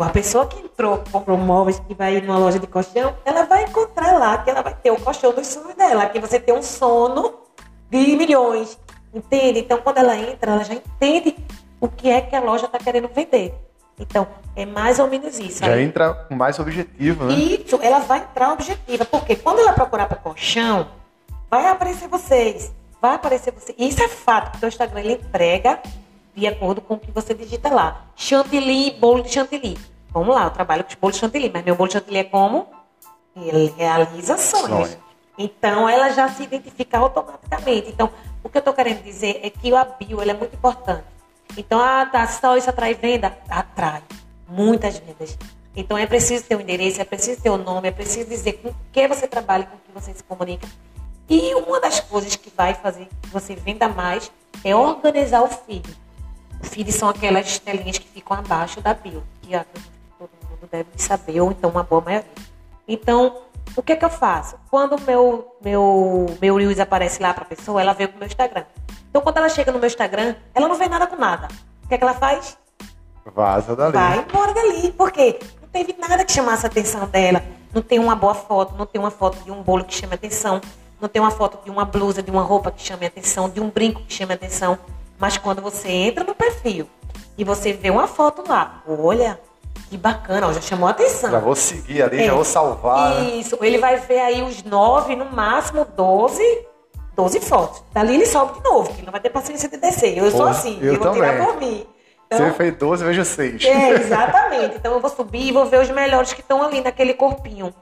A 0.00 0.08
pessoa 0.10 0.46
que 0.46 0.60
entrou, 0.60 1.02
comprou 1.10 1.36
móveis, 1.36 1.80
que 1.80 1.94
vai 1.94 2.20
numa 2.20 2.38
loja 2.38 2.60
de 2.60 2.66
colchão, 2.68 3.12
ela 3.24 3.42
vai 3.44 3.64
encontrar 3.64 4.16
lá 4.16 4.38
que 4.38 4.48
ela 4.48 4.62
vai 4.62 4.72
ter 4.72 4.92
o 4.92 5.00
colchão 5.00 5.32
dos 5.32 5.48
sonhos 5.48 5.74
dela, 5.74 6.06
que 6.06 6.20
você 6.20 6.38
tem 6.38 6.54
um 6.54 6.62
sono 6.62 7.34
de 7.90 8.16
milhões. 8.16 8.78
Entende? 9.12 9.60
Então, 9.60 9.78
quando 9.78 9.98
ela 9.98 10.16
entra, 10.16 10.52
ela 10.52 10.64
já 10.64 10.74
entende 10.74 11.36
o 11.84 11.88
que 11.88 12.08
é 12.08 12.22
que 12.22 12.34
a 12.34 12.40
loja 12.40 12.64
está 12.64 12.78
querendo 12.78 13.08
vender. 13.08 13.54
Então, 13.98 14.26
é 14.56 14.64
mais 14.64 14.98
ou 14.98 15.06
menos 15.06 15.38
isso. 15.38 15.64
Já 15.64 15.74
aí. 15.74 15.84
entra 15.84 16.14
com 16.14 16.34
mais 16.34 16.58
objetivo, 16.58 17.24
né? 17.26 17.34
Isso, 17.34 17.78
ela 17.82 17.98
vai 17.98 18.20
entrar 18.20 18.52
objetiva. 18.52 19.04
Porque 19.04 19.36
quando 19.36 19.60
ela 19.60 19.72
procurar 19.74 20.06
para 20.06 20.16
colchão, 20.16 20.88
vai 21.50 21.68
aparecer 21.68 22.08
vocês. 22.08 22.72
Vai 23.02 23.14
aparecer 23.14 23.52
vocês. 23.52 23.76
Isso 23.78 24.02
é 24.02 24.08
fato, 24.08 24.52
porque 24.52 24.64
o 24.64 24.68
Instagram 24.68 25.00
ele 25.00 25.12
entrega 25.12 25.78
de 26.34 26.46
acordo 26.46 26.80
com 26.80 26.94
o 26.94 26.98
que 26.98 27.12
você 27.12 27.34
digita 27.34 27.68
lá. 27.68 28.06
Chantilly, 28.16 28.92
bolo 28.92 29.22
de 29.22 29.28
chantilly. 29.28 29.78
Vamos 30.10 30.34
lá, 30.34 30.44
eu 30.44 30.50
trabalho 30.50 30.84
com 30.84 30.90
bolo 31.00 31.12
de 31.12 31.18
chantilly, 31.18 31.50
mas 31.52 31.64
meu 31.64 31.76
bolo 31.76 31.88
de 31.88 31.94
chantilly 31.94 32.18
é 32.18 32.24
como? 32.24 32.66
Ele 33.36 33.72
realiza 33.76 34.38
sonhos. 34.38 34.88
Sonho. 34.88 35.04
Então, 35.36 35.88
ela 35.88 36.10
já 36.10 36.28
se 36.28 36.44
identifica 36.44 36.98
automaticamente. 36.98 37.90
Então, 37.90 38.10
o 38.42 38.48
que 38.48 38.56
eu 38.56 38.60
estou 38.60 38.72
querendo 38.72 39.02
dizer 39.02 39.40
é 39.42 39.50
que 39.50 39.72
o 39.72 39.84
bio 39.98 40.22
é 40.22 40.32
muito 40.32 40.54
importante. 40.54 41.13
Então, 41.56 41.80
ah, 41.80 42.06
tá, 42.06 42.26
só 42.26 42.56
isso 42.56 42.70
atrai 42.70 42.94
venda? 42.94 43.36
Atrai. 43.48 44.02
Muitas 44.48 44.98
vendas. 44.98 45.38
Então, 45.76 45.96
é 45.98 46.06
preciso 46.06 46.44
ter 46.44 46.56
um 46.56 46.60
endereço, 46.60 47.00
é 47.00 47.04
preciso 47.04 47.40
ter 47.40 47.50
o 47.50 47.54
um 47.54 47.58
nome, 47.58 47.88
é 47.88 47.90
preciso 47.90 48.28
dizer 48.28 48.54
com 48.54 48.72
que 48.92 49.08
você 49.08 49.26
trabalha, 49.26 49.64
com 49.66 49.76
que 49.76 49.92
você 49.92 50.14
se 50.14 50.22
comunica. 50.22 50.66
E 51.28 51.54
uma 51.54 51.80
das 51.80 52.00
coisas 52.00 52.36
que 52.36 52.50
vai 52.54 52.74
fazer 52.74 53.08
que 53.22 53.28
você 53.30 53.54
venda 53.54 53.88
mais 53.88 54.30
é 54.62 54.74
organizar 54.76 55.42
o 55.42 55.48
feed. 55.48 55.84
O 56.62 56.66
feed 56.66 56.92
são 56.92 57.08
aquelas 57.08 57.58
telinhas 57.58 57.98
que 57.98 58.08
ficam 58.08 58.36
abaixo 58.36 58.80
da 58.80 58.94
bio, 58.94 59.22
que 59.42 59.50
todo 60.18 60.30
mundo 60.48 60.68
deve 60.70 60.88
saber, 60.96 61.40
ou 61.40 61.50
então 61.50 61.70
uma 61.70 61.82
boa 61.82 62.00
maioria. 62.00 62.30
Então, 62.86 63.42
o 63.76 63.82
que 63.82 63.92
é 63.92 63.96
que 63.96 64.04
eu 64.04 64.10
faço? 64.10 64.56
Quando 64.70 64.96
o 64.96 65.00
meu, 65.00 65.56
meu, 65.62 66.26
meu 66.40 66.56
Reels 66.56 66.78
aparece 66.78 67.22
lá 67.22 67.34
para 67.34 67.44
a 67.44 67.46
pessoa, 67.46 67.80
ela 67.80 67.92
vê 67.92 68.06
o 68.06 68.18
meu 68.18 68.26
Instagram. 68.26 68.64
Então, 69.10 69.22
quando 69.22 69.38
ela 69.38 69.48
chega 69.48 69.72
no 69.72 69.78
meu 69.78 69.86
Instagram, 69.86 70.34
ela 70.54 70.68
não 70.68 70.76
vê 70.76 70.88
nada 70.88 71.06
com 71.06 71.16
nada. 71.16 71.48
O 71.84 71.88
que 71.88 71.94
é 71.94 71.98
que 71.98 72.04
ela 72.04 72.14
faz? 72.14 72.56
Vaza 73.26 73.74
dali. 73.74 73.92
Vai 73.92 74.18
embora 74.18 74.52
dali. 74.52 74.92
Por 74.92 75.10
quê? 75.10 75.38
Não 75.60 75.68
teve 75.68 75.94
nada 75.98 76.24
que 76.24 76.32
chamasse 76.32 76.66
a 76.66 76.68
atenção 76.68 77.06
dela. 77.06 77.42
Não 77.72 77.82
tem 77.82 77.98
uma 77.98 78.14
boa 78.14 78.34
foto, 78.34 78.76
não 78.76 78.86
tem 78.86 79.00
uma 79.00 79.10
foto 79.10 79.42
de 79.44 79.50
um 79.50 79.62
bolo 79.62 79.84
que 79.84 79.94
chame 79.94 80.12
a 80.12 80.14
atenção, 80.14 80.60
não 81.00 81.08
tem 81.08 81.20
uma 81.20 81.30
foto 81.32 81.64
de 81.64 81.70
uma 81.70 81.84
blusa, 81.84 82.22
de 82.22 82.30
uma 82.30 82.42
roupa 82.42 82.70
que 82.70 82.80
chame 82.80 83.04
a 83.04 83.08
atenção, 83.08 83.48
de 83.48 83.60
um 83.60 83.68
brinco 83.68 84.02
que 84.02 84.12
chame 84.14 84.32
a 84.32 84.36
atenção. 84.36 84.78
Mas 85.18 85.36
quando 85.36 85.60
você 85.60 85.88
entra 85.88 86.22
no 86.22 86.34
perfil 86.34 86.88
e 87.36 87.42
você 87.42 87.72
vê 87.72 87.90
uma 87.90 88.06
foto 88.06 88.44
lá, 88.48 88.82
olha, 88.86 89.40
que 89.94 89.98
bacana, 89.98 90.48
ó, 90.48 90.52
já 90.52 90.60
chamou 90.60 90.88
a 90.88 90.90
atenção. 90.90 91.30
Já 91.30 91.38
vou 91.38 91.54
seguir 91.54 92.02
ali, 92.02 92.20
é. 92.20 92.26
já 92.26 92.34
vou 92.34 92.44
salvar. 92.44 93.14
Né? 93.14 93.36
Isso, 93.36 93.56
ele 93.60 93.78
vai 93.78 93.96
ver 93.96 94.18
aí 94.18 94.42
os 94.42 94.64
nove, 94.64 95.14
no 95.14 95.26
máximo 95.26 95.84
doze 95.84 96.66
12 97.14 97.38
fotos. 97.38 97.84
Dali 97.92 98.14
ele 98.14 98.26
sobe 98.26 98.54
de 98.54 98.64
novo, 98.64 98.92
que 98.92 99.04
não 99.04 99.12
vai 99.12 99.20
ter 99.20 99.30
paciência 99.30 99.68
de 99.68 99.76
descer. 99.76 100.18
Eu 100.18 100.24
Pô, 100.24 100.30
sou 100.32 100.46
assim, 100.46 100.78
eu, 100.80 100.94
eu 100.94 101.00
vou 101.00 101.12
também. 101.12 101.30
tirar 101.30 101.46
por 101.46 101.56
mim. 101.60 101.86
Então, 102.26 102.38
Você 102.38 102.50
fez 102.54 102.76
12, 102.76 103.04
vejo 103.04 103.24
6. 103.24 103.64
É, 103.64 103.90
exatamente. 104.02 104.76
Então 104.76 104.94
eu 104.94 105.00
vou 105.00 105.10
subir 105.10 105.46
e 105.46 105.52
vou 105.52 105.64
ver 105.66 105.80
os 105.80 105.90
melhores 105.90 106.32
que 106.32 106.40
estão 106.40 106.60
ali 106.60 106.80
naquele 106.80 107.14
corpinho. 107.14 107.72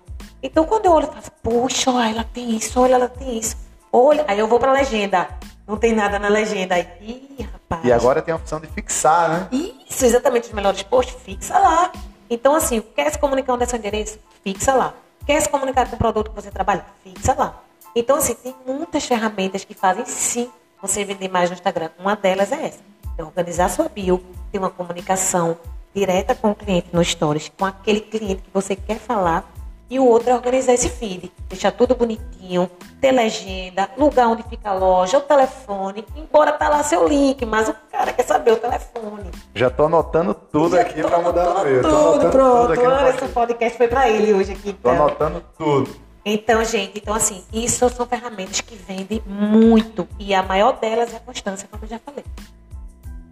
Então 0.43 0.67
quando 0.67 0.85
eu 0.85 0.93
olho, 0.93 1.07
eu 1.07 1.13
falo, 1.13 1.25
poxa, 1.43 1.91
olha, 1.91 2.11
ela 2.11 2.25
tem 2.25 2.51
isso, 2.51 2.79
olha, 2.79 2.97
ela 2.97 3.09
tem 3.09 3.39
isso. 3.39 3.57
Olha, 3.91 4.23
aí 4.29 4.39
eu 4.39 4.47
vou 4.47 4.61
pra 4.61 4.71
legenda. 4.71 5.29
Não 5.67 5.79
tem 5.79 5.95
nada 5.95 6.19
na 6.19 6.29
legenda 6.29 6.75
aí. 6.75 6.87
Ih, 7.01 7.49
rapaz. 7.51 7.85
E 7.85 7.91
agora 7.91 8.21
tem 8.21 8.33
a 8.33 8.37
opção 8.37 8.61
de 8.61 8.67
fixar, 8.67 9.31
né? 9.31 9.49
Isso, 9.89 10.05
exatamente. 10.05 10.49
Os 10.49 10.53
melhores 10.53 10.83
posts, 10.83 11.17
fixa 11.23 11.59
lá. 11.59 11.91
Então, 12.33 12.55
assim, 12.55 12.81
quer 12.81 13.13
se 13.13 13.19
comunicar 13.19 13.53
onde 13.53 13.65
é 13.65 13.67
seu 13.67 13.79
endereço? 13.79 14.19
Fixa 14.43 14.73
lá. 14.73 14.95
Quer 15.27 15.39
se 15.43 15.51
comunicar 15.51 15.87
com 15.91 15.97
o 15.97 15.99
produto 15.99 16.31
que 16.31 16.35
você 16.35 16.51
trabalha? 16.51 16.83
Fixa 17.05 17.35
lá. 17.39 17.63
Então, 17.95 18.17
assim, 18.17 18.33
tem 18.33 18.55
muitas 18.67 19.05
ferramentas 19.05 19.67
que 19.67 19.75
fazem 19.75 20.07
sim 20.07 20.51
você 20.81 21.05
vender 21.05 21.29
mais 21.29 21.51
no 21.51 21.55
Instagram. 21.57 21.91
Uma 21.99 22.17
delas 22.17 22.51
é 22.51 22.69
essa. 22.69 22.81
É 23.19 23.23
organizar 23.23 23.69
sua 23.69 23.87
bio, 23.87 24.25
ter 24.51 24.59
uma 24.59 24.71
comunicação 24.71 25.59
direta 25.95 26.35
com 26.35 26.53
o 26.53 26.55
cliente 26.55 26.89
no 26.91 27.05
Stories, 27.05 27.53
com 27.59 27.67
aquele 27.67 28.01
cliente 28.01 28.41
que 28.41 28.51
você 28.51 28.75
quer 28.75 28.99
falar. 28.99 29.45
E 29.93 29.99
o 29.99 30.07
outro 30.07 30.31
é 30.31 30.35
organizar 30.35 30.73
esse 30.73 30.89
feed, 30.89 31.31
deixar 31.51 31.71
tudo 31.71 31.95
bonitinho, 31.95 32.71
ter 32.99 33.13
legenda, 33.13 33.91
lugar 33.99 34.27
onde 34.27 34.43
fica 34.45 34.71
a 34.71 34.73
loja, 34.73 35.19
o 35.19 35.21
telefone, 35.21 36.03
embora 36.17 36.51
tá 36.51 36.67
lá 36.71 36.83
seu 36.83 37.07
link, 37.07 37.45
mas 37.45 37.69
o 37.69 37.75
cara 37.91 38.11
quer 38.11 38.23
saber 38.23 38.53
o 38.53 38.57
telefone. 38.57 39.31
Já 39.55 39.69
tô 39.69 39.85
anotando 39.85 40.33
tudo 40.33 40.77
Já 40.77 40.81
aqui 40.81 41.03
para 41.03 41.19
mudar 41.19 41.45
no 41.45 41.63
meu. 41.63 41.83
Tudo, 41.83 42.31
pronto. 42.31 42.75
Tudo 42.75 42.89
Olha, 42.89 43.11
esse 43.11 43.29
podcast 43.29 43.77
foi 43.77 43.87
para 43.87 44.09
ele 44.09 44.33
hoje 44.33 44.53
aqui. 44.53 44.71
Então. 44.71 44.97
Tô 44.97 45.03
anotando 45.03 45.45
tudo. 45.59 45.91
Então, 46.25 46.65
gente, 46.65 46.93
então 46.97 47.13
assim, 47.13 47.45
isso 47.53 47.87
são 47.91 48.07
ferramentas 48.07 48.63
que 48.63 48.75
vendem 48.75 49.23
muito. 49.27 50.09
E 50.19 50.35
a 50.35 50.43
maior 50.43 50.73
delas 50.79 51.13
é 51.13 51.19
a 51.19 51.21
constância, 51.21 51.69
como 51.71 51.85
eu 51.85 51.89
já 51.91 51.99
falei. 51.99 52.25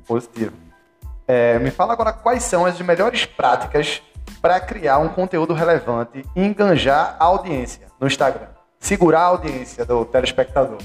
Positivo. 0.06 0.52
É, 1.26 1.58
me 1.58 1.70
fala 1.70 1.94
agora 1.94 2.12
quais 2.12 2.42
são 2.42 2.66
as 2.66 2.78
melhores 2.82 3.24
práticas 3.24 4.02
para 4.40 4.60
criar 4.60 4.98
um 4.98 5.08
conteúdo 5.08 5.54
relevante 5.54 6.24
e 6.34 6.42
enganjar 6.42 7.16
a 7.18 7.24
audiência 7.24 7.88
no 7.98 8.06
Instagram. 8.06 8.48
Segurar 8.78 9.20
a 9.20 9.26
audiência 9.26 9.84
do 9.84 10.04
telespectador. 10.04 10.78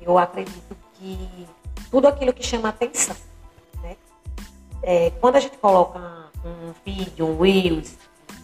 Eu 0.00 0.18
acredito 0.18 0.76
que 0.94 1.46
tudo 1.90 2.08
aquilo 2.08 2.32
que 2.32 2.42
chama 2.42 2.68
atenção. 2.68 3.16
Né? 3.82 3.96
É, 4.82 5.10
quando 5.20 5.36
a 5.36 5.40
gente 5.40 5.56
coloca 5.58 5.98
um 6.44 6.72
vídeo, 6.84 7.26
um 7.26 7.40
Reels, 7.40 7.94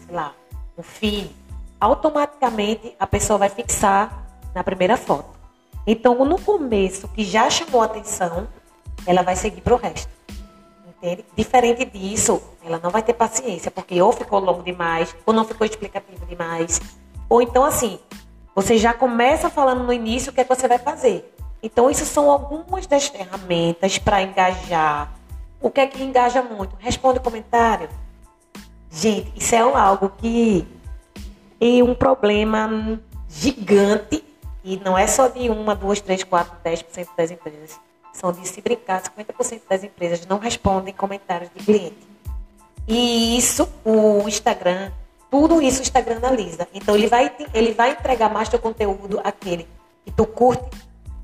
sei 0.07 0.15
lá, 0.15 0.33
um 0.77 0.83
feed, 0.83 1.35
automaticamente 1.81 2.95
a 2.99 3.07
pessoa 3.07 3.39
vai 3.39 3.49
fixar 3.49 4.27
na 4.55 4.63
primeira 4.63 4.97
foto. 4.97 5.31
Então, 5.87 6.25
no 6.25 6.41
começo, 6.41 7.09
que 7.09 7.25
já 7.25 7.51
chamou 7.51 7.83
atenção, 7.83 8.47
ela 9.05 9.23
vai 9.23 9.35
seguir 9.35 9.61
para 9.61 9.75
o 9.75 9.77
resto. 9.77 10.09
Entende? 11.03 11.25
Diferente 11.37 11.85
disso, 11.85 12.41
ela 12.65 12.79
não 12.79 12.89
vai 12.89 13.03
ter 13.03 13.13
paciência, 13.13 13.73
porque 13.73 14.01
ou 14.01 14.13
ficou 14.13 14.39
longo 14.39 14.63
demais, 14.63 15.17
ou 15.27 15.35
não 15.35 15.45
ficou 15.45 15.67
explicativo 15.67 16.25
demais. 16.27 16.81
Ou 17.29 17.43
então, 17.43 17.65
assim, 17.65 17.99
você 18.55 18.79
já 18.79 18.95
começa 18.95 19.51
falando 19.51 19.83
no 19.83 19.93
início 19.93 20.31
o 20.31 20.35
que 20.35 20.43
é 20.43 20.45
que 20.45 20.55
você 20.55 20.69
vai 20.69 20.79
fazer. 20.79 21.35
Então, 21.61 21.91
isso 21.91 22.05
são 22.05 22.31
algumas 22.31 22.87
das 22.87 23.09
ferramentas 23.09 23.99
para 23.99 24.23
engajar. 24.23 25.13
O 25.61 25.71
que 25.71 25.81
é 25.81 25.87
que 25.89 26.01
engaja 26.01 26.41
muito? 26.41 26.77
Responde 26.79 27.19
comentário. 27.19 27.89
Gente, 28.89 29.33
isso 29.35 29.57
é 29.57 29.59
algo 29.59 30.09
que 30.19 30.65
e 31.61 31.83
um 31.83 31.95
problema 31.95 33.01
gigante, 33.29 34.25
e 34.63 34.77
não 34.79 34.97
é 34.97 35.07
só 35.07 35.29
de 35.29 35.49
uma, 35.49 35.75
duas, 35.75 36.01
três, 36.01 36.23
quatro, 36.23 36.57
dez 36.63 36.81
por 36.81 36.93
cento 36.93 37.11
das 37.17 37.31
empresas. 37.31 37.81
São 38.13 38.33
de 38.33 38.47
se 38.47 38.61
brincar, 38.61 39.03
50% 39.03 39.63
das 39.69 39.83
empresas 39.83 40.27
não 40.27 40.39
respondem 40.39 40.93
comentários 40.93 41.51
de 41.55 41.65
cliente. 41.65 42.13
E 42.87 43.39
isso, 43.39 43.69
o 43.85 44.29
Instagram, 44.29 44.91
tudo 45.31 45.63
isso 45.63 45.81
o 45.81 45.83
Instagram 45.83 46.17
analisa. 46.17 46.69
Então 46.75 46.95
ele 46.95 47.07
vai, 47.07 47.33
ele 47.55 47.73
vai 47.73 47.93
entregar 47.93 48.29
mais 48.29 48.49
teu 48.49 48.59
conteúdo 48.59 49.21
àquele 49.25 49.67
que 50.05 50.11
tu 50.11 50.27
curte, 50.27 50.69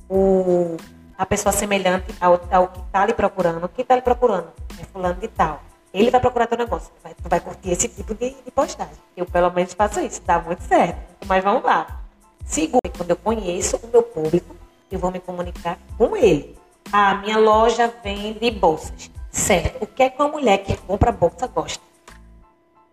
o, 0.08 0.76
a 1.16 1.26
pessoa 1.26 1.52
semelhante 1.52 2.14
ao, 2.20 2.40
ao 2.50 2.68
que 2.68 2.80
está 2.80 3.04
lhe 3.04 3.12
procurando. 3.12 3.64
O 3.64 3.68
que 3.68 3.82
está 3.82 3.96
lhe 3.96 4.02
procurando? 4.02 4.52
É 4.80 4.84
fulano 4.84 5.20
de 5.20 5.28
tal. 5.28 5.60
Ele 5.92 6.10
vai 6.10 6.20
procurar 6.20 6.46
teu 6.46 6.58
negócio. 6.58 6.90
Tu 6.90 7.02
vai, 7.02 7.14
tu 7.14 7.28
vai 7.28 7.40
curtir 7.40 7.70
esse 7.70 7.88
tipo 7.88 8.14
de, 8.14 8.30
de, 8.30 8.50
postagem. 8.50 8.94
Eu, 9.16 9.26
pelo 9.26 9.50
menos, 9.50 9.74
faço 9.74 10.00
isso. 10.00 10.22
Dá 10.24 10.38
muito 10.38 10.62
certo. 10.62 10.98
Mas 11.26 11.42
vamos 11.42 11.64
lá. 11.64 12.02
Segundo, 12.44 12.80
quando 12.96 13.10
eu 13.10 13.16
conheço 13.16 13.76
o 13.76 13.88
meu 13.88 14.02
público, 14.02 14.54
eu 14.90 14.98
vou 14.98 15.10
me 15.10 15.20
comunicar 15.20 15.78
com 15.96 16.16
ele. 16.16 16.57
A 16.92 17.14
minha 17.16 17.38
loja 17.38 17.92
vende 18.02 18.50
bolsas. 18.50 19.10
Certo. 19.30 19.84
O 19.84 19.86
que 19.86 20.02
é 20.02 20.10
que 20.10 20.20
uma 20.20 20.30
mulher 20.30 20.58
que 20.58 20.76
compra 20.76 21.12
bolsa 21.12 21.46
gosta? 21.46 21.82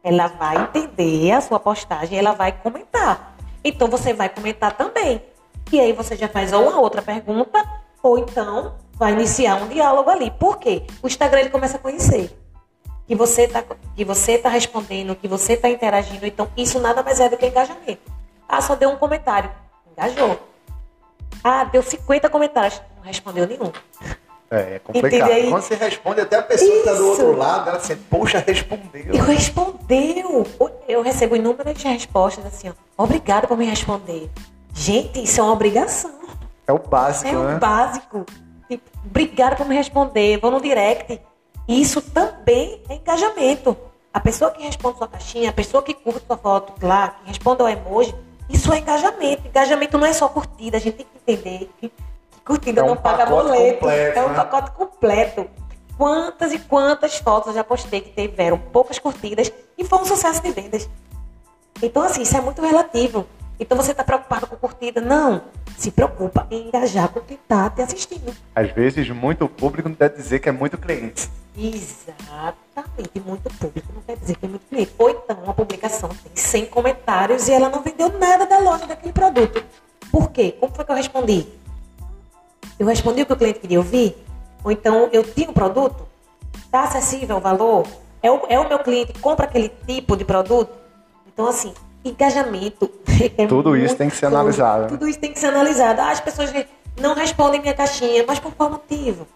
Ela 0.04 0.28
vai 0.28 0.58
entender 0.58 1.32
a 1.32 1.42
sua 1.42 1.60
postagem 1.60 2.18
ela 2.18 2.34
vai 2.34 2.52
comentar. 2.52 3.36
Então, 3.64 3.88
você 3.88 4.14
vai 4.14 4.30
comentar 4.30 4.76
também. 4.76 5.22
E 5.72 5.80
aí 5.80 5.94
você 5.94 6.16
já 6.16 6.28
faz 6.28 6.54
ou 6.54 6.68
uma 6.68 6.80
outra 6.80 7.02
pergunta, 7.02 7.64
ou 8.04 8.18
então 8.20 8.76
vai 8.94 9.14
iniciar 9.14 9.56
um 9.56 9.68
diálogo 9.68 10.10
ali. 10.10 10.30
Por 10.30 10.58
quê? 10.58 10.86
O 11.02 11.08
Instagram 11.08 11.40
ele 11.40 11.50
começa 11.50 11.78
a 11.78 11.80
conhecer 11.80 12.38
que 13.08 13.16
você 13.16 13.44
está 13.44 13.64
que 13.96 14.04
você 14.04 14.38
tá 14.38 14.50
respondendo, 14.50 15.16
que 15.16 15.28
você 15.28 15.54
está 15.54 15.70
interagindo. 15.70 16.26
Então, 16.26 16.48
isso 16.58 16.80
nada 16.80 17.02
mais 17.02 17.20
é 17.20 17.30
do 17.30 17.38
que 17.38 17.48
engajamento. 17.48 18.12
Ah, 18.48 18.62
só 18.62 18.76
deu 18.76 18.90
um 18.90 18.98
comentário. 18.98 19.50
Engajou. 19.92 20.40
Ah, 21.44 21.64
deu 21.66 21.82
50 21.82 22.30
comentários. 22.30 22.82
Não 22.98 23.04
respondeu 23.04 23.48
nenhum. 23.48 23.72
É, 24.50 24.76
é 24.76 24.80
complicado. 24.80 25.30
Quando 25.50 25.62
você 25.62 25.76
responde, 25.76 26.22
até 26.22 26.38
a 26.38 26.42
pessoa 26.42 26.70
isso. 26.70 26.84
que 26.84 26.90
está 26.90 26.94
do 26.94 27.08
outro 27.08 27.36
lado, 27.36 27.70
ela 27.70 27.80
sente, 27.80 28.02
poxa, 28.10 28.44
respondeu. 28.46 29.14
Eu 29.14 29.24
respondeu. 29.24 30.48
Eu 30.88 31.02
recebo 31.02 31.36
inúmeras 31.36 31.82
respostas 31.82 32.46
assim, 32.46 32.70
ó, 32.70 33.04
obrigada 33.04 33.48
por 33.48 33.58
me 33.58 33.66
responder. 33.66 34.30
Gente, 34.74 35.24
isso 35.24 35.40
é 35.40 35.44
uma 35.44 35.54
obrigação. 35.54 36.12
É 36.68 36.74
o 36.74 36.80
básico, 36.80 37.28
é 37.28 37.34
né? 37.34 37.54
É 37.54 37.56
o 37.56 37.60
básico. 37.60 38.26
Tipo, 38.68 38.84
obrigada 39.06 39.56
por 39.56 39.68
me 39.68 39.76
responder. 39.76 40.40
Vou 40.40 40.52
no 40.52 40.60
direct 40.60 41.22
Isso 41.68 42.02
também 42.02 42.82
é 42.90 42.96
engajamento. 42.96 43.76
A 44.14 44.20
pessoa 44.20 44.52
que 44.52 44.64
responde 44.64 44.98
sua 44.98 45.08
caixinha, 45.08 45.50
a 45.50 45.54
pessoa 45.54 45.84
que 45.84 45.94
curte 45.94 46.26
sua 46.26 46.38
foto 46.38 46.74
lá, 46.82 47.10
que 47.10 47.28
responde 47.28 47.62
ao 47.62 47.68
emoji, 47.68 48.16
isso 48.50 48.72
é 48.72 48.80
engajamento. 48.80 49.48
Engajamento 49.48 49.98
não 49.98 50.06
é 50.06 50.14
só 50.14 50.28
curtida, 50.28 50.78
a 50.78 50.80
gente 50.80 50.98
tem 50.98 51.06
que 51.06 51.32
entender 51.32 51.70
que, 51.80 51.90
que 51.90 52.40
curtida 52.46 52.82
É 52.82 52.84
um 52.84 52.88
não 52.88 52.98
paga 52.98 53.26
boleto. 53.26 53.80
completo, 53.80 54.20
é 54.20 54.26
um 54.26 54.30
né? 54.30 54.36
pacote 54.36 54.72
completo. 54.72 55.48
Quantas 55.98 56.52
e 56.54 56.60
quantas 56.60 57.18
fotos 57.18 57.50
eu 57.50 57.54
já 57.54 57.64
postei 57.64 58.02
que 58.02 58.10
tiveram 58.10 58.58
poucas 58.58 59.00
curtidas 59.00 59.52
e 59.78 59.84
foi 59.84 60.00
um 60.00 60.06
sucesso 60.06 60.42
de 60.42 60.52
vendas. 60.52 60.90
Então, 61.82 62.04
assim, 62.04 62.22
isso 62.22 62.36
é 62.36 62.42
muito 62.42 62.62
relativo. 62.62 63.26
Então, 63.60 63.78
você 63.78 63.92
está 63.92 64.04
preocupado 64.04 64.48
com 64.48 64.56
curtida? 64.58 65.00
Não. 65.00 65.42
Se 65.78 65.92
preocupa 65.92 66.46
em 66.52 66.68
engajar 66.68 67.08
com 67.10 67.22
quem 67.22 67.38
está 67.38 67.70
te 67.70 67.82
assistindo. 67.82 68.36
Às 68.54 68.72
vezes, 68.72 69.10
muito 69.10 69.48
público 69.48 69.88
não 69.88 69.96
quer 69.96 70.10
dizer 70.10 70.40
que 70.40 70.50
é 70.50 70.52
muito 70.52 70.78
cliente. 70.78 71.30
Exatamente. 71.58 73.20
Muito 73.26 73.50
público 73.58 73.88
não 73.94 74.02
quer 74.02 74.18
dizer 74.18 74.36
que 74.36 74.46
é 74.46 74.50
muito 74.50 74.66
cliente. 74.68 74.92
Ou 74.98 75.10
então, 75.10 75.38
uma 75.44 75.54
publicação 75.54 76.10
tem 76.10 76.36
100 76.36 76.66
comentários 76.68 77.48
e 77.48 77.54
ela 77.54 77.70
não 77.70 77.82
vendeu 77.82 78.10
nada 78.20 78.46
da 78.46 78.60
loja 78.60 78.86
daquele 78.86 79.14
produto. 79.14 79.64
Por 80.12 80.32
quê? 80.32 80.56
Como 80.60 80.74
foi 80.74 80.86
que 80.86 80.92
eu 80.92 80.96
respondi? 80.96 81.48
Eu 82.78 82.88
respondi 82.88 83.22
o 83.22 83.26
que 83.26 83.34
o 83.34 83.38
cliente 83.38 83.60
queria 83.60 83.80
ouvir? 83.80 84.16
Ou 84.64 84.72
então, 84.72 85.10
eu 85.12 85.24
tinha 85.24 85.50
um 85.50 85.54
produto? 85.54 86.06
Está 86.66 86.84
acessível 86.84 87.38
o 87.38 87.40
valor? 87.40 87.88
É 88.22 88.30
o, 88.30 88.42
é 88.50 88.60
o 88.60 88.68
meu 88.68 88.80
cliente 88.80 89.14
compra 89.20 89.46
aquele 89.46 89.70
tipo 89.70 90.18
de 90.18 90.26
produto? 90.26 90.72
Então, 91.28 91.48
assim, 91.48 91.74
engajamento. 92.04 92.90
é 93.38 93.48
Tudo 93.48 93.76
isso 93.78 93.96
tem 93.96 94.10
que 94.10 94.16
ser 94.16 94.28
coisa. 94.28 94.40
analisado. 94.40 94.88
Tudo 94.90 95.08
isso 95.08 95.20
tem 95.20 95.32
que 95.32 95.40
ser 95.40 95.48
analisado. 95.48 96.02
Ah, 96.02 96.12
as 96.12 96.20
pessoas 96.20 96.52
não 97.00 97.14
respondem 97.14 97.62
minha 97.62 97.74
caixinha, 97.74 98.26
mas 98.28 98.40
por 98.40 98.54
qual 98.54 98.70
motivo? 98.70 99.28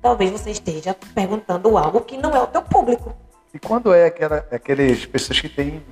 Talvez 0.00 0.30
você 0.30 0.50
esteja 0.50 0.96
perguntando 1.14 1.76
algo 1.76 2.00
que 2.02 2.16
não 2.16 2.30
é 2.30 2.40
o 2.40 2.46
teu 2.46 2.62
público. 2.62 3.14
E 3.52 3.58
quando 3.58 3.92
é 3.92 4.06
aquela, 4.06 4.46
aquelas 4.50 5.04
pessoas 5.06 5.40
que 5.40 5.48
têm 5.48 5.82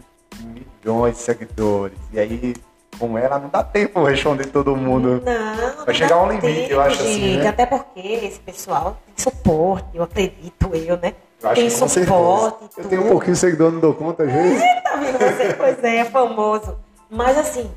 milhões 0.40 1.16
de 1.16 1.22
seguidores, 1.22 1.98
e 2.12 2.18
aí, 2.18 2.54
com 2.98 3.18
ela, 3.18 3.38
não 3.38 3.48
dá 3.48 3.64
tempo 3.64 4.04
de 4.04 4.10
responder 4.10 4.46
todo 4.46 4.76
mundo. 4.76 5.22
Não, 5.24 5.76
Vai 5.76 5.86
não 5.86 5.94
chegar 5.94 6.08
dá 6.10 6.22
um 6.22 6.28
limite, 6.32 6.70
eu 6.70 6.80
acho 6.80 7.00
assim, 7.00 7.20
gente. 7.20 7.42
né? 7.42 7.48
Até 7.48 7.66
porque 7.66 8.00
esse 8.00 8.40
pessoal 8.40 8.96
tem 9.06 9.14
suporte, 9.16 9.88
eu 9.94 10.02
acredito 10.02 10.70
eu, 10.74 10.96
né? 10.98 11.14
Eu 11.42 11.50
acho 11.50 11.60
tem 11.60 11.70
suporte. 11.70 12.64
Eu 12.76 12.88
tenho 12.88 13.04
um 13.04 13.08
pouquinho 13.08 13.32
de 13.32 13.38
seguidor, 13.38 13.72
não 13.72 13.80
dou 13.80 13.94
conta 13.94 14.22
às 14.22 14.32
vezes. 14.32 14.62
Tá 14.82 14.96
vendo 14.96 15.18
você? 15.18 15.54
Pois 15.54 15.84
é, 15.84 15.96
é 15.96 16.04
famoso. 16.04 16.76
Mas 17.10 17.36
assim, 17.38 17.70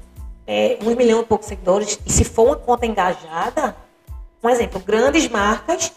é, 0.45 0.77
um 0.83 0.95
milhão 0.95 1.21
e 1.21 1.25
poucos 1.25 1.47
seguidores, 1.47 1.99
e 2.05 2.11
se 2.11 2.23
for 2.23 2.45
uma 2.45 2.55
conta 2.55 2.85
engajada, 2.85 3.75
um 4.43 4.49
exemplo, 4.49 4.79
grandes 4.79 5.27
marcas, 5.27 5.91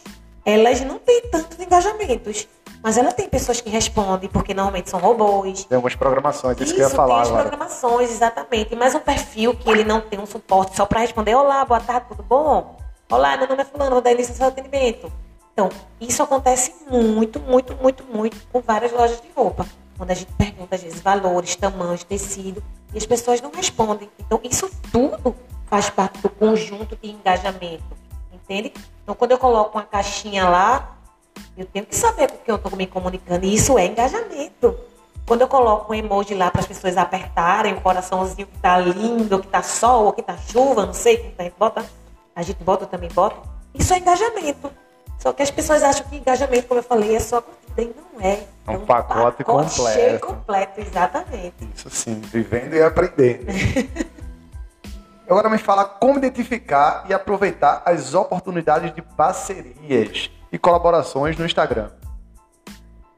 elas 0.44 0.80
não 0.80 0.98
têm 0.98 1.22
tantos 1.30 1.58
engajamentos. 1.58 2.48
Mas 2.82 2.98
ela 2.98 3.12
tem 3.12 3.28
pessoas 3.28 3.60
que 3.60 3.70
respondem, 3.70 4.28
porque 4.28 4.52
normalmente 4.52 4.90
são 4.90 4.98
robôs. 4.98 5.64
Tem 5.64 5.76
algumas 5.76 5.94
programações, 5.94 6.56
isso, 6.56 6.64
Isso, 6.64 6.74
que 6.74 6.80
eu 6.80 6.88
ia 6.88 6.94
falar 6.94 7.14
tem 7.14 7.22
as 7.22 7.28
agora. 7.28 7.42
programações, 7.48 8.10
exatamente. 8.10 8.74
Mas 8.74 8.92
um 8.94 8.98
perfil 8.98 9.54
que 9.54 9.70
ele 9.70 9.84
não 9.84 10.00
tem 10.00 10.18
um 10.18 10.26
suporte 10.26 10.76
só 10.76 10.84
para 10.84 10.98
responder, 11.00 11.36
olá, 11.36 11.64
boa 11.64 11.78
tarde, 11.78 12.06
tudo 12.08 12.24
bom? 12.24 12.76
Olá, 13.08 13.36
meu 13.36 13.46
nome 13.46 13.62
é 13.62 13.64
fulano, 13.64 13.92
vou 13.92 14.00
dar 14.00 14.10
início 14.10 14.32
ao 14.32 14.36
seu 14.36 14.46
atendimento. 14.48 15.12
Então, 15.52 15.68
isso 16.00 16.20
acontece 16.24 16.74
muito, 16.90 17.38
muito, 17.38 17.76
muito, 17.76 18.04
muito 18.04 18.36
com 18.52 18.60
várias 18.60 18.90
lojas 18.90 19.20
de 19.20 19.28
roupa. 19.36 19.64
Quando 19.96 20.10
a 20.10 20.14
gente 20.14 20.32
pergunta, 20.32 20.74
às 20.74 20.82
vezes, 20.82 21.00
valores, 21.00 21.54
tamanhos, 21.54 22.02
tecido, 22.02 22.60
e 22.92 22.98
as 22.98 23.06
pessoas 23.06 23.40
não 23.40 23.52
respondem. 23.52 24.10
Então, 24.18 24.40
isso 24.42 24.68
tudo 24.90 25.36
faz 25.66 25.88
parte 25.88 26.20
do 26.20 26.28
conjunto 26.28 26.98
de 27.00 27.10
engajamento, 27.10 27.84
entende? 28.32 28.72
Então, 29.02 29.14
quando 29.14 29.32
eu 29.32 29.38
coloco 29.38 29.76
uma 29.76 29.84
caixinha 29.84 30.48
lá, 30.48 30.96
eu 31.56 31.66
tenho 31.66 31.84
que 31.84 31.94
saber 31.94 32.30
com 32.30 32.38
quem 32.38 32.52
eu 32.52 32.56
estou 32.56 32.76
me 32.76 32.86
comunicando. 32.86 33.44
E 33.44 33.54
isso 33.54 33.78
é 33.78 33.86
engajamento. 33.86 34.76
Quando 35.26 35.42
eu 35.42 35.48
coloco 35.48 35.92
um 35.92 35.94
emoji 35.94 36.34
lá 36.34 36.50
para 36.50 36.60
as 36.60 36.66
pessoas 36.66 36.96
apertarem 36.96 37.74
o 37.74 37.80
coraçãozinho 37.80 38.46
que 38.46 38.58
tá 38.58 38.78
lindo, 38.78 39.38
que 39.40 39.46
tá 39.46 39.62
sol, 39.62 40.06
ou 40.06 40.12
que 40.12 40.22
tá 40.22 40.36
chuva, 40.36 40.86
não 40.86 40.94
sei, 40.94 41.18
como 41.18 41.34
a 41.38 41.42
gente 41.42 41.54
bota. 41.58 41.84
A 42.34 42.42
gente 42.42 42.62
bota, 42.62 42.84
eu 42.84 42.88
também 42.88 43.10
boto. 43.10 43.40
Isso 43.74 43.92
é 43.94 43.98
engajamento. 43.98 44.70
Só 45.18 45.32
que 45.32 45.42
as 45.42 45.50
pessoas 45.50 45.82
acham 45.82 46.06
que 46.08 46.16
engajamento, 46.16 46.66
como 46.66 46.80
eu 46.80 46.84
falei, 46.84 47.14
é 47.14 47.20
só 47.20 47.40
curtida. 47.40 47.82
E 47.82 47.94
não 47.94 48.20
é. 48.20 48.44
É 48.66 48.70
um 48.72 48.84
pacote 48.84 49.44
completo. 49.44 49.92
Cheio 49.92 50.16
e 50.16 50.18
completo, 50.18 50.80
exatamente. 50.80 51.68
Isso 51.74 51.90
sim, 51.90 52.20
vivendo 52.20 52.74
e 52.74 52.82
aprendendo. 52.82 53.46
Agora 55.32 55.48
me 55.48 55.56
fala 55.56 55.86
como 55.86 56.18
identificar 56.18 57.06
e 57.08 57.14
aproveitar 57.14 57.82
as 57.86 58.12
oportunidades 58.12 58.94
de 58.94 59.00
parcerias 59.00 60.30
e 60.52 60.58
colaborações 60.58 61.38
no 61.38 61.46
Instagram. 61.46 61.88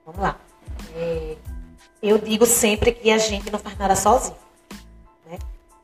Vamos 0.06 0.20
lá. 0.20 0.36
É, 0.94 1.36
eu 2.00 2.16
digo 2.18 2.46
sempre 2.46 2.92
que 2.92 3.10
a 3.10 3.18
gente 3.18 3.50
não 3.50 3.58
faz 3.58 3.76
nada 3.76 3.96
sozinho. 3.96 4.36
né? 5.28 5.38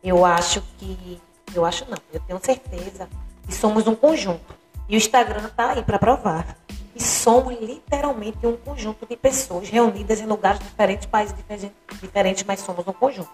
Eu 0.04 0.24
acho 0.24 0.62
que. 0.78 1.20
Eu 1.52 1.64
acho 1.64 1.84
não, 1.90 1.98
eu 2.12 2.20
tenho 2.20 2.38
certeza 2.40 3.08
que 3.44 3.52
somos 3.52 3.88
um 3.88 3.96
conjunto. 3.96 4.54
E 4.88 4.94
o 4.94 4.98
Instagram 4.98 5.48
está 5.48 5.72
aí 5.72 5.82
para 5.82 5.98
provar. 5.98 6.56
E 6.94 7.02
somos 7.02 7.58
literalmente 7.60 8.46
um 8.46 8.56
conjunto 8.56 9.04
de 9.04 9.16
pessoas 9.16 9.68
reunidas 9.68 10.20
em 10.20 10.26
lugares 10.26 10.60
diferentes, 10.60 11.06
países 11.06 11.34
diferen- 11.34 11.72
diferentes, 12.00 12.44
mas 12.44 12.60
somos 12.60 12.86
um 12.86 12.92
conjunto. 12.92 13.30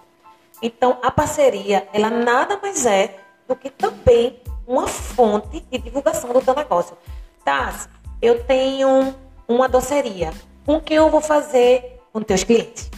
Então, 0.61 0.97
a 1.03 1.11
parceria, 1.11 1.87
ela 1.93 2.09
nada 2.09 2.57
mais 2.61 2.85
é 2.85 3.15
do 3.47 3.55
que 3.55 3.69
também 3.69 4.41
uma 4.65 4.87
fonte 4.87 5.61
de 5.71 5.77
divulgação 5.77 6.33
do 6.33 6.41
teu 6.41 6.55
negócio. 6.55 6.97
Tá, 7.45 7.87
eu 8.21 8.43
tenho 8.43 9.15
uma 9.47 9.69
doceria. 9.69 10.33
Com 10.65 10.81
quem 10.81 10.97
eu 10.97 11.09
vou 11.09 11.21
fazer? 11.21 12.01
Com 12.11 12.21
teus 12.21 12.43
clientes. 12.43 12.89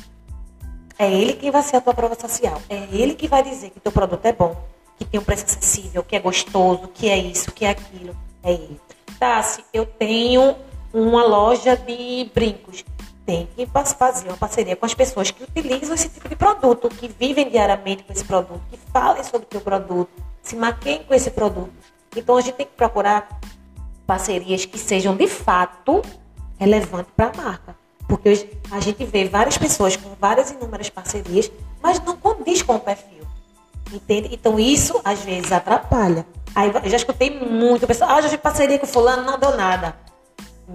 É 0.97 1.11
ele 1.11 1.33
quem 1.33 1.51
vai 1.51 1.61
ser 1.61 1.77
a 1.77 1.81
tua 1.81 1.93
prova 1.93 2.15
social. 2.19 2.61
É 2.69 2.87
ele 2.91 3.13
que 3.13 3.27
vai 3.27 3.43
dizer 3.43 3.69
que 3.69 3.79
teu 3.79 3.91
produto 3.91 4.25
é 4.25 4.33
bom, 4.33 4.55
que 4.97 5.05
tem 5.05 5.19
um 5.19 5.23
preço 5.23 5.45
acessível, 5.45 6.03
que 6.03 6.15
é 6.15 6.19
gostoso, 6.19 6.89
que 6.93 7.07
é 7.07 7.17
isso, 7.17 7.51
que 7.51 7.63
é 7.63 7.69
aquilo. 7.69 8.15
É 8.43 8.51
ele. 8.51 8.81
Tassi, 9.19 9.63
eu 9.73 9.85
tenho 9.85 10.55
uma 10.93 11.23
loja 11.23 11.77
de 11.77 12.29
brincos. 12.33 12.83
Tem 13.29 13.47
que 13.55 13.67
fazer 13.67 14.27
uma 14.27 14.37
parceria 14.37 14.75
com 14.75 14.87
as 14.87 14.95
pessoas 14.95 15.29
que 15.29 15.43
utilizam 15.43 15.93
esse 15.93 16.09
tipo 16.09 16.27
de 16.27 16.35
produto, 16.35 16.89
que 16.89 17.07
vivem 17.07 17.47
diariamente 17.47 18.01
com 18.01 18.11
esse 18.11 18.25
produto, 18.25 18.59
que 18.71 18.77
falem 18.91 19.23
sobre 19.23 19.45
o 19.45 19.45
teu 19.45 19.61
produto, 19.61 20.09
se 20.41 20.55
maqueiem 20.55 21.03
com 21.03 21.13
esse 21.13 21.29
produto. 21.29 21.71
Então 22.17 22.35
a 22.35 22.41
gente 22.41 22.55
tem 22.55 22.65
que 22.65 22.71
procurar 22.71 23.39
parcerias 24.07 24.65
que 24.65 24.79
sejam 24.79 25.15
de 25.15 25.27
fato 25.27 26.01
relevantes 26.57 27.13
para 27.15 27.27
a 27.27 27.33
marca. 27.39 27.75
Porque 28.07 28.49
a 28.71 28.79
gente 28.79 29.05
vê 29.05 29.25
várias 29.25 29.59
pessoas 29.59 29.95
com 29.95 30.09
várias 30.19 30.49
inúmeras 30.49 30.89
parcerias, 30.89 31.51
mas 31.83 31.99
não 31.99 32.17
condiz 32.17 32.63
com 32.63 32.77
o 32.77 32.79
perfil. 32.79 33.27
Entende? 33.93 34.29
Então 34.31 34.59
isso 34.59 34.99
às 35.05 35.19
vezes 35.19 35.51
atrapalha. 35.51 36.25
Aí 36.55 36.71
eu 36.83 36.89
já 36.89 36.97
escutei 36.97 37.29
muito 37.39 37.85
pessoal, 37.85 38.09
ah, 38.09 38.21
já 38.21 38.29
fiz 38.29 38.39
parceria 38.39 38.79
com 38.79 38.87
fulano, 38.87 39.21
não 39.21 39.37
deu 39.37 39.55
nada. 39.55 40.08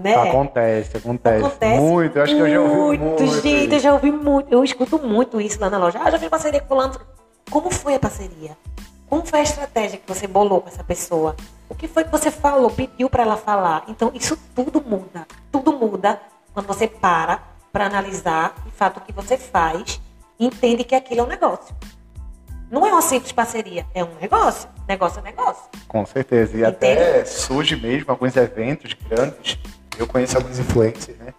Né? 0.03 0.13
Acontece, 0.15 0.97
acontece, 0.97 1.45
Acontece 1.45 1.79
muito. 1.81 2.17
Eu 2.17 2.23
acho 2.23 2.35
que 2.35 2.41
eu 2.41 2.49
já 2.49 2.61
ouvi 2.61 2.97
muito. 2.97 3.41
gente, 3.41 3.73
eu 3.73 3.79
já 3.79 3.93
ouvi 3.93 4.11
muito. 4.11 4.53
Eu 4.53 4.63
escuto 4.63 4.99
muito 4.99 5.39
isso 5.39 5.59
lá 5.59 5.69
na 5.69 5.77
loja. 5.77 5.99
Ah, 6.01 6.11
já 6.11 6.19
fiz 6.19 6.29
parceria 6.29 6.59
com 6.59 6.67
fulano. 6.67 6.99
Como 7.49 7.71
foi 7.71 7.95
a 7.95 7.99
parceria? 7.99 8.57
Como 9.07 9.25
foi 9.25 9.39
a 9.39 9.43
estratégia 9.43 9.97
que 9.97 10.07
você 10.07 10.27
bolou 10.27 10.61
com 10.61 10.67
essa 10.67 10.83
pessoa? 10.83 11.35
O 11.69 11.75
que 11.75 11.87
foi 11.87 12.03
que 12.03 12.11
você 12.11 12.29
falou, 12.29 12.69
pediu 12.69 13.09
para 13.09 13.23
ela 13.23 13.37
falar? 13.37 13.85
Então, 13.87 14.11
isso 14.13 14.37
tudo 14.53 14.83
muda. 14.85 15.25
Tudo 15.51 15.71
muda 15.73 16.19
quando 16.53 16.67
você 16.67 16.87
para 16.87 17.41
para 17.71 17.85
analisar, 17.85 18.55
de 18.65 18.71
fato, 18.71 18.97
o 18.97 19.01
que 19.01 19.11
você 19.11 19.37
faz 19.37 19.99
e 20.39 20.45
entende 20.45 20.83
que 20.83 20.95
aquilo 20.95 21.21
é 21.21 21.23
um 21.23 21.27
negócio. 21.27 21.75
Não 22.71 22.85
é 22.85 22.91
uma 22.91 23.01
simples 23.01 23.31
parceria, 23.31 23.85
é 23.93 24.03
um 24.03 24.15
negócio. 24.19 24.69
Negócio 24.87 25.19
é 25.19 25.23
negócio. 25.23 25.63
Com 25.87 26.05
certeza. 26.05 26.57
E 26.57 26.61
Entende? 26.61 27.01
até 27.01 27.25
surge 27.25 27.75
mesmo 27.75 28.11
alguns 28.11 28.35
eventos 28.35 28.93
grandes. 28.93 29.59
Eu 29.97 30.07
conheço 30.07 30.37
alguns 30.37 30.59
influencers, 30.59 31.17
né? 31.17 31.33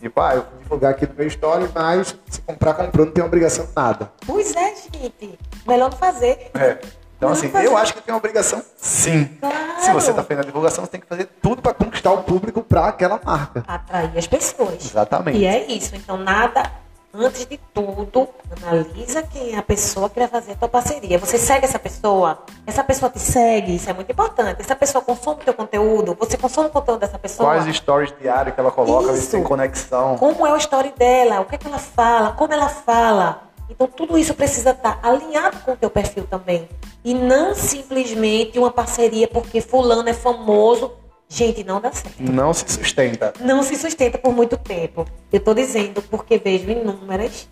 Tipo, 0.00 0.20
ah, 0.20 0.34
eu 0.34 0.42
vou 0.42 0.60
divulgar 0.62 0.90
aqui 0.92 1.06
no 1.06 1.14
meu 1.14 1.26
story, 1.26 1.68
mas 1.74 2.16
se 2.26 2.40
comprar, 2.40 2.72
comprou, 2.72 3.04
não 3.04 3.12
tem 3.12 3.22
obrigação 3.22 3.66
de 3.66 3.72
nada. 3.76 4.10
Pois 4.26 4.56
é, 4.56 4.74
gente. 4.74 5.38
Melhor 5.66 5.90
não 5.90 5.98
fazer. 5.98 6.50
É. 6.54 6.78
Então, 7.18 7.28
assim, 7.28 7.50
fazer. 7.50 7.66
eu 7.66 7.76
acho 7.76 7.92
que 7.92 8.00
tem 8.00 8.14
uma 8.14 8.18
obrigação, 8.18 8.64
sim. 8.78 9.26
Claro. 9.38 9.56
Se 9.78 9.92
você 9.92 10.10
está 10.10 10.22
fazendo 10.22 10.40
a 10.40 10.46
divulgação, 10.46 10.84
você 10.86 10.90
tem 10.92 11.00
que 11.02 11.06
fazer 11.06 11.28
tudo 11.42 11.60
para 11.60 11.74
conquistar 11.74 12.12
o 12.12 12.22
público 12.22 12.62
para 12.62 12.86
aquela 12.86 13.20
marca. 13.22 13.62
atrair 13.68 14.16
as 14.16 14.26
pessoas. 14.26 14.86
Exatamente. 14.86 15.36
E 15.36 15.44
é 15.44 15.70
isso. 15.70 15.94
Então, 15.94 16.16
nada, 16.16 16.72
antes 17.12 17.46
de 17.46 17.58
tudo, 17.74 18.28
analisa 18.56 19.22
quem 19.22 19.54
é 19.54 19.58
a 19.58 19.62
pessoa 19.62 20.08
que 20.08 20.18
vai 20.18 20.28
fazer 20.28 20.52
a 20.52 20.54
tua 20.56 20.68
parceria. 20.68 21.18
Você 21.18 21.38
segue 21.38 21.64
essa 21.64 21.78
pessoa? 21.78 22.44
Essa 22.66 22.84
pessoa 22.84 23.10
te 23.10 23.18
segue? 23.18 23.76
Isso 23.76 23.90
é 23.90 23.92
muito 23.92 24.10
importante. 24.10 24.60
Essa 24.60 24.76
pessoa 24.76 25.02
consome 25.02 25.42
teu 25.44 25.54
conteúdo? 25.54 26.16
Você 26.20 26.36
consome 26.36 26.68
o 26.68 26.70
conteúdo 26.70 27.00
dessa 27.00 27.18
pessoa? 27.18 27.48
Quais 27.48 27.76
stories 27.76 28.14
diários 28.20 28.54
que 28.54 28.60
ela 28.60 28.70
coloca, 28.70 29.12
Isso. 29.12 29.30
tem 29.32 29.42
conexão. 29.42 30.16
Como 30.16 30.46
é 30.46 30.52
o 30.52 30.56
story 30.56 30.92
dela? 30.96 31.40
O 31.40 31.44
que 31.44 31.56
é 31.56 31.58
que 31.58 31.66
ela 31.66 31.78
fala? 31.78 32.32
Como 32.32 32.52
ela 32.52 32.68
fala? 32.68 33.50
Então, 33.68 33.86
tudo 33.86 34.18
isso 34.18 34.34
precisa 34.34 34.70
estar 34.70 34.98
alinhado 35.00 35.58
com 35.60 35.72
o 35.72 35.76
teu 35.76 35.88
perfil 35.88 36.26
também. 36.28 36.68
E 37.04 37.14
não 37.14 37.54
simplesmente 37.54 38.58
uma 38.58 38.70
parceria 38.70 39.28
porque 39.28 39.60
fulano 39.60 40.08
é 40.08 40.12
famoso 40.12 40.92
Gente, 41.32 41.62
não 41.62 41.80
dá 41.80 41.92
certo. 41.92 42.20
Não 42.20 42.52
se 42.52 42.64
sustenta. 42.68 43.32
Não 43.40 43.62
se 43.62 43.76
sustenta 43.76 44.18
por 44.18 44.34
muito 44.34 44.56
tempo. 44.56 45.06
Eu 45.32 45.38
estou 45.38 45.54
dizendo 45.54 46.02
porque 46.02 46.36
vejo 46.38 46.68
inúmeras, 46.68 47.48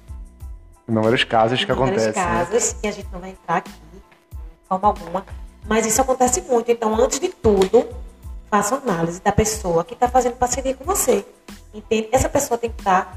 Inúmeros 0.88 1.22
casos 1.22 1.64
que 1.64 1.70
acontecem. 1.70 2.08
né? 2.08 2.12
casos, 2.12 2.74
e 2.82 2.88
a 2.88 2.90
gente 2.90 3.08
não 3.12 3.20
vai 3.20 3.30
entrar 3.30 3.58
aqui 3.58 3.70
de 3.70 4.00
forma 4.68 4.88
alguma, 4.88 5.24
mas 5.66 5.86
isso 5.86 6.00
acontece 6.00 6.40
muito. 6.42 6.70
Então, 6.72 6.94
antes 6.94 7.20
de 7.20 7.28
tudo, 7.28 7.86
faça 8.50 8.74
uma 8.74 8.94
análise 8.94 9.20
da 9.20 9.30
pessoa 9.30 9.84
que 9.84 9.94
está 9.94 10.08
fazendo 10.08 10.34
parceria 10.36 10.74
com 10.74 10.84
você. 10.84 11.24
Entende? 11.72 12.08
Essa 12.10 12.28
pessoa 12.28 12.58
tem 12.58 12.70
que 12.70 12.80
estar 12.80 13.16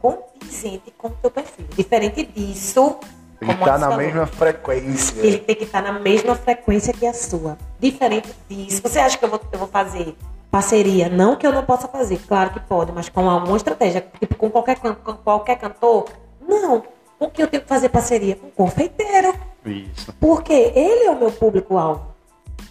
condizente 0.00 0.90
com 0.98 1.08
o 1.08 1.10
teu 1.10 1.30
perfil. 1.30 1.66
Diferente 1.76 2.24
disso, 2.24 2.96
Ele 3.40 3.54
tá 3.54 3.64
você 3.64 3.70
na 3.70 3.78
falou, 3.78 3.96
mesma 3.96 4.26
frequência. 4.26 5.20
ele 5.20 5.38
tem 5.38 5.56
que 5.56 5.64
estar 5.64 5.82
na 5.82 5.92
mesma 5.92 6.34
frequência 6.34 6.92
que 6.92 7.06
a 7.06 7.14
sua. 7.14 7.56
Diferente 7.78 8.28
disso, 8.48 8.82
você 8.82 8.98
acha 8.98 9.16
que 9.16 9.24
eu 9.24 9.30
vou, 9.30 9.40
eu 9.50 9.58
vou 9.58 9.68
fazer 9.68 10.14
parceria? 10.50 11.08
Não 11.08 11.36
que 11.36 11.46
eu 11.46 11.52
não 11.52 11.64
possa 11.64 11.88
fazer, 11.88 12.18
claro 12.28 12.50
que 12.50 12.60
pode, 12.60 12.92
mas 12.92 13.08
com 13.08 13.28
alguma 13.30 13.56
estratégia, 13.56 14.06
tipo 14.18 14.34
com 14.36 14.50
qualquer, 14.50 14.78
com 14.78 14.94
qualquer 14.94 15.56
cantor? 15.56 16.06
Não. 16.46 16.82
Com 17.18 17.30
que 17.30 17.42
eu 17.42 17.46
tenho 17.46 17.62
que 17.62 17.68
fazer 17.68 17.88
parceria? 17.88 18.36
Com 18.36 18.48
o 18.48 18.50
confeiteiro. 18.50 19.34
Isso. 19.64 20.12
Porque 20.18 20.52
ele 20.52 21.04
é 21.04 21.10
o 21.10 21.18
meu 21.18 21.30
público-alvo. 21.30 22.06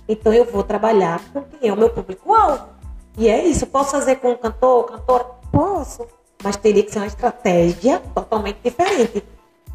Então 0.07 0.33
eu 0.33 0.45
vou 0.45 0.63
trabalhar 0.63 1.21
com 1.31 1.41
quem 1.43 1.69
é 1.69 1.73
o 1.73 1.77
meu 1.77 1.89
público-alvo. 1.89 2.65
E 3.17 3.27
é 3.27 3.43
isso. 3.45 3.67
Posso 3.67 3.91
fazer 3.91 4.15
com 4.17 4.31
um 4.31 4.37
cantor, 4.37 4.85
cantora? 4.85 5.25
Posso. 5.51 6.07
Mas 6.43 6.55
teria 6.57 6.83
que 6.83 6.91
ser 6.91 6.99
uma 6.99 7.07
estratégia 7.07 8.01
totalmente 8.15 8.57
diferente. 8.63 9.23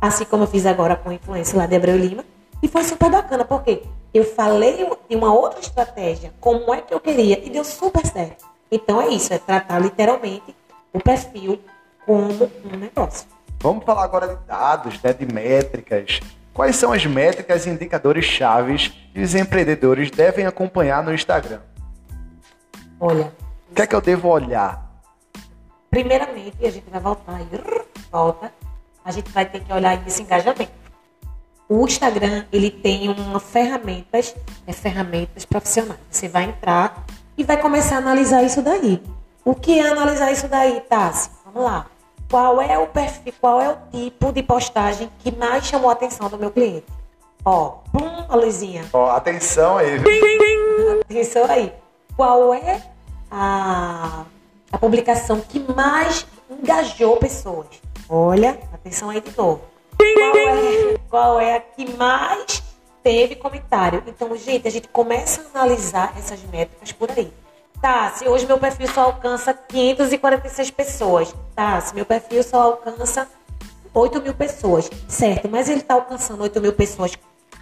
Assim 0.04 0.26
como 0.26 0.42
eu 0.42 0.46
fiz 0.46 0.66
agora 0.66 0.96
com 0.96 1.08
a 1.08 1.14
influência 1.14 1.56
lá 1.56 1.64
de 1.64 1.74
Abreu 1.74 1.96
Lima. 1.96 2.22
E 2.62 2.68
foi 2.68 2.84
super 2.84 3.10
bacana, 3.10 3.42
porque 3.42 3.84
eu 4.12 4.22
falei 4.22 4.86
de 5.08 5.16
uma 5.16 5.32
outra 5.32 5.60
estratégia, 5.60 6.30
como 6.38 6.74
é 6.74 6.82
que 6.82 6.92
eu 6.92 7.00
queria, 7.00 7.42
e 7.42 7.48
deu 7.48 7.64
super 7.64 8.04
certo. 8.04 8.44
Então 8.70 9.00
é 9.00 9.08
isso, 9.08 9.32
é 9.32 9.38
tratar 9.38 9.78
literalmente 9.78 10.54
o 10.92 11.00
perfil 11.00 11.58
como 12.04 12.50
um 12.70 12.76
negócio. 12.76 13.26
Vamos 13.60 13.82
falar 13.82 14.04
agora 14.04 14.28
de 14.28 14.44
dados, 14.46 15.02
né, 15.02 15.14
de 15.14 15.24
métricas. 15.24 16.20
Quais 16.52 16.76
são 16.76 16.92
as 16.92 17.06
métricas 17.06 17.64
e 17.64 17.70
indicadores 17.70 18.26
chaves 18.26 18.88
que 18.88 19.22
os 19.22 19.34
empreendedores 19.34 20.10
devem 20.10 20.44
acompanhar 20.44 21.02
no 21.02 21.14
Instagram? 21.14 21.60
Olha, 23.00 23.32
O 23.70 23.74
que 23.74 23.80
é 23.80 23.86
que 23.86 23.94
eu 23.94 24.02
devo 24.02 24.28
olhar? 24.28 24.84
Primeiramente, 25.90 26.58
a 26.62 26.70
gente 26.70 26.90
vai 26.90 27.00
voltar 27.00 27.36
aí, 27.36 27.48
volta, 28.12 28.52
a 29.04 29.12
gente 29.12 29.30
vai 29.30 29.44
ter 29.44 29.60
que 29.60 29.72
olhar 29.72 30.02
esse 30.06 30.22
engajamento. 30.22 30.72
O 31.68 31.84
Instagram, 31.84 32.44
ele 32.52 32.70
tem 32.70 33.08
uma 33.08 33.40
ferramentas, 33.40 34.34
é 34.66 34.72
ferramentas 34.72 35.44
profissionais. 35.44 36.00
Você 36.10 36.28
vai 36.28 36.44
entrar 36.44 37.04
e 37.36 37.44
vai 37.44 37.56
começar 37.60 37.96
a 37.96 37.98
analisar 37.98 38.42
isso 38.42 38.62
daí. 38.62 39.02
O 39.44 39.54
que 39.54 39.78
é 39.78 39.88
analisar 39.88 40.32
isso 40.32 40.48
daí, 40.48 40.80
Tassi? 40.82 41.30
Vamos 41.44 41.64
lá. 41.64 41.86
Qual 42.30 42.60
é 42.60 42.78
o 42.78 42.86
perfil, 42.86 43.32
qual 43.40 43.60
é 43.60 43.68
o 43.70 43.76
tipo 43.90 44.32
de 44.32 44.42
postagem 44.42 45.10
que 45.18 45.30
mais 45.34 45.66
chamou 45.66 45.90
a 45.90 45.92
atenção 45.92 46.28
do 46.28 46.38
meu 46.38 46.50
cliente? 46.50 46.86
Ó, 47.44 47.78
pum, 47.92 48.24
a 48.28 48.36
luzinha. 48.36 48.86
Ó, 48.92 49.10
atenção 49.10 49.76
aí, 49.76 49.98
viu? 49.98 51.00
Atenção 51.02 51.44
aí. 51.50 51.72
Qual 52.16 52.54
é 52.54 52.82
a, 53.30 54.24
a 54.72 54.78
publicação 54.78 55.40
que 55.40 55.60
mais 55.60 56.26
engajou 56.50 57.16
pessoas? 57.18 57.66
Olha, 58.08 58.58
atenção 58.72 59.10
aí 59.10 59.20
de 59.20 59.36
novo. 59.36 59.62
Qual 59.96 60.36
é, 60.36 60.98
qual 61.08 61.40
é 61.40 61.56
a 61.56 61.60
que 61.60 61.96
mais 61.96 62.62
teve 63.02 63.36
comentário? 63.36 64.02
Então, 64.06 64.36
gente, 64.36 64.68
a 64.68 64.70
gente 64.70 64.88
começa 64.88 65.42
a 65.42 65.58
analisar 65.58 66.14
essas 66.18 66.42
métricas 66.44 66.92
por 66.92 67.10
aí. 67.10 67.32
Tá, 67.80 68.10
se 68.12 68.26
hoje 68.26 68.46
meu 68.46 68.58
perfil 68.58 68.88
só 68.88 69.02
alcança 69.02 69.52
546 69.52 70.70
pessoas. 70.70 71.34
Tá, 71.54 71.80
se 71.80 71.94
meu 71.94 72.04
perfil 72.04 72.42
só 72.42 72.62
alcança 72.62 73.28
8 73.92 74.22
mil 74.22 74.34
pessoas. 74.34 74.90
Certo, 75.08 75.48
mas 75.48 75.68
ele 75.68 75.80
está 75.80 75.94
alcançando 75.94 76.42
8 76.42 76.60
mil 76.60 76.72
pessoas 76.72 77.12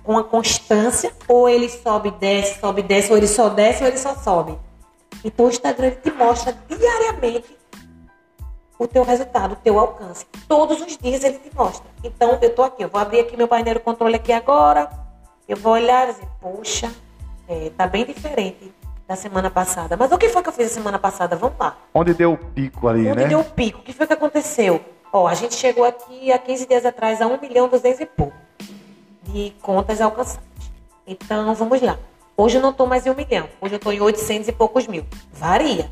com 0.02 0.18
a 0.18 0.24
constância, 0.24 1.12
ou 1.28 1.48
ele 1.48 1.68
sobe, 1.68 2.11
desce, 2.12 2.61
sobe, 2.61 2.83
desce, 2.83 3.11
ou 3.11 3.16
ele 3.16 3.28
só 3.28 3.48
desce, 3.48 3.83
ou 3.83 3.88
ele 3.88 3.98
só 3.98 4.16
sobe. 4.16 4.59
Então 5.24 5.46
o 5.46 5.48
Instagram 5.48 5.92
te 6.02 6.11
mostra 6.11 6.57
diariamente 6.68 7.57
o 8.82 8.88
teu 8.88 9.02
resultado, 9.02 9.52
o 9.52 9.56
teu 9.56 9.78
alcance. 9.78 10.26
Todos 10.48 10.80
os 10.80 10.96
dias 10.96 11.22
ele 11.24 11.38
te 11.38 11.54
mostra. 11.54 11.88
Então 12.02 12.38
eu 12.40 12.54
tô 12.54 12.62
aqui, 12.62 12.82
eu 12.82 12.88
vou 12.88 13.00
abrir 13.00 13.20
aqui 13.20 13.36
meu 13.36 13.48
painel 13.48 13.74
de 13.74 13.80
controle 13.80 14.16
aqui 14.16 14.32
agora. 14.32 14.90
Eu 15.48 15.56
vou 15.56 15.72
olhar 15.72 16.08
e 16.08 16.12
dizer, 16.12 16.28
poxa, 16.40 16.92
é, 17.48 17.70
tá 17.76 17.86
bem 17.86 18.04
diferente 18.04 18.72
da 19.06 19.16
semana 19.16 19.50
passada. 19.50 19.96
Mas 19.96 20.10
o 20.10 20.18
que 20.18 20.28
foi 20.28 20.42
que 20.42 20.48
eu 20.48 20.52
fiz 20.52 20.66
a 20.66 20.74
semana 20.74 20.98
passada? 20.98 21.36
Vamos 21.36 21.58
lá. 21.58 21.76
Onde 21.94 22.14
deu 22.14 22.32
o 22.32 22.36
pico 22.38 22.88
ali, 22.88 23.08
Onde 23.08 23.22
né? 23.22 23.28
deu 23.28 23.40
o 23.40 23.44
pico? 23.44 23.80
O 23.80 23.82
que 23.82 23.92
foi 23.92 24.06
que 24.06 24.12
aconteceu? 24.12 24.80
Ó, 25.12 25.26
a 25.26 25.34
gente 25.34 25.54
chegou 25.54 25.84
aqui 25.84 26.32
há 26.32 26.38
15 26.38 26.66
dias 26.66 26.86
atrás 26.86 27.20
a 27.20 27.26
1 27.26 27.40
milhão 27.40 27.68
200 27.68 28.00
e 28.00 28.06
pouco 28.06 28.36
de 29.24 29.52
contas 29.60 30.00
alcançadas. 30.00 30.40
Então, 31.06 31.54
vamos 31.54 31.80
lá. 31.82 31.98
Hoje 32.36 32.56
eu 32.56 32.62
não 32.62 32.70
estou 32.70 32.86
mais 32.86 33.06
em 33.06 33.10
1 33.10 33.14
milhão. 33.14 33.48
Hoje 33.60 33.74
eu 33.74 33.76
estou 33.76 33.92
em 33.92 34.00
800 34.00 34.48
e 34.48 34.52
poucos 34.52 34.86
mil. 34.86 35.04
Varia. 35.32 35.90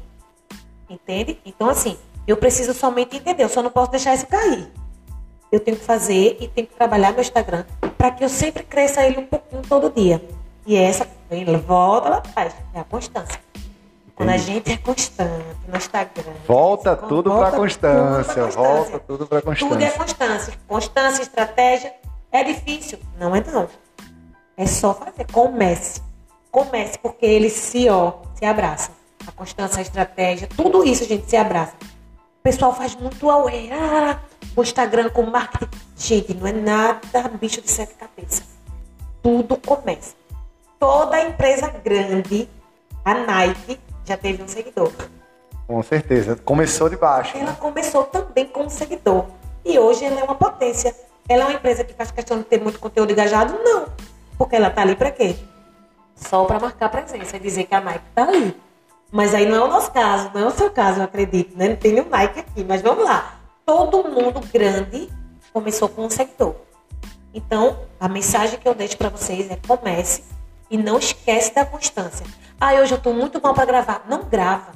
Entende? 0.89 1.39
Então, 1.45 1.69
assim, 1.69 1.97
eu 2.31 2.37
preciso 2.37 2.73
somente 2.75 3.17
entender. 3.17 3.43
Eu 3.43 3.49
só 3.49 3.63
não 3.63 3.71
posso 3.71 3.91
deixar 3.91 4.15
isso 4.15 4.27
cair. 4.27 4.71
Eu 5.51 5.61
tenho 5.61 5.77
que 5.77 5.85
fazer 5.85 6.37
e 6.41 6.49
tenho 6.49 6.67
que 6.67 6.75
trabalhar 6.75 7.11
meu 7.13 7.21
Instagram 7.21 7.65
para 7.99 8.11
que 8.13 8.25
eu 8.25 8.29
sempre 8.29 8.63
cresça 8.63 9.05
ele 9.05 9.19
um 9.19 9.27
pouquinho 9.27 9.63
todo 9.69 9.91
dia. 9.91 10.23
E 10.67 10.77
essa, 10.77 11.07
volta 11.67 12.09
lá 12.09 12.17
atrás, 12.19 12.55
é 12.75 12.81
a 12.81 12.85
constância. 12.85 13.41
Quando 14.15 14.31
a 14.31 14.37
gente 14.37 14.71
é 14.71 14.77
constante 14.77 15.57
no 15.67 15.77
Instagram. 15.77 16.33
Volta 16.47 16.95
tudo 16.95 17.31
volta 17.31 17.51
pra 17.51 17.59
constância. 17.59 18.35
tudo 18.35 18.47
pra 18.47 18.63
Volta 18.63 18.99
tudo 19.01 19.27
pra 19.27 19.41
Tudo 19.41 19.83
é 19.83 19.91
constância. 19.91 19.99
constância. 19.99 20.55
Constância, 20.69 21.23
estratégia. 21.23 21.95
É 22.31 22.45
difícil? 22.45 22.99
Não 23.19 23.35
é 23.35 23.43
não. 23.43 23.67
É 24.57 24.67
só 24.67 24.93
fazer. 24.93 25.27
Comece. 25.33 26.03
Comece, 26.51 26.99
porque 26.99 27.25
eles 27.25 27.53
se, 27.55 27.89
ó, 27.89 28.13
se 28.35 28.45
abraçam. 28.45 28.95
A 29.27 29.33
constância, 29.33 29.79
a 29.79 29.83
estratégia, 29.83 30.49
tudo 30.55 30.85
isso, 30.85 31.05
gente, 31.07 31.29
se 31.29 31.37
abraça. 31.37 31.73
O 32.41 32.43
pessoal 32.43 32.75
faz 32.75 32.95
muito 32.97 33.31
away. 33.31 33.71
Ah, 33.71 34.19
o 34.57 34.63
Instagram 34.63 35.11
com 35.11 35.23
marketing. 35.25 35.69
Gente, 35.97 36.33
não 36.35 36.47
é 36.47 36.53
nada 36.53 37.29
bicho 37.39 37.61
de 37.61 37.71
sete 37.71 37.95
cabeças. 37.95 38.45
Tudo 39.23 39.57
começa. 39.59 40.15
Toda 40.79 41.21
empresa 41.23 41.69
grande, 41.85 42.49
a 43.05 43.13
Nike, 43.15 43.79
já 44.07 44.17
teve 44.17 44.43
um 44.43 44.49
seguidor. 44.49 44.91
Com 45.67 45.83
certeza. 45.83 46.35
Começou 46.37 46.89
de 46.89 46.97
baixo. 46.97 47.37
Ela 47.37 47.51
Né? 47.51 47.57
começou 47.61 48.05
também 48.05 48.47
como 48.47 48.71
seguidor. 48.71 49.27
E 49.63 49.79
hoje 49.79 50.07
ela 50.07 50.21
é 50.21 50.25
uma 50.25 50.35
potência. 50.35 50.97
Ela 51.29 51.43
é 51.43 51.47
uma 51.47 51.53
empresa 51.55 51.85
que 51.85 51.93
faz 51.93 52.11
questão 52.11 52.39
de 52.39 52.45
ter 52.45 52.59
muito 52.61 52.79
conteúdo 52.81 53.13
engajado? 53.13 53.53
Não. 53.63 53.87
Porque 54.39 54.57
ela 54.57 54.71
tá 54.71 54.81
ali 54.81 54.97
para 54.97 55.11
quê? 55.11 55.37
Só 56.17 56.47
para 56.47 56.59
marcar 56.59 56.89
presença 56.89 57.37
e 57.37 57.41
dizer 57.41 57.65
que 57.65 57.75
a 57.75 57.81
Nike 57.83 58.05
tá 58.15 58.23
ali. 58.25 58.57
Mas 59.13 59.35
aí 59.35 59.47
não 59.47 59.57
é 59.57 59.65
o 59.65 59.69
nosso 59.69 59.91
caso, 59.91 60.31
não 60.33 60.43
é 60.43 60.47
o 60.47 60.51
seu 60.51 60.71
caso, 60.71 61.01
eu 61.01 61.05
acredito, 61.05 61.57
né? 61.57 61.69
Não 61.71 61.77
tem 61.77 61.93
nenhum 61.93 62.09
Nike 62.09 62.41
aqui, 62.41 62.65
mas 62.65 62.81
vamos 62.81 63.05
lá. 63.05 63.35
Todo 63.67 64.09
mundo 64.09 64.41
grande 64.53 65.09
começou 65.53 65.89
com 65.89 66.07
um 66.07 66.11
seguidor. 66.11 66.55
Então, 67.35 67.79
a 67.99 68.09
mensagem 68.09 68.59
que 68.59 68.69
eu 68.69 68.75
deixo 68.75 68.97
para 68.97 69.09
vocês 69.09 69.51
é 69.51 69.59
comece 69.67 70.25
e 70.71 70.77
não 70.77 70.99
esquece 70.99 71.55
da 71.55 71.65
constância. 71.65 72.25
Ah, 72.61 72.75
hoje 72.75 72.95
eu 72.95 72.99
tô 73.01 73.13
muito 73.13 73.41
mal 73.43 73.55
para 73.55 73.65
gravar. 73.65 74.05
Não 74.09 74.25
grava. 74.25 74.73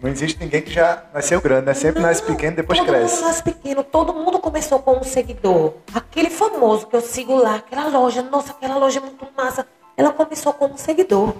Não 0.00 0.08
existe 0.08 0.40
ninguém 0.40 0.62
que 0.62 0.70
já 0.70 1.04
nasceu 1.12 1.40
grande, 1.42 1.66
né? 1.66 1.74
Sempre 1.74 2.00
Não, 2.00 2.08
nasce 2.08 2.22
pequeno, 2.22 2.56
depois 2.56 2.78
todo 2.78 2.88
cresce. 2.88 3.16
mundo 3.16 3.26
nasce 3.26 3.42
pequeno, 3.42 3.84
todo 3.84 4.14
mundo 4.14 4.38
começou 4.38 4.78
com 4.78 4.98
um 4.98 5.02
seguidor. 5.02 5.74
Aquele 5.94 6.30
famoso 6.30 6.86
que 6.86 6.96
eu 6.96 7.02
sigo 7.02 7.34
lá, 7.34 7.56
aquela 7.56 7.88
loja, 7.88 8.22
nossa, 8.22 8.52
aquela 8.52 8.76
loja 8.76 8.98
é 8.98 9.02
muito 9.02 9.26
massa. 9.36 9.66
Ela 9.98 10.10
começou 10.10 10.54
como 10.54 10.74
um 10.74 10.78
seguidor. 10.78 11.34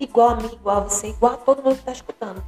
Igual 0.00 0.30
a 0.30 0.34
mim, 0.36 0.50
igual 0.52 0.78
a 0.78 0.80
você, 0.80 1.08
igual 1.08 1.34
a 1.34 1.36
todo 1.36 1.62
mundo 1.62 1.74
que 1.74 1.80
está 1.80 1.92
escutando. 1.92 2.42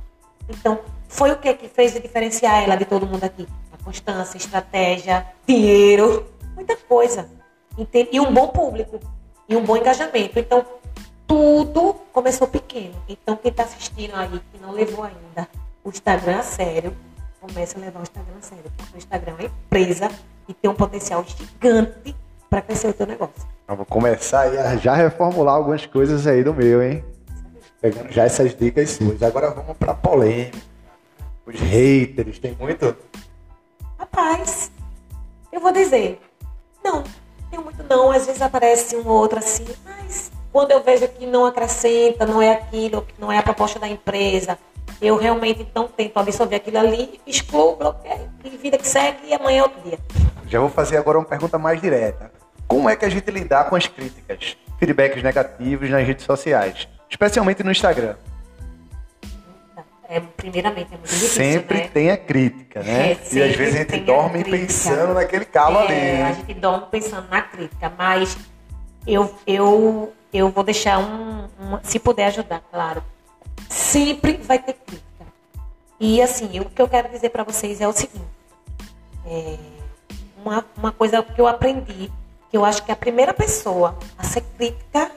Então, 0.48 0.80
foi 1.06 1.30
o 1.30 1.36
que 1.36 1.52
que 1.54 1.68
fez 1.68 1.92
diferenciar 1.92 2.64
ela 2.64 2.74
de 2.76 2.86
todo 2.86 3.06
mundo 3.06 3.22
aqui? 3.22 3.46
A 3.72 3.84
constância, 3.84 4.38
estratégia, 4.38 5.26
dinheiro, 5.46 6.26
muita 6.54 6.76
coisa. 6.76 7.28
E 8.10 8.18
um 8.18 8.32
bom 8.32 8.48
público. 8.48 8.98
E 9.48 9.54
um 9.54 9.62
bom 9.62 9.76
engajamento. 9.76 10.38
Então, 10.38 10.64
tudo 11.26 11.94
começou 12.12 12.48
pequeno. 12.48 12.94
Então, 13.08 13.36
quem 13.36 13.50
está 13.50 13.64
assistindo 13.64 14.14
aí, 14.14 14.40
que 14.52 14.58
não 14.60 14.72
levou 14.72 15.04
ainda 15.04 15.48
o 15.84 15.90
Instagram 15.90 16.38
a 16.38 16.42
sério, 16.42 16.96
comece 17.40 17.76
a 17.76 17.80
levar 17.80 18.00
o 18.00 18.02
Instagram 18.02 18.34
a 18.38 18.42
sério. 18.42 18.72
Porque 18.76 18.96
o 18.96 18.98
Instagram 18.98 19.32
é 19.32 19.34
uma 19.34 19.44
empresa 19.44 20.10
e 20.48 20.54
tem 20.54 20.70
um 20.70 20.74
potencial 20.74 21.24
gigante 21.24 22.16
para 22.48 22.62
crescer 22.62 22.88
o 22.88 22.94
teu 22.94 23.06
negócio. 23.06 23.46
Eu 23.68 23.76
vou 23.76 23.86
começar 23.86 24.42
a 24.42 24.76
já 24.76 24.94
reformular 24.94 25.54
algumas 25.54 25.86
coisas 25.86 26.26
aí 26.26 26.42
do 26.42 26.52
meu, 26.52 26.82
hein? 26.82 27.04
Pegando 27.82 28.12
já 28.12 28.24
essas 28.24 28.54
dicas 28.54 28.90
suas. 28.90 29.22
Agora 29.22 29.50
vamos 29.50 29.76
pra 29.76 29.92
polêmica. 29.92 30.56
Os 31.44 31.58
haters, 31.58 32.38
tem 32.38 32.56
muito? 32.58 32.96
Rapaz, 33.98 34.70
eu 35.50 35.60
vou 35.60 35.72
dizer, 35.72 36.20
não, 36.84 37.02
tem 37.50 37.58
muito 37.58 37.82
não. 37.82 38.12
Às 38.12 38.26
vezes 38.26 38.40
aparece 38.40 38.94
um 38.96 39.06
ou 39.06 39.16
outro 39.16 39.40
assim, 39.40 39.66
mas 39.84 40.30
Quando 40.52 40.70
eu 40.70 40.82
vejo 40.82 41.08
que 41.08 41.24
não 41.24 41.46
acrescenta, 41.46 42.26
não 42.26 42.40
é 42.40 42.52
aquilo, 42.52 43.02
que 43.02 43.14
não 43.18 43.32
é 43.32 43.38
a 43.38 43.42
proposta 43.42 43.80
da 43.80 43.88
empresa, 43.88 44.58
eu 45.00 45.16
realmente 45.16 45.62
então 45.62 45.88
tento 45.88 46.18
absorver 46.18 46.56
aquilo 46.56 46.78
ali, 46.78 47.20
excluo, 47.26 47.76
bloqueio, 47.76 48.30
e 48.44 48.50
vida 48.50 48.76
que 48.76 48.86
segue 48.86 49.28
e 49.28 49.34
amanhã 49.34 49.60
é 49.60 49.62
outro 49.62 49.80
dia. 49.80 49.98
Já 50.46 50.60
vou 50.60 50.68
fazer 50.68 50.98
agora 50.98 51.18
uma 51.18 51.24
pergunta 51.24 51.58
mais 51.58 51.80
direta. 51.80 52.30
Como 52.68 52.88
é 52.88 52.94
que 52.94 53.04
a 53.04 53.08
gente 53.08 53.30
lidar 53.30 53.68
com 53.70 53.76
as 53.76 53.86
críticas, 53.86 54.56
feedbacks 54.78 55.22
negativos 55.22 55.88
nas 55.88 56.06
redes 56.06 56.26
sociais, 56.26 56.86
especialmente 57.12 57.62
no 57.62 57.70
Instagram? 57.70 58.16
É, 60.08 60.20
primeiramente, 60.20 60.88
é 60.92 60.96
muito 60.98 61.08
difícil, 61.08 61.28
Sempre 61.30 61.78
né? 61.78 61.88
tem 61.88 62.10
a 62.10 62.16
crítica, 62.18 62.82
né? 62.82 63.12
É, 63.12 63.18
e 63.32 63.42
às 63.42 63.56
vezes 63.56 63.74
a 63.74 63.78
gente 63.78 63.94
a 63.94 63.98
dorme 63.98 64.42
crítica. 64.44 64.58
pensando 64.58 65.14
naquele 65.14 65.44
calo 65.46 65.78
ali. 65.78 65.94
É, 65.94 66.12
né? 66.14 66.22
a 66.24 66.32
gente 66.32 66.54
dorme 66.54 66.86
pensando 66.90 67.28
na 67.30 67.40
crítica, 67.40 67.90
mas 67.96 68.36
eu, 69.06 69.34
eu, 69.46 70.12
eu 70.32 70.50
vou 70.50 70.62
deixar 70.64 70.98
um, 70.98 71.44
um- 71.44 71.78
Se 71.82 71.98
puder 71.98 72.26
ajudar, 72.26 72.62
claro. 72.70 73.02
Sempre 73.70 74.34
vai 74.36 74.58
ter 74.58 74.74
crítica. 74.74 75.24
E 75.98 76.20
assim, 76.20 76.60
o 76.60 76.66
que 76.66 76.82
eu 76.82 76.88
quero 76.88 77.08
dizer 77.08 77.30
para 77.30 77.42
vocês 77.44 77.80
é 77.80 77.88
o 77.88 77.92
seguinte. 77.92 78.24
é, 79.26 79.56
uma, 80.44 80.62
uma 80.76 80.92
coisa 80.92 81.22
que 81.22 81.40
eu 81.40 81.46
aprendi, 81.46 82.10
que 82.50 82.56
eu 82.56 82.64
acho 82.66 82.82
que 82.84 82.92
a 82.92 82.96
primeira 82.96 83.32
pessoa 83.32 83.96
a 84.18 84.24
ser 84.24 84.42
crítica 84.58 85.10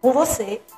com 0.00 0.10
você 0.12 0.42
é. 0.42 0.77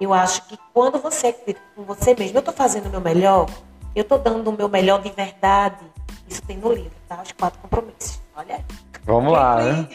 Eu 0.00 0.12
acho 0.12 0.42
que 0.46 0.58
quando 0.74 0.98
você 0.98 1.28
é 1.28 1.32
crítico 1.32 1.66
com 1.74 1.82
você 1.84 2.14
mesmo, 2.14 2.36
eu 2.36 2.40
estou 2.40 2.54
fazendo 2.54 2.86
o 2.86 2.90
meu 2.90 3.00
melhor, 3.00 3.48
eu 3.94 4.02
estou 4.02 4.18
dando 4.18 4.48
o 4.48 4.52
meu 4.52 4.68
melhor 4.68 5.00
de 5.00 5.10
verdade. 5.10 5.84
Isso 6.28 6.42
tem 6.42 6.58
no 6.58 6.72
livro, 6.72 6.92
tá? 7.08 7.22
Os 7.22 7.32
quatro 7.32 7.58
compromissos. 7.60 8.20
Olha 8.36 8.56
aí. 8.56 8.64
Vamos 9.04 9.32
lá, 9.32 9.62
né? 9.62 9.88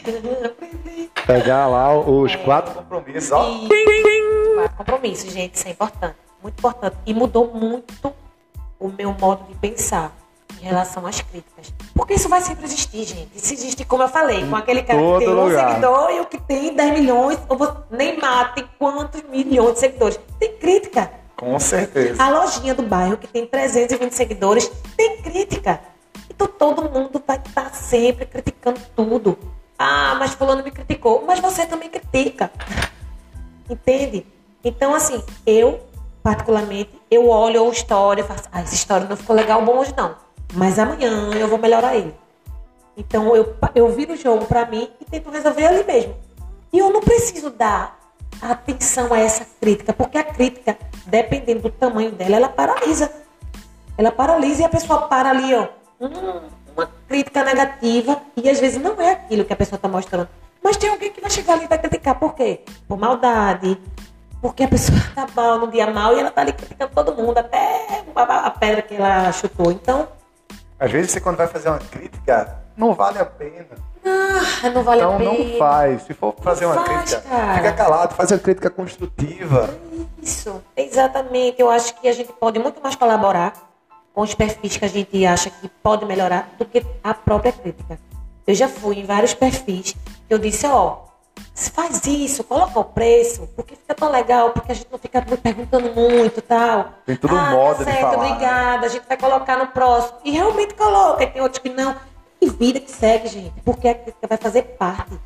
Aprendi. 0.44 1.10
Pegar 1.26 1.66
lá 1.68 1.96
os 1.96 2.34
quatro 2.36 2.74
compromissos, 2.74 3.30
ó. 3.30 3.48
E 3.48 4.54
quatro 4.54 4.76
compromissos, 4.76 5.32
gente, 5.32 5.54
isso 5.54 5.68
é 5.68 5.70
importante. 5.70 6.16
Muito 6.42 6.58
importante. 6.58 6.96
E 7.06 7.14
mudou 7.14 7.52
muito 7.52 8.12
o 8.80 8.88
meu 8.88 9.12
modo 9.12 9.46
de 9.46 9.54
pensar 9.56 10.12
em 10.60 10.64
relação 10.64 11.06
às 11.06 11.20
críticas. 11.20 11.72
Porque 11.94 12.14
isso 12.14 12.28
vai 12.28 12.40
sempre 12.40 12.64
existir, 12.64 13.04
gente. 13.04 13.30
Isso 13.34 13.52
existe, 13.52 13.84
como 13.84 14.02
eu 14.02 14.08
falei, 14.08 14.46
com 14.46 14.56
aquele 14.56 14.82
cara 14.82 14.98
todo 14.98 15.18
que 15.18 15.24
tem 15.24 15.34
um 15.34 15.44
lugar. 15.44 15.68
seguidor 15.68 16.10
e 16.10 16.20
o 16.20 16.26
que 16.26 16.38
tem 16.38 16.74
10 16.74 16.92
milhões, 17.00 17.38
ou 17.48 17.58
Neymar 17.90 18.54
tem 18.54 18.68
quantos 18.78 19.22
milhões 19.24 19.74
de 19.74 19.80
seguidores. 19.80 20.20
Tem 20.38 20.56
crítica. 20.56 21.10
Com 21.36 21.58
certeza. 21.58 22.22
A 22.22 22.30
lojinha 22.30 22.74
do 22.74 22.82
bairro, 22.82 23.16
que 23.16 23.26
tem 23.26 23.46
320 23.46 24.12
seguidores, 24.12 24.70
tem 24.96 25.22
crítica. 25.22 25.80
Então 26.30 26.46
todo 26.46 26.88
mundo 26.88 27.22
vai 27.26 27.36
estar 27.36 27.74
sempre 27.74 28.26
criticando 28.26 28.80
tudo. 28.94 29.38
Ah, 29.78 30.14
mas 30.18 30.34
fulano 30.34 30.62
me 30.62 30.70
criticou. 30.70 31.24
Mas 31.26 31.40
você 31.40 31.66
também 31.66 31.88
critica. 31.88 32.50
Entende? 33.68 34.24
Então, 34.64 34.94
assim, 34.94 35.22
eu, 35.44 35.80
particularmente, 36.22 36.90
eu 37.10 37.28
olho 37.28 37.66
a 37.66 37.68
história 37.70 38.22
e 38.22 38.24
faço, 38.24 38.44
ah, 38.52 38.60
essa 38.60 38.74
história 38.74 39.08
não 39.08 39.16
ficou 39.16 39.34
legal 39.34 39.64
bom 39.64 39.78
hoje 39.78 39.92
não. 39.96 40.14
Mas 40.52 40.78
amanhã 40.78 41.30
eu 41.34 41.48
vou 41.48 41.58
melhorar 41.58 41.96
ele. 41.96 42.14
Então 42.96 43.34
eu, 43.34 43.56
eu 43.74 43.88
viro 43.90 44.12
o 44.12 44.16
jogo 44.16 44.44
pra 44.46 44.66
mim 44.66 44.90
e 45.00 45.04
tento 45.04 45.30
resolver 45.30 45.66
ali 45.66 45.84
mesmo. 45.84 46.14
E 46.72 46.78
eu 46.78 46.90
não 46.90 47.00
preciso 47.00 47.50
dar 47.50 47.98
atenção 48.40 49.12
a 49.12 49.18
essa 49.18 49.46
crítica, 49.60 49.92
porque 49.92 50.18
a 50.18 50.24
crítica, 50.24 50.76
dependendo 51.06 51.62
do 51.62 51.70
tamanho 51.70 52.12
dela, 52.12 52.36
ela 52.36 52.48
paralisa. 52.48 53.10
Ela 53.96 54.10
paralisa 54.10 54.62
e 54.62 54.64
a 54.64 54.68
pessoa 54.68 55.02
para 55.02 55.30
ali, 55.30 55.54
ó, 55.54 55.68
hum, 56.00 56.40
uma 56.74 56.88
crítica 57.06 57.44
negativa 57.44 58.20
e 58.36 58.48
às 58.48 58.58
vezes 58.58 58.80
não 58.80 59.00
é 59.00 59.12
aquilo 59.12 59.44
que 59.44 59.52
a 59.52 59.56
pessoa 59.56 59.76
está 59.76 59.88
mostrando. 59.88 60.28
Mas 60.62 60.76
tem 60.76 60.88
alguém 60.88 61.12
que 61.12 61.20
vai 61.20 61.30
chegar 61.30 61.54
ali 61.54 61.64
e 61.64 61.68
vai 61.68 61.78
criticar. 61.78 62.18
Por 62.18 62.34
quê? 62.34 62.60
Por 62.86 62.96
maldade. 62.96 63.78
Porque 64.40 64.64
a 64.64 64.68
pessoa 64.68 64.98
tá 65.14 65.26
mal 65.34 65.58
no 65.58 65.70
dia 65.70 65.90
mal 65.90 66.16
e 66.16 66.20
ela 66.20 66.30
tá 66.30 66.40
ali 66.40 66.52
criticando 66.52 66.92
todo 66.94 67.14
mundo, 67.14 67.38
até 67.38 68.04
a 68.14 68.50
pedra 68.50 68.82
que 68.82 68.94
ela 68.94 69.30
chutou. 69.32 69.70
Então, 69.70 70.08
Às 70.82 70.90
vezes 70.90 71.12
você 71.12 71.20
quando 71.20 71.36
vai 71.36 71.46
fazer 71.46 71.68
uma 71.68 71.78
crítica, 71.78 72.56
não 72.76 72.92
vale 72.92 73.18
a 73.20 73.24
pena. 73.24 73.66
ah, 74.04 74.70
não 74.70 74.82
vale 74.82 75.00
então 75.00 75.14
a 75.14 75.18
pena. 75.18 75.32
não 75.32 75.58
faz. 75.58 76.02
Se 76.02 76.12
for 76.12 76.34
fazer 76.42 76.66
uma 76.66 76.74
Faz, 76.74 76.88
crítica, 76.88 77.20
cara. 77.28 77.54
fica 77.54 77.72
calado, 77.72 78.14
faz 78.16 78.32
uma 78.32 78.38
crítica 78.40 78.68
construtiva. 78.68 79.70
Isso, 80.20 80.60
exatamente. 80.76 81.60
Eu 81.62 81.70
acho 81.70 81.94
que 82.00 82.08
a 82.08 82.12
gente 82.12 82.32
pode 82.32 82.58
muito 82.58 82.82
mais 82.82 82.96
colaborar 82.96 83.52
com 84.12 84.22
os 84.22 84.34
perfis 84.34 84.76
que 84.76 84.84
a 84.84 84.88
gente 84.88 85.24
acha 85.24 85.50
que 85.50 85.68
pode 85.68 86.04
melhorar 86.04 86.48
do 86.58 86.64
que 86.64 86.84
a 87.04 87.14
própria 87.14 87.52
crítica. 87.52 87.96
Eu 88.44 88.54
já 88.56 88.66
fui 88.68 88.98
em 88.98 89.06
vários 89.06 89.34
perfis 89.34 89.92
que 90.26 90.34
eu 90.34 90.38
disse, 90.38 90.66
ó, 90.66 90.96
faz 91.54 92.04
isso, 92.06 92.44
coloca 92.44 92.78
o 92.80 92.84
preço, 92.84 93.48
porque 93.54 93.76
fica 93.76 93.94
tão 93.94 94.10
legal, 94.10 94.50
porque 94.50 94.72
a 94.72 94.74
gente 94.74 94.88
não 94.90 94.98
fica 94.98 95.22
perguntando 95.22 95.92
muito 95.94 96.38
e 96.38 96.42
tal. 96.42 96.92
Tem 97.04 97.16
todo 97.16 97.34
um 97.34 97.38
ah, 97.38 97.74
tá 97.74 97.78
de 97.78 97.84
certo, 97.84 98.00
falar, 98.00 98.16
né? 98.16 98.26
obrigada, 98.26 98.86
a 98.86 98.88
gente 98.88 99.06
vai 99.06 99.16
colocar 99.16 99.58
no 99.58 99.66
próximo. 99.66 100.18
E 100.24 100.30
realmente 100.30 100.74
coloca, 100.74 101.22
e 101.22 101.26
tem 101.26 101.42
outros 101.42 101.60
que 101.60 101.68
não. 101.68 101.94
E 102.40 102.48
vida 102.48 102.80
que 102.80 102.90
segue, 102.90 103.28
gente, 103.28 103.60
porque 103.64 103.88
a 103.88 103.94
crítica 103.94 104.26
vai 104.26 104.38
fazer 104.38 104.62
parte. 104.62 105.18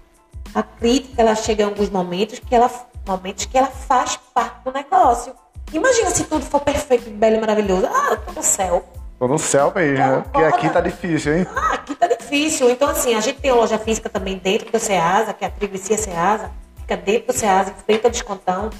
A 0.55 0.63
crítica, 0.63 1.23
ela 1.23 1.35
chega 1.35 1.63
em 1.63 1.67
alguns 1.67 1.91
momentos 1.91 2.39
que 2.39 2.55
ela, 2.55 2.71
momentos 3.07 3.47
que 3.47 3.57
ela 3.57 3.69
faz 3.69 4.17
parte 4.35 4.65
do 4.65 4.73
negócio. 4.73 5.33
Imagina 5.73 6.11
se 6.11 6.25
tudo 6.25 6.45
for 6.45 6.61
perfeito, 6.61 7.11
belo 7.11 7.37
e 7.37 7.41
maravilhoso. 7.41 7.87
Ah, 7.87 8.09
eu 8.11 8.17
tô 8.19 8.33
no 8.33 8.43
céu. 8.43 8.85
Tô 9.19 9.27
no 9.27 9.39
céu 9.39 9.73
mesmo, 9.75 10.05
né? 10.05 10.25
Porque 10.31 10.45
aqui 10.45 10.71
tá 10.71 10.81
difícil, 10.81 11.39
hein? 11.39 11.47
Ah, 11.57 11.75
aqui 11.75 11.95
tá 11.95 12.06
difícil. 12.27 12.71
Então, 12.71 12.89
assim, 12.89 13.15
a 13.15 13.21
gente 13.21 13.41
tem 13.41 13.53
loja 13.53 13.79
física 13.79 14.09
também 14.09 14.37
dentro 14.37 14.71
do 14.71 14.79
Ceasa, 14.79 15.33
que 15.33 15.45
é 15.45 15.49
a 15.49 15.51
Triglicia 15.51 15.97
Ceasa, 15.97 16.51
fica 16.81 16.97
dentro 16.97 17.29
do 17.29 17.39
Ceasa, 17.39 17.71
em 17.71 17.83
frente 17.83 18.05
ao 18.05 18.11
descontão. 18.11 18.71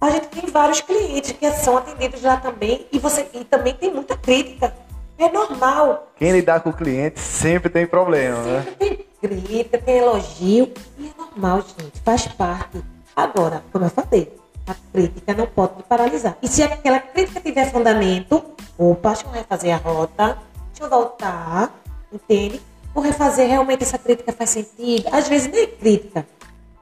A 0.00 0.10
gente 0.10 0.28
tem 0.28 0.50
vários 0.50 0.80
clientes 0.80 1.32
que 1.32 1.50
são 1.52 1.76
atendidos 1.76 2.22
lá 2.22 2.36
também 2.36 2.86
e, 2.92 2.98
você, 2.98 3.28
e 3.32 3.44
também 3.44 3.74
tem 3.74 3.92
muita 3.92 4.16
crítica. 4.16 4.74
É 5.18 5.30
normal. 5.30 6.12
Quem 6.16 6.32
lidar 6.32 6.60
com 6.60 6.70
o 6.70 6.72
cliente 6.72 7.18
sempre 7.18 7.70
tem 7.70 7.86
problema, 7.86 8.38
né? 8.42 8.62
Sempre 8.62 8.74
tem 8.74 9.06
crítica, 9.20 9.78
tem 9.78 9.98
elogio. 9.98 10.72
E 10.98 11.06
é 11.06 11.10
normal, 11.18 11.62
gente. 11.62 11.98
Faz 12.04 12.26
parte. 12.26 12.82
Agora, 13.14 13.64
como 13.72 13.86
eu 13.86 13.90
falei, 13.90 14.30
a 14.66 14.74
crítica 14.92 15.32
não 15.32 15.46
pode 15.46 15.82
paralisar. 15.84 16.36
E 16.42 16.48
se 16.48 16.62
aquela 16.62 17.00
crítica 17.00 17.40
tiver 17.40 17.70
fundamento, 17.70 18.44
opa, 18.76 19.12
deixa 19.12 19.26
eu 19.26 19.30
refazer 19.30 19.74
a 19.74 19.78
rota, 19.78 20.36
deixa 20.68 20.84
eu 20.84 20.90
voltar, 20.90 21.72
entende? 22.16 22.60
Vou 22.94 23.02
refazer, 23.04 23.46
realmente 23.48 23.82
essa 23.82 23.98
crítica 23.98 24.32
faz 24.32 24.50
sentido. 24.50 25.06
Às 25.12 25.28
vezes 25.28 25.50
nem 25.50 25.62
é 25.62 25.66
crítica. 25.66 26.26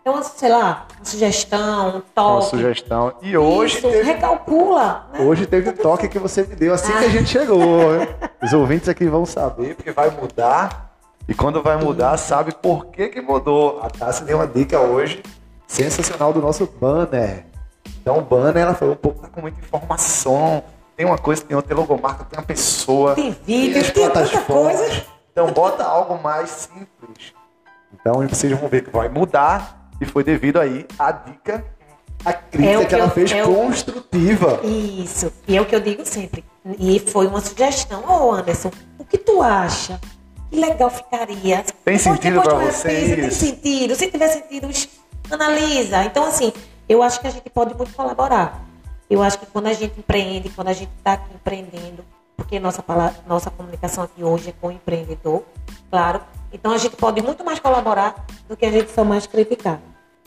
É 0.05 0.11
uma, 0.11 0.23
sei 0.23 0.51
lá, 0.51 0.87
uma 0.99 1.05
sugestão, 1.05 1.89
um 1.89 1.93
Uma 1.93 2.03
toque. 2.15 2.51
sugestão. 2.51 3.15
E 3.23 3.37
hoje 3.37 3.79
Isso, 3.79 3.89
teve, 3.89 4.03
recalcula. 4.03 5.07
Né? 5.13 5.21
hoje 5.21 5.47
teve 5.47 5.71
o 5.71 5.73
toque 5.73 6.09
que 6.09 6.19
você 6.19 6.43
me 6.43 6.55
deu 6.55 6.75
assim 6.75 6.93
que 6.93 7.05
a 7.05 7.09
gente 7.09 7.31
chegou. 7.31 7.59
Os 8.43 8.53
ouvintes 8.53 8.89
aqui 8.89 9.07
vão 9.07 9.25
saber, 9.25 9.75
porque 9.75 9.91
vai 9.93 10.11
mudar. 10.11 10.95
E 11.27 11.33
quando 11.35 11.63
vai 11.63 11.79
mudar, 11.83 12.19
sabe 12.19 12.53
por 12.55 12.87
que, 12.87 13.09
que 13.09 13.21
mudou. 13.23 13.81
A 13.83 13.89
Tassi 13.89 14.25
deu 14.25 14.37
uma 14.37 14.47
dica 14.47 14.79
hoje 14.79 15.23
sensacional 15.67 16.35
do 16.35 16.41
nosso 16.43 16.67
banner. 16.79 17.47
Então 18.03 18.19
o 18.19 18.21
banner, 18.21 18.63
ela 18.63 18.75
falou 18.75 18.95
pouco, 18.95 19.23
tá 19.23 19.29
com 19.29 19.41
muita 19.41 19.59
informação. 19.59 20.63
Tem 20.95 21.07
uma 21.07 21.17
coisa, 21.17 21.43
tem 21.43 21.57
outra, 21.57 21.75
tem 21.75 21.77
logomarca, 21.79 22.25
tem 22.25 22.39
uma 22.39 22.45
pessoa. 22.45 23.15
Tem 23.15 23.35
vídeo, 23.45 23.83
tem 23.83 23.93
tanta 24.05 24.21
plataformas. 24.29 24.77
coisa. 24.79 25.14
Então 25.35 25.51
bota 25.53 25.83
algo 25.83 26.23
mais 26.23 26.49
simples. 26.73 27.35
Então 27.93 28.27
vocês 28.29 28.57
vão 28.57 28.69
ver 28.69 28.85
que 28.85 28.91
vai 28.91 29.09
mudar. 29.09 29.91
E 30.01 30.05
foi 30.05 30.23
devido 30.23 30.61
aí 30.61 30.87
à 30.97 31.11
dica, 31.11 31.65
a 32.25 32.33
crítica 32.33 32.73
É 32.73 32.79
que, 32.79 32.87
que 32.87 32.95
ela 32.95 33.05
eu- 33.07 33.11
fez 33.11 33.33
é 33.33 33.45
o- 33.45 33.55
construtiva. 33.55 34.61
Isso. 34.65 35.33
E 35.49 35.57
é 35.57 35.61
o 35.61 35.67
que 35.67 35.75
eu 35.75 35.81
digo 35.81 36.05
sempre. 36.07 36.45
E 36.79 36.99
foi 37.01 37.27
uma 37.27 37.41
sugestão. 37.41 38.05
Ô, 38.09 38.33
Anderson, 38.33 38.71
o 38.99 39.05
que 39.05 39.19
tu 39.19 39.43
acha? 39.43 40.01
Que 40.51 40.59
legal 40.61 40.89
ficaria. 40.91 41.63
Tem 41.85 41.97
Depois- 41.97 42.03
sentido 42.03 42.41
tu 42.43 42.57
repisa, 42.57 42.83
Tem 42.89 43.31
sentido. 43.31 43.95
Se 43.97 44.11
tiver 44.11 44.29
sentido, 44.29 44.69
analisa. 45.31 46.05
Então, 46.05 46.25
assim, 46.27 46.53
eu 46.89 47.03
acho 47.03 47.21
que 47.21 47.27
a 47.27 47.31
gente 47.31 47.51
pode 47.51 47.75
muito 47.75 47.93
colaborar. 47.95 48.63
Eu 49.11 49.23
acho 49.23 49.39
que 49.39 49.47
quando 49.47 49.67
a 49.67 49.73
gente 49.73 49.99
empreende, 49.99 50.49
quando 50.51 50.69
a 50.69 50.73
gente 50.73 50.91
está 50.99 51.15
aqui 51.15 51.33
empreendendo, 51.35 52.05
porque 52.37 52.59
nossa, 52.59 52.83
pala- 52.83 53.15
nossa 53.27 53.51
comunicação 53.51 54.05
aqui 54.05 54.23
hoje 54.25 54.51
é 54.51 54.53
com 54.61 54.69
o 54.69 54.73
empreendedor, 54.73 55.43
claro. 55.91 56.21
Então 56.53 56.73
a 56.73 56.79
gente 56.79 56.97
pode 56.97 57.21
muito 57.23 57.45
mais 57.45 57.59
colaborar 57.59 58.15
do 58.49 58.57
que 58.57 58.65
a 58.67 58.71
gente 58.71 58.91
só 58.93 59.05
mais 59.05 59.27
criticar. 59.27 59.81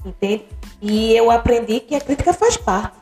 Entende? 0.05 0.45
E 0.81 1.15
eu 1.15 1.31
aprendi 1.31 1.79
que 1.79 1.95
a 1.95 2.01
crítica 2.01 2.33
faz 2.33 2.55
parte. 2.57 2.95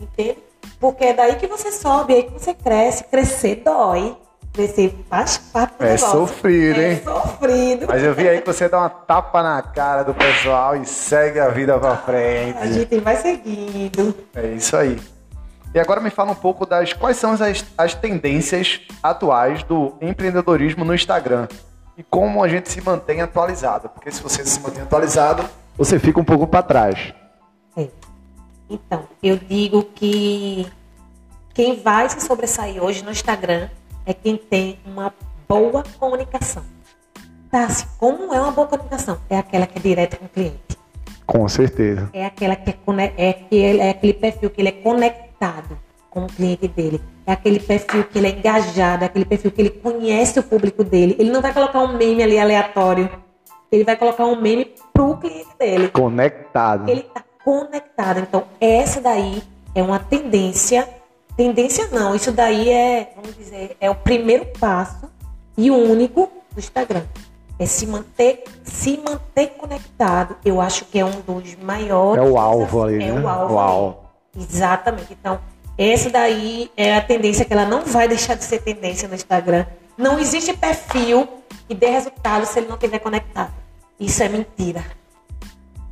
Entende? 0.00 0.38
Porque 0.78 1.04
é 1.04 1.12
daí 1.14 1.36
que 1.36 1.46
você 1.46 1.72
sobe, 1.72 2.12
é 2.12 2.16
aí 2.18 2.22
que 2.24 2.32
você 2.32 2.52
cresce. 2.54 3.04
Crescer 3.04 3.62
dói. 3.64 4.16
Crescer 4.52 4.94
faz 5.10 5.36
parte 5.38 5.76
do 5.78 5.84
É 5.84 5.92
negócio. 5.92 6.10
sofrido, 6.10 6.80
é 6.80 6.92
hein? 6.92 7.02
sofrido. 7.04 7.86
Mas 7.88 8.02
eu 8.02 8.14
vi 8.14 8.26
aí 8.28 8.40
que 8.40 8.46
você 8.46 8.68
dá 8.68 8.78
uma 8.78 8.88
tapa 8.88 9.42
na 9.42 9.60
cara 9.60 10.02
do 10.02 10.14
pessoal 10.14 10.74
e 10.76 10.86
segue 10.86 11.38
a 11.38 11.48
vida 11.48 11.78
pra 11.78 11.92
A 11.92 11.96
frente. 11.98 12.72
gente 12.72 12.98
vai 13.00 13.16
seguindo. 13.16 14.14
É 14.34 14.46
isso 14.48 14.74
aí. 14.76 14.98
E 15.76 15.78
agora 15.78 16.00
me 16.00 16.08
fala 16.08 16.32
um 16.32 16.34
pouco 16.34 16.64
das 16.64 16.94
quais 16.94 17.18
são 17.18 17.32
as, 17.32 17.62
as 17.76 17.94
tendências 17.94 18.80
atuais 19.02 19.62
do 19.62 19.92
empreendedorismo 20.00 20.86
no 20.86 20.94
Instagram 20.94 21.46
e 21.98 22.02
como 22.02 22.42
a 22.42 22.48
gente 22.48 22.70
se 22.70 22.80
mantém 22.80 23.20
atualizado. 23.20 23.90
Porque 23.90 24.10
se 24.10 24.22
você 24.22 24.42
se 24.42 24.58
mantém 24.58 24.84
atualizado, 24.84 25.44
você 25.76 25.98
fica 25.98 26.18
um 26.18 26.24
pouco 26.24 26.46
para 26.46 26.62
trás. 26.62 27.12
É. 27.76 27.88
Então, 28.70 29.04
eu 29.22 29.36
digo 29.36 29.82
que 29.94 30.66
quem 31.52 31.78
vai 31.82 32.08
se 32.08 32.22
sobressair 32.22 32.82
hoje 32.82 33.04
no 33.04 33.10
Instagram 33.10 33.68
é 34.06 34.14
quem 34.14 34.38
tem 34.38 34.78
uma 34.86 35.12
boa 35.46 35.84
comunicação. 35.98 36.64
Tá, 37.50 37.68
como 37.98 38.32
é 38.32 38.40
uma 38.40 38.50
boa 38.50 38.66
comunicação? 38.66 39.18
É 39.28 39.36
aquela 39.36 39.66
que 39.66 39.78
é 39.78 39.82
direta 39.82 40.16
com 40.16 40.24
o 40.24 40.28
cliente. 40.30 40.78
Com 41.26 41.46
certeza. 41.48 42.08
É 42.14 42.24
aquela 42.24 42.56
que 42.56 42.70
é, 42.70 43.12
é, 43.18 43.32
que 43.34 43.62
é 43.62 43.90
aquele 43.90 44.14
perfil 44.14 44.48
que 44.48 44.62
ele 44.62 44.70
é 44.70 44.72
conectado 44.72 45.25
com 46.10 46.24
o 46.24 46.26
cliente 46.26 46.66
dele. 46.66 47.00
É 47.26 47.32
aquele 47.32 47.60
perfil 47.60 48.04
que 48.04 48.18
ele 48.18 48.28
é 48.28 48.30
engajado, 48.30 49.04
é 49.04 49.06
aquele 49.06 49.26
perfil 49.26 49.50
que 49.50 49.60
ele 49.60 49.70
conhece 49.70 50.38
o 50.38 50.42
público 50.42 50.82
dele. 50.82 51.14
Ele 51.18 51.30
não 51.30 51.42
vai 51.42 51.52
colocar 51.52 51.80
um 51.80 51.96
meme 51.96 52.22
ali 52.22 52.38
aleatório. 52.38 53.10
Ele 53.70 53.84
vai 53.84 53.96
colocar 53.96 54.24
um 54.24 54.40
meme 54.40 54.72
pro 54.94 55.18
cliente 55.18 55.50
dele. 55.58 55.88
Conectado. 55.88 56.88
Ele 56.88 57.02
tá 57.02 57.22
conectado. 57.44 58.20
Então, 58.20 58.44
essa 58.58 59.00
daí 59.00 59.42
é 59.74 59.82
uma 59.82 59.98
tendência. 59.98 60.88
Tendência 61.36 61.88
não, 61.92 62.14
isso 62.14 62.32
daí 62.32 62.70
é, 62.70 63.12
vamos 63.14 63.36
dizer, 63.36 63.76
é 63.78 63.90
o 63.90 63.94
primeiro 63.94 64.46
passo 64.58 65.10
e 65.54 65.70
o 65.70 65.76
único 65.76 66.30
do 66.50 66.58
Instagram. 66.58 67.02
É 67.58 67.66
se 67.66 67.86
manter, 67.86 68.44
se 68.64 68.98
manter 68.98 69.48
conectado. 69.48 70.36
Eu 70.44 70.62
acho 70.62 70.86
que 70.86 70.98
é 70.98 71.04
um 71.04 71.20
dos 71.20 71.56
maiores. 71.56 72.24
É 72.24 72.26
o 72.26 72.38
alvo 72.38 72.82
ali, 72.84 73.02
é 73.02 73.12
né? 73.12 73.20
o 73.20 73.28
alvo. 73.28 73.54
O 73.54 73.58
alvo. 73.58 74.05
Exatamente. 74.36 75.12
Então, 75.12 75.40
essa 75.78 76.10
daí 76.10 76.70
é 76.76 76.96
a 76.96 77.00
tendência 77.00 77.44
que 77.44 77.52
ela 77.52 77.66
não 77.66 77.84
vai 77.84 78.08
deixar 78.08 78.34
de 78.34 78.44
ser 78.44 78.62
tendência 78.62 79.08
no 79.08 79.14
Instagram. 79.14 79.66
Não 79.96 80.18
existe 80.18 80.52
perfil 80.52 81.28
que 81.68 81.74
dê 81.74 81.86
resultado 81.86 82.46
se 82.46 82.58
ele 82.58 82.68
não 82.68 82.76
estiver 82.76 82.98
conectado. 82.98 83.52
Isso 83.98 84.22
é 84.22 84.28
mentira. 84.28 84.84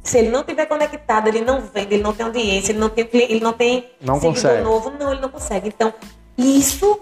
Se 0.03 0.19
ele 0.19 0.29
não 0.29 0.41
estiver 0.41 0.67
conectado, 0.67 1.29
ele 1.29 1.41
não 1.41 1.63
vende, 1.63 1.95
ele 1.95 2.03
não 2.03 2.13
tem 2.13 2.27
audiência, 2.27 2.73
ele 2.73 2.79
não 2.79 2.91
tem, 2.91 3.09
ele 3.13 3.41
não 3.41 3.53
tem 3.55 3.91
não 4.01 4.21
consegue. 4.21 4.63
novo. 4.63 4.91
Não, 4.91 5.13
ele 5.13 5.21
não 5.21 5.31
consegue. 5.31 5.69
Então, 5.69 5.93
isso 6.37 7.01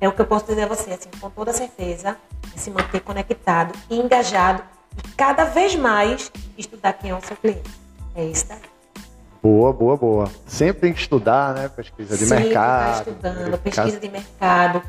é 0.00 0.08
o 0.08 0.12
que 0.12 0.20
eu 0.20 0.26
posso 0.26 0.46
dizer 0.46 0.62
a 0.62 0.66
você, 0.66 0.92
assim, 0.92 1.10
com 1.20 1.28
toda 1.30 1.52
certeza, 1.52 2.16
é 2.54 2.58
se 2.58 2.70
manter 2.70 3.00
conectado, 3.00 3.76
engajado 3.90 4.62
e 4.96 5.08
cada 5.16 5.44
vez 5.44 5.74
mais 5.74 6.30
estudar 6.56 6.92
quem 6.92 7.10
é 7.10 7.14
o 7.14 7.20
seu 7.20 7.36
cliente. 7.36 7.70
É 8.14 8.24
isso 8.24 8.46
daí. 8.48 8.73
Boa, 9.44 9.74
boa, 9.74 9.94
boa. 9.94 10.30
Sempre 10.46 10.80
tem 10.80 10.92
que 10.94 11.00
estudar, 11.00 11.52
né? 11.52 11.68
Pesquisa 11.68 12.16
de 12.16 12.24
Sempre 12.24 12.44
mercado. 12.44 13.04
Tá 13.04 13.10
estudando, 13.10 13.58
pesquisa 13.58 14.00
de 14.00 14.08
mercado. 14.08 14.82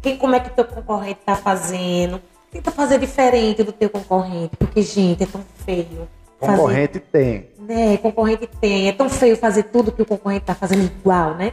Quem, 0.00 0.16
como 0.16 0.34
é 0.34 0.40
que 0.40 0.48
o 0.48 0.52
teu 0.52 0.64
concorrente 0.64 1.20
está 1.20 1.36
fazendo? 1.36 2.18
Tenta 2.50 2.70
fazer 2.70 2.98
diferente 2.98 3.62
do 3.62 3.72
teu 3.72 3.90
concorrente, 3.90 4.56
porque, 4.56 4.80
gente, 4.80 5.24
é 5.24 5.26
tão 5.26 5.42
feio. 5.66 6.08
Concorrente 6.38 6.98
fazer, 6.98 7.10
tem. 7.12 7.50
Né, 7.58 7.98
concorrente 7.98 8.46
tem. 8.58 8.88
É 8.88 8.92
tão 8.92 9.10
feio 9.10 9.36
fazer 9.36 9.64
tudo 9.64 9.92
que 9.92 10.00
o 10.00 10.06
concorrente 10.06 10.44
está 10.44 10.54
fazendo 10.54 10.82
igual, 10.82 11.34
né? 11.34 11.52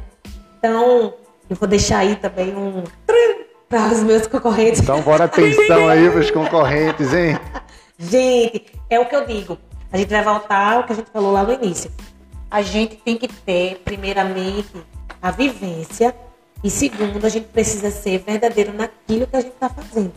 Então, 0.57 1.15
eu 1.49 1.55
vou 1.57 1.67
deixar 1.67 1.97
aí 1.97 2.15
também 2.15 2.55
um 2.55 2.81
para 3.67 3.91
os 3.91 4.01
meus 4.03 4.25
concorrentes. 4.25 4.79
Então, 4.79 5.01
bora 5.01 5.25
atenção 5.27 5.89
aí 5.89 6.09
para 6.09 6.21
os 6.21 6.31
concorrentes, 6.31 7.13
hein? 7.13 7.37
Gente, 7.99 8.67
é 8.89 8.97
o 8.97 9.05
que 9.05 9.15
eu 9.17 9.25
digo. 9.25 9.57
A 9.91 9.97
gente 9.97 10.09
vai 10.09 10.23
voltar 10.23 10.75
ao 10.75 10.85
que 10.85 10.93
a 10.93 10.95
gente 10.95 11.11
falou 11.11 11.33
lá 11.33 11.43
no 11.43 11.51
início. 11.51 11.91
A 12.49 12.61
gente 12.61 12.95
tem 12.95 13.17
que 13.17 13.27
ter, 13.27 13.81
primeiramente, 13.83 14.71
a 15.21 15.31
vivência 15.31 16.15
e, 16.63 16.69
segundo, 16.69 17.25
a 17.25 17.29
gente 17.29 17.47
precisa 17.47 17.91
ser 17.91 18.19
verdadeiro 18.19 18.73
naquilo 18.73 19.27
que 19.27 19.35
a 19.35 19.41
gente 19.41 19.53
está 19.53 19.69
fazendo. 19.69 20.13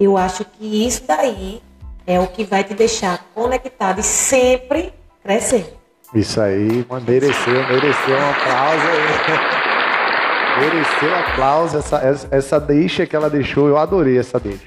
Eu 0.00 0.16
acho 0.16 0.44
que 0.44 0.86
isso 0.86 1.04
daí 1.06 1.62
é 2.06 2.18
o 2.18 2.26
que 2.26 2.44
vai 2.44 2.64
te 2.64 2.74
deixar 2.74 3.26
conectado 3.34 4.00
e 4.00 4.02
sempre 4.02 4.92
crescendo. 5.22 5.82
Isso 6.14 6.40
aí, 6.40 6.86
mereceu, 7.06 7.54
mereceu 7.68 8.16
um 8.16 8.30
aplauso. 8.30 9.62
Mereceu 10.60 11.14
aplauso 11.16 11.78
essa, 11.78 12.28
essa 12.30 12.60
deixa 12.60 13.06
que 13.06 13.16
ela 13.16 13.30
deixou. 13.30 13.68
Eu 13.68 13.78
adorei 13.78 14.18
essa 14.18 14.38
deixa. 14.38 14.66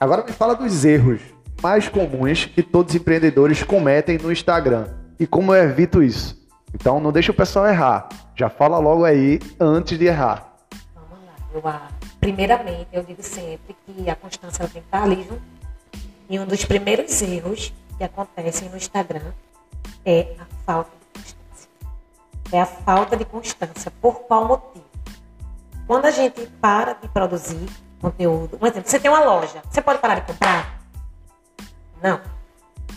Agora 0.00 0.24
me 0.24 0.32
fala 0.32 0.56
dos 0.56 0.84
erros 0.84 1.20
mais 1.62 1.88
comuns 1.88 2.46
que 2.46 2.62
todos 2.62 2.94
os 2.94 3.00
empreendedores 3.00 3.62
cometem 3.62 4.18
no 4.18 4.32
Instagram. 4.32 4.86
E 5.18 5.26
como 5.26 5.54
eu 5.54 5.64
evito 5.64 6.02
isso? 6.02 6.38
Então 6.72 7.00
não 7.00 7.10
deixa 7.10 7.32
o 7.32 7.34
pessoal 7.34 7.66
errar. 7.66 8.08
Já 8.36 8.48
fala 8.48 8.78
logo 8.78 9.04
aí 9.04 9.40
antes 9.58 9.98
de 9.98 10.04
errar. 10.04 10.54
Vamos 10.94 11.26
lá. 11.26 11.34
Eu, 11.52 11.62
ah, 11.64 11.88
primeiramente, 12.20 12.88
eu 12.92 13.02
digo 13.02 13.22
sempre 13.22 13.76
que 13.84 14.08
a 14.08 14.14
constância 14.14 14.68
tem 14.68 14.80
que 14.80 14.86
estar 14.86 15.02
ali 15.02 15.26
junto. 15.28 15.42
E 16.30 16.38
um 16.38 16.46
dos 16.46 16.64
primeiros 16.64 17.20
erros 17.20 17.72
que 17.96 18.04
acontecem 18.04 18.68
no 18.68 18.76
Instagram 18.76 19.32
é 20.04 20.36
a 20.38 20.46
falta 20.64 20.90
de 20.90 21.20
constância. 21.20 21.70
É 22.52 22.60
a 22.60 22.66
falta 22.66 23.16
de 23.16 23.24
constância. 23.24 23.92
Por 24.00 24.20
qual 24.20 24.44
motivo? 24.44 24.84
Quando 25.86 26.04
a 26.04 26.10
gente 26.10 26.46
para 26.60 26.92
de 26.92 27.08
produzir 27.08 27.66
conteúdo, 28.00 28.58
um 28.60 28.66
exemplo, 28.66 28.88
você 28.88 29.00
tem 29.00 29.10
uma 29.10 29.24
loja, 29.24 29.62
você 29.68 29.82
pode 29.82 29.98
parar 29.98 30.16
de 30.16 30.32
comprar? 30.32 30.80
Não. 32.00 32.20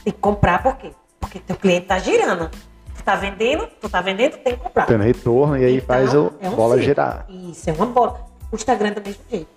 Tem 0.03 0.13
que 0.13 0.19
comprar 0.19 0.61
por 0.61 0.75
quê? 0.75 0.91
Porque 1.21 1.39
teu 1.39 1.55
cliente 1.55 1.83
está 1.83 1.97
girando. 1.99 2.49
Tu 2.97 3.03
tá 3.03 3.15
vendendo, 3.15 3.67
tu 3.79 3.87
tá 3.89 4.01
vendendo, 4.01 4.37
tem 4.37 4.53
que 4.55 4.59
comprar. 4.59 4.85
Tendo 4.85 5.03
retorno 5.03 5.57
e 5.57 5.63
aí 5.63 5.75
Então, 5.77 5.87
faz 5.87 6.13
o 6.13 6.31
é 6.41 6.49
um 6.49 6.55
bola 6.55 6.73
ciclo. 6.75 6.85
girar. 6.85 7.25
Isso, 7.29 7.69
é 7.69 7.73
uma 7.73 7.85
bola. 7.85 8.19
O 8.51 8.55
Instagram 8.55 8.89
é 8.89 8.91
do 8.91 9.01
mesmo 9.01 9.21
jeito. 9.29 9.47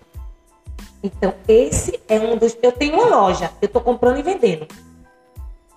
Então, 1.02 1.34
esse 1.48 2.00
é 2.08 2.18
um 2.18 2.36
dos. 2.38 2.56
Eu 2.62 2.72
tenho 2.72 2.94
uma 2.94 3.04
loja, 3.06 3.50
eu 3.60 3.68
tô 3.68 3.80
comprando 3.80 4.18
e 4.18 4.22
vendendo. 4.22 4.66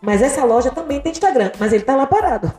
Mas 0.02 0.22
essa 0.22 0.46
loja 0.46 0.70
também 0.72 1.02
tem 1.02 1.12
Instagram, 1.12 1.52
mas 1.60 1.74
ele 1.74 1.84
tá 1.84 1.96
lá 1.96 2.06
parado. 2.06 2.54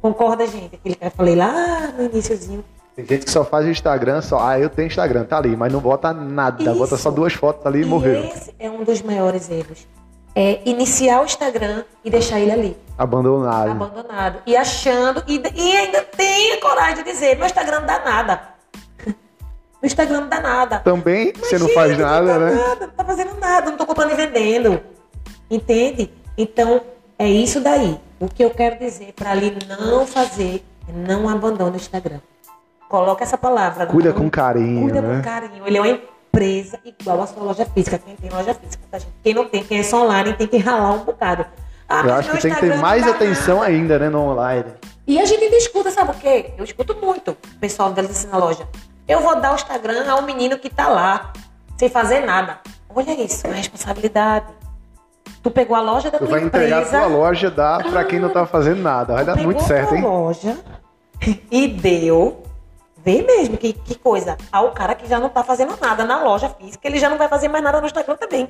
Concorda, 0.00 0.46
gente? 0.46 0.76
Aquele 0.76 0.94
que 0.94 1.04
eu 1.04 1.10
falei 1.10 1.34
lá 1.34 1.88
no 1.88 2.04
iníciozinho. 2.04 2.64
Tem 2.96 3.04
gente 3.04 3.24
que 3.26 3.30
só 3.30 3.44
faz 3.44 3.66
o 3.66 3.68
Instagram, 3.70 4.22
só, 4.22 4.40
ah, 4.40 4.58
eu 4.58 4.70
tenho 4.70 4.86
Instagram, 4.86 5.24
tá 5.24 5.36
ali, 5.38 5.56
mas 5.56 5.72
não 5.72 5.80
bota 5.80 6.12
nada, 6.12 6.62
Isso. 6.62 6.74
bota 6.74 6.96
só 6.96 7.10
duas 7.10 7.32
fotos 7.32 7.66
ali 7.66 7.80
e, 7.80 7.82
e 7.82 7.84
morreu. 7.84 8.24
esse 8.24 8.54
é 8.58 8.70
um 8.70 8.82
dos 8.82 9.02
maiores 9.02 9.50
erros. 9.50 9.86
É 10.34 10.60
iniciar 10.64 11.20
o 11.20 11.24
Instagram 11.24 11.82
e 12.04 12.10
deixar 12.10 12.38
ele 12.38 12.52
ali, 12.52 12.76
Abandonado. 12.96 13.70
abandonado. 13.70 14.38
E 14.46 14.56
achando, 14.56 15.24
e, 15.26 15.42
e 15.54 15.76
ainda 15.76 16.02
tem 16.02 16.52
a 16.52 16.60
coragem 16.60 17.02
de 17.02 17.10
dizer, 17.10 17.36
meu 17.36 17.46
Instagram 17.46 17.80
não 17.80 17.86
dá 17.86 17.98
nada. 17.98 18.40
Meu 19.06 19.86
Instagram 19.86 20.20
não 20.20 20.28
dá 20.28 20.40
nada. 20.40 20.78
Também 20.80 21.32
você 21.32 21.58
não 21.58 21.68
faz 21.70 21.96
nada, 21.98 22.38
não 22.38 22.46
né? 22.46 22.54
Nada, 22.54 22.86
não 22.86 22.92
tá 22.94 23.04
fazendo 23.04 23.34
nada, 23.40 23.70
não 23.70 23.78
tô 23.78 23.86
comprando 23.86 24.12
e 24.12 24.14
vendendo. 24.14 24.80
Entende? 25.50 26.12
Então, 26.36 26.82
é 27.18 27.26
isso 27.28 27.60
daí. 27.60 27.98
O 28.20 28.28
que 28.28 28.44
eu 28.44 28.50
quero 28.50 28.78
dizer 28.78 29.12
para 29.14 29.30
ali 29.30 29.56
não 29.66 30.06
fazer 30.06 30.62
é 30.86 30.92
não 30.92 31.28
abandone 31.28 31.72
o 31.72 31.76
Instagram. 31.76 32.20
Coloca 32.88 33.24
essa 33.24 33.38
palavra. 33.38 33.86
Cuida 33.86 34.10
não- 34.10 34.18
com 34.18 34.30
carinho, 34.30 34.82
Cuida 34.82 35.00
né? 35.00 35.16
com 35.16 35.22
carinho. 35.22 35.66
Ele 35.66 35.78
é 35.78 35.80
uma 35.80 35.98
empresa 36.30 36.78
igual 36.84 37.20
a 37.22 37.26
sua 37.26 37.42
loja 37.42 37.66
física. 37.66 37.98
Quem 37.98 38.14
tem 38.16 38.30
loja 38.30 38.54
física, 38.54 38.82
tá? 38.90 38.98
Quem 39.22 39.34
não 39.34 39.46
tem, 39.48 39.64
quem 39.64 39.78
é 39.80 39.82
só 39.82 40.04
online, 40.04 40.32
tem 40.34 40.46
que 40.46 40.58
ralar 40.58 40.92
um 40.92 41.04
bocado. 41.04 41.44
Ah, 41.88 42.02
Eu 42.06 42.14
acho 42.14 42.30
que 42.30 42.38
tem 42.38 42.54
que 42.54 42.60
ter 42.60 42.76
mais 42.76 43.04
dá 43.04 43.10
atenção 43.10 43.56
nada. 43.58 43.68
ainda, 43.68 43.98
né, 43.98 44.08
no 44.08 44.20
online. 44.20 44.66
E 45.06 45.18
a 45.18 45.24
gente 45.24 45.42
ainda 45.42 45.56
escuta, 45.56 45.90
sabe 45.90 46.12
o 46.12 46.14
quê? 46.14 46.52
Eu 46.56 46.64
escuto 46.64 46.94
muito 46.94 47.32
o 47.32 47.58
pessoal 47.58 47.90
deles 47.92 48.12
assim 48.12 48.28
na 48.28 48.38
loja. 48.38 48.66
Eu 49.08 49.20
vou 49.20 49.34
dar 49.40 49.52
o 49.52 49.54
Instagram 49.56 50.08
ao 50.08 50.22
menino 50.22 50.56
que 50.56 50.70
tá 50.70 50.86
lá, 50.88 51.32
sem 51.76 51.88
fazer 51.88 52.20
nada. 52.20 52.58
Olha 52.94 53.12
isso, 53.20 53.44
é 53.46 53.52
responsabilidade. 53.52 54.46
Tu 55.42 55.50
pegou 55.50 55.74
a 55.76 55.80
loja 55.80 56.10
da 56.10 56.18
Tu 56.18 56.26
tua 56.26 56.30
vai 56.38 56.44
entregar 56.44 56.82
a 56.82 56.86
tua 56.86 57.06
loja, 57.06 57.50
dá 57.50 57.80
pra 57.80 58.04
quem 58.04 58.20
não 58.20 58.28
tá 58.28 58.46
fazendo 58.46 58.82
nada. 58.82 59.14
Vai 59.14 59.24
tu 59.24 59.26
dar 59.26 59.36
muito 59.42 59.62
certo, 59.64 59.94
hein? 59.94 60.02
loja 60.02 60.56
e 61.50 61.66
deu. 61.66 62.42
Vê 63.04 63.22
mesmo 63.22 63.56
que, 63.56 63.72
que 63.72 63.94
coisa. 63.94 64.36
Ao 64.52 64.72
cara 64.72 64.94
que 64.94 65.08
já 65.08 65.18
não 65.18 65.28
tá 65.28 65.42
fazendo 65.42 65.76
nada 65.80 66.04
na 66.04 66.22
loja 66.22 66.48
física, 66.48 66.86
ele 66.86 66.98
já 66.98 67.08
não 67.08 67.16
vai 67.16 67.28
fazer 67.28 67.48
mais 67.48 67.64
nada 67.64 67.80
no 67.80 67.86
Instagram 67.86 68.16
também. 68.16 68.48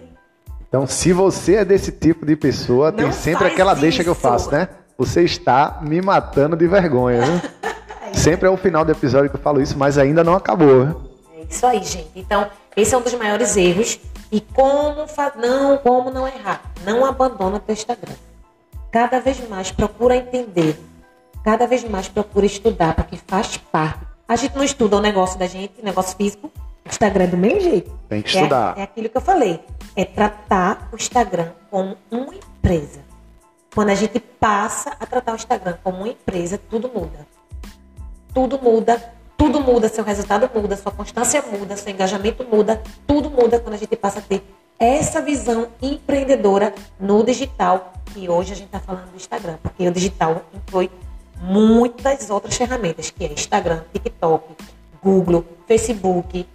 Então, 0.69 0.87
se 0.87 1.13
você 1.13 1.57
é 1.57 1.65
desse 1.65 1.91
tipo 1.93 2.25
de 2.25 2.37
pessoa, 2.37 2.93
tem 2.93 3.07
Não 3.07 3.13
sempre 3.13 3.41
faz 3.41 3.53
aquela 3.53 3.75
deixa 3.75 4.03
que 4.03 4.09
eu 4.09 4.13
isso. 4.13 4.23
faço, 4.23 4.51
né? 4.51 4.69
Você 4.97 5.23
está 5.23 5.79
me 5.83 6.01
matando 6.01 6.57
de 6.57 6.67
vergonha, 6.67 7.21
né? 7.21 7.43
Sempre 8.13 8.49
é 8.49 8.51
o 8.51 8.57
final 8.57 8.85
do 8.85 8.91
episódio 8.91 9.31
que 9.31 9.37
eu 9.37 9.41
falo 9.41 9.63
isso, 9.63 9.79
mas 9.79 9.97
ainda 9.97 10.25
não 10.25 10.35
acabou, 10.35 10.85
né? 10.85 10.95
É 11.39 11.45
isso 11.49 11.65
aí, 11.65 11.83
gente. 11.83 12.11
Então, 12.17 12.49
esse 12.77 12.93
é 12.93 12.99
um 12.99 13.03
dos 13.03 13.15
maiores 13.15 13.57
erros. 13.57 14.01
E 14.33 14.41
como 14.41 15.07
fa... 15.07 15.33
não, 15.37 15.79
como 15.79 16.11
não 16.11 16.27
errar? 16.27 16.61
Não 16.85 17.05
abandona 17.05 17.61
teu 17.61 17.73
Instagram. 17.73 18.15
Cada 18.91 19.21
vez 19.21 19.49
mais 19.49 19.71
procura 19.71 20.17
entender. 20.17 20.79
Cada 21.45 21.67
vez 21.67 21.85
mais 21.85 22.09
procura 22.09 22.45
estudar, 22.45 22.95
porque 22.95 23.17
faz 23.17 23.57
parte. 23.57 24.10
A 24.31 24.37
gente 24.37 24.55
não 24.55 24.63
estuda 24.63 24.97
o 24.97 25.01
negócio 25.01 25.37
da 25.37 25.47
gente, 25.49 25.83
negócio 25.83 26.17
físico. 26.17 26.53
O 26.85 26.89
Instagram 26.89 27.25
é 27.25 27.27
do 27.27 27.37
mesmo 27.37 27.61
jeito. 27.61 27.93
Tem 28.09 28.23
que 28.23 28.31
É- 28.31 28.41
estudar. 28.41 28.79
É, 28.79 28.83
aquilo 28.83 29.09
que 29.09 29.17
eu 29.17 29.21
falei. 29.21 29.59
É 29.97 30.05
tratar 30.05 30.89
o 30.93 30.97
Instagram 30.97 31.49
como 31.69 31.97
uma 32.09 32.33
empresa. 32.33 33.01
Quando 33.75 33.91
a 33.91 33.95
gente 33.97 34.21
passa 34.21 34.97
a 35.01 35.05
tratar 35.05 35.33
o 35.33 35.35
Instagram 35.35 35.77
como 35.83 35.99
uma 35.99 36.09
empresa, 36.09 36.59
tudo 36.71 36.89
muda 36.89 37.27
tudo 38.33 38.59
muda, 38.59 39.13
tudo 39.37 39.61
muda, 39.61 39.89
seu 39.89 40.05
resultado 40.05 40.49
muda, 40.55 40.77
sua 40.77 40.93
constância 40.93 41.43
muda, 41.43 41.77
seu 41.77 41.93
engajamento 41.93 42.45
muda, 42.45 42.81
tudo 43.07 43.31
muda 43.31 43.59
quando 43.59 43.75
a 43.75 43.79
gente 43.79 43.97
passa 43.97 44.19
a 44.19 44.23
ter 44.23 44.43
essa 44.79 45.21
visão 45.21 45.69
empreendedora 45.83 46.75
no 46.99 47.23
digital, 47.25 47.93
que 48.07 48.29
hoje 48.29 48.53
a 48.53 48.57
gente 48.57 48.67
está 48.67 48.81
falando 48.81 49.11
do 49.11 49.17
Instagram, 49.17 49.57
porque 49.63 49.87
o 49.87 49.93
digital 49.93 50.43
inclui 50.55 50.91
muitas 51.41 52.31
outras 52.31 52.57
ferramentas, 52.57 53.11
que 53.11 53.25
é 53.25 53.33
Instagram, 53.33 53.83
TikTok, 53.93 54.57
Google, 55.03 55.45
Facebook. 55.67 56.47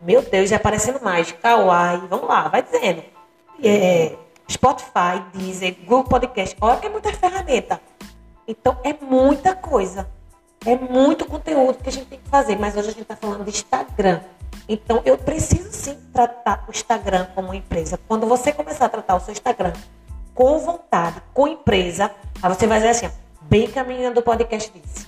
Meu 0.00 0.22
Deus, 0.22 0.48
já 0.48 0.56
aparecendo 0.56 1.02
mais. 1.02 1.32
Kawaii, 1.32 2.02
vamos 2.08 2.28
lá, 2.28 2.48
vai 2.48 2.62
dizendo. 2.62 3.02
É, 3.62 4.14
Spotify, 4.50 5.22
Deezer, 5.34 5.76
Google 5.84 6.04
Podcast. 6.04 6.56
Olha 6.60 6.78
que 6.78 6.86
é 6.86 6.90
muita 6.90 7.12
ferramenta. 7.12 7.80
Então, 8.46 8.78
é 8.84 8.94
muita 8.94 9.54
coisa. 9.54 10.08
É 10.64 10.74
muito 10.76 11.26
conteúdo 11.26 11.78
que 11.78 11.88
a 11.88 11.92
gente 11.92 12.06
tem 12.06 12.18
que 12.18 12.28
fazer. 12.28 12.56
Mas 12.56 12.74
hoje 12.76 12.88
a 12.88 12.92
gente 12.92 13.02
está 13.02 13.16
falando 13.16 13.44
de 13.44 13.50
Instagram. 13.50 14.20
Então, 14.68 15.02
eu 15.04 15.18
preciso 15.18 15.72
sim 15.72 15.98
tratar 16.12 16.64
o 16.68 16.70
Instagram 16.70 17.26
como 17.34 17.52
empresa. 17.52 17.98
Quando 18.06 18.26
você 18.26 18.52
começar 18.52 18.86
a 18.86 18.88
tratar 18.88 19.16
o 19.16 19.20
seu 19.20 19.32
Instagram 19.32 19.72
com 20.34 20.58
vontade, 20.58 21.20
com 21.34 21.48
empresa, 21.48 22.10
aí 22.40 22.54
você 22.54 22.66
vai 22.66 22.78
dizer 22.78 22.90
assim, 22.90 23.10
bem 23.42 23.68
caminhando 23.68 24.16
do 24.16 24.22
podcast 24.22 24.72
disse. 24.74 25.06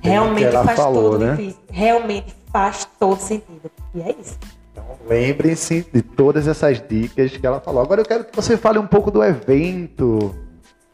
Realmente 0.00 0.50
faz 0.50 0.76
falou, 0.76 1.12
todo 1.12 1.24
né? 1.24 1.54
Realmente 1.70 2.34
faz 2.52 2.88
todo 2.98 3.20
sentido. 3.20 3.70
E 3.94 4.02
é 4.02 4.16
isso. 4.18 4.38
Então, 4.72 4.84
lembrem-se 5.06 5.86
de 5.92 6.02
todas 6.02 6.48
essas 6.48 6.82
dicas 6.86 7.36
que 7.36 7.46
ela 7.46 7.60
falou. 7.60 7.82
Agora 7.82 8.00
eu 8.00 8.04
quero 8.04 8.24
que 8.24 8.34
você 8.34 8.56
fale 8.56 8.78
um 8.78 8.86
pouco 8.86 9.10
do 9.10 9.22
evento. 9.22 10.34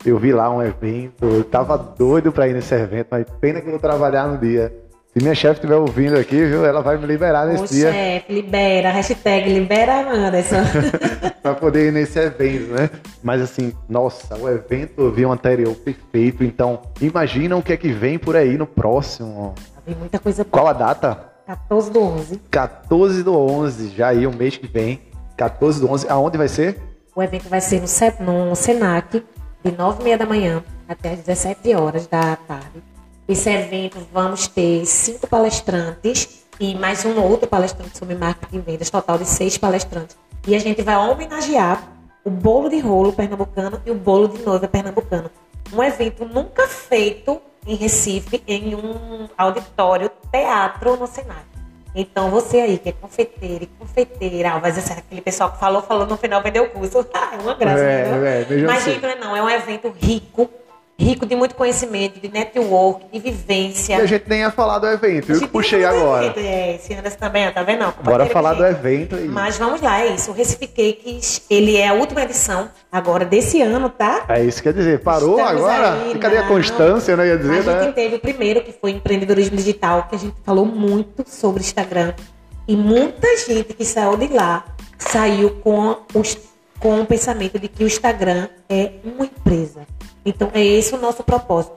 Eu 0.04 0.18
vi 0.18 0.32
lá 0.32 0.48
um 0.50 0.62
evento, 0.62 1.24
eu 1.24 1.42
tava 1.42 1.76
doido 1.76 2.30
para 2.30 2.46
ir 2.46 2.54
nesse 2.54 2.72
evento, 2.74 3.08
mas 3.10 3.26
pena 3.40 3.60
que 3.60 3.66
eu 3.66 3.72
vou 3.72 3.80
trabalhar 3.80 4.28
no 4.28 4.38
dia. 4.38 4.72
Se 5.12 5.22
minha 5.22 5.34
chefe 5.34 5.54
estiver 5.54 5.76
ouvindo 5.76 6.18
aqui, 6.18 6.44
viu, 6.44 6.66
ela 6.66 6.82
vai 6.82 6.98
me 6.98 7.06
liberar 7.06 7.46
nesse 7.46 7.64
Ô, 7.64 7.66
dia. 7.66 7.92
chefe, 7.92 8.32
libera, 8.32 8.90
hashtag 8.90 9.52
libera 9.52 10.00
Anderson. 10.12 10.56
pra 11.42 11.54
poder 11.54 11.88
ir 11.88 11.92
nesse 11.92 12.18
evento, 12.18 12.72
né? 12.72 12.90
Mas 13.22 13.40
assim, 13.40 13.72
nossa, 13.88 14.36
o 14.36 14.48
evento 14.48 14.92
eu 14.98 15.10
vi 15.10 15.24
um 15.24 15.32
anterior 15.32 15.74
perfeito, 15.74 16.44
então 16.44 16.82
imagina 17.00 17.56
o 17.56 17.62
que 17.62 17.72
é 17.72 17.76
que 17.76 17.90
vem 17.90 18.18
por 18.18 18.36
aí 18.36 18.58
no 18.58 18.66
próximo. 18.66 19.54
Tem 19.86 19.94
muita 19.94 20.18
coisa 20.18 20.44
boa. 20.44 20.50
Qual 20.52 20.68
a 20.68 20.72
data? 20.74 21.32
14 21.46 21.90
do 21.90 22.00
11. 22.02 22.40
14 22.50 23.22
do 23.22 23.34
11, 23.34 23.88
já 23.96 24.08
aí 24.08 24.26
o 24.26 24.32
mês 24.32 24.58
que 24.58 24.66
vem. 24.66 25.00
14 25.38 25.80
do 25.80 25.90
11, 25.90 26.06
aonde 26.10 26.36
vai 26.36 26.48
ser? 26.48 26.78
O 27.16 27.22
evento 27.22 27.48
vai 27.48 27.60
ser 27.62 27.80
no, 28.20 28.50
no 28.50 28.54
Senac, 28.54 29.24
de 29.64 29.72
9 29.72 30.02
e 30.02 30.04
meia 30.04 30.18
da 30.18 30.26
manhã 30.26 30.62
até 30.86 31.12
as 31.12 31.20
17 31.20 31.74
horas 31.74 32.06
da 32.06 32.36
tarde. 32.36 32.82
Esse 33.28 33.50
evento 33.50 33.98
vamos 34.10 34.48
ter 34.48 34.86
cinco 34.86 35.26
palestrantes 35.26 36.46
e 36.58 36.74
mais 36.74 37.04
um 37.04 37.20
outro 37.20 37.46
palestrante 37.46 37.98
sobre 37.98 38.14
marketing 38.14 38.56
e 38.56 38.60
vendas, 38.60 38.88
total 38.88 39.18
de 39.18 39.26
seis 39.26 39.58
palestrantes. 39.58 40.16
E 40.46 40.56
a 40.56 40.58
gente 40.58 40.80
vai 40.80 40.96
homenagear 40.96 41.92
o 42.24 42.30
bolo 42.30 42.70
de 42.70 42.78
rolo 42.80 43.12
pernambucano 43.12 43.82
e 43.84 43.90
o 43.90 43.94
bolo 43.94 44.28
de 44.28 44.42
noiva 44.42 44.66
pernambucano. 44.66 45.30
Um 45.70 45.82
evento 45.82 46.24
nunca 46.24 46.66
feito 46.66 47.38
em 47.66 47.74
Recife, 47.74 48.42
em 48.48 48.74
um 48.74 49.28
auditório 49.36 50.10
teatro 50.32 50.96
no 50.96 51.06
Senado. 51.06 51.46
Então, 51.94 52.30
você 52.30 52.60
aí 52.60 52.78
que 52.78 52.88
é 52.88 52.92
confeiteiro 52.92 53.64
e 53.64 53.66
confeiteira, 53.66 54.52
ah, 54.52 54.58
vai 54.58 54.70
dizer 54.70 54.90
assim, 54.90 55.00
aquele 55.00 55.20
pessoal 55.20 55.52
que 55.52 55.58
falou, 55.58 55.82
falou, 55.82 56.06
no 56.06 56.16
final 56.16 56.42
vendeu 56.42 56.64
o 56.64 56.70
curso. 56.70 57.06
Ah, 57.12 57.34
é 57.34 57.42
uma 57.42 57.54
graça, 57.54 57.82
é, 57.82 58.08
né? 58.10 58.42
É, 58.42 58.62
Mas, 58.62 58.84
gente, 58.84 59.02
não, 59.16 59.36
é 59.36 59.42
um 59.42 59.50
evento 59.50 59.92
rico, 60.00 60.48
rico 61.00 61.24
de 61.24 61.36
muito 61.36 61.54
conhecimento, 61.54 62.18
de 62.18 62.28
network, 62.28 63.06
de 63.12 63.20
vivência. 63.20 63.94
E 63.94 64.00
a 64.00 64.06
gente 64.06 64.28
nem 64.28 64.40
ia 64.40 64.50
falar 64.50 64.80
do 64.80 64.86
evento, 64.88 65.30
eu 65.30 65.38
que 65.38 65.46
puxei 65.46 65.84
agora. 65.84 66.26
Evento. 66.26 66.40
É, 66.40 66.74
esse 66.74 66.92
Anderson 66.92 67.18
também, 67.18 67.50
tá 67.52 67.62
vendo? 67.62 67.80
Não, 67.80 67.94
Bora 68.02 68.26
falar 68.26 68.54
do 68.54 68.66
evento 68.66 69.14
aí. 69.14 69.28
Mas 69.28 69.56
vamos 69.56 69.80
lá, 69.80 70.00
é 70.00 70.14
isso. 70.14 70.32
O 70.32 70.34
Recife 70.34 70.66
Cakes, 70.66 71.42
ele 71.48 71.76
é 71.76 71.88
a 71.88 71.94
última 71.94 72.22
edição 72.22 72.68
agora 72.90 73.24
desse 73.24 73.62
ano, 73.62 73.88
tá? 73.88 74.24
É 74.28 74.42
isso 74.42 74.58
que 74.58 74.64
quer 74.64 74.76
dizer. 74.76 75.00
Parou 75.00 75.38
Estamos 75.38 75.62
agora? 75.62 75.92
Aí, 75.92 76.18
cadê 76.18 76.36
não. 76.36 76.44
a 76.44 76.48
constância, 76.48 77.16
né? 77.16 77.28
Ia 77.28 77.38
dizer, 77.38 77.68
a 77.68 77.84
gente 77.84 77.94
teve 77.94 78.16
o 78.16 78.20
primeiro, 78.20 78.62
que 78.62 78.72
foi 78.72 78.90
empreendedorismo 78.90 79.56
digital, 79.56 80.08
que 80.08 80.16
a 80.16 80.18
gente 80.18 80.34
falou 80.44 80.66
muito 80.66 81.24
sobre 81.26 81.60
Instagram. 81.60 82.12
E 82.66 82.76
muita 82.76 83.36
gente 83.36 83.72
que 83.72 83.84
saiu 83.84 84.16
de 84.16 84.26
lá 84.28 84.64
saiu 84.98 85.50
com, 85.62 85.96
os, 86.14 86.36
com 86.78 87.00
o 87.00 87.06
pensamento 87.06 87.58
de 87.58 87.68
que 87.68 87.84
o 87.84 87.86
Instagram 87.86 88.48
é 88.68 88.92
uma 89.04 89.24
empresa 89.24 89.86
então, 90.28 90.50
é 90.52 90.62
esse 90.62 90.94
o 90.94 90.98
nosso 90.98 91.24
propósito. 91.24 91.76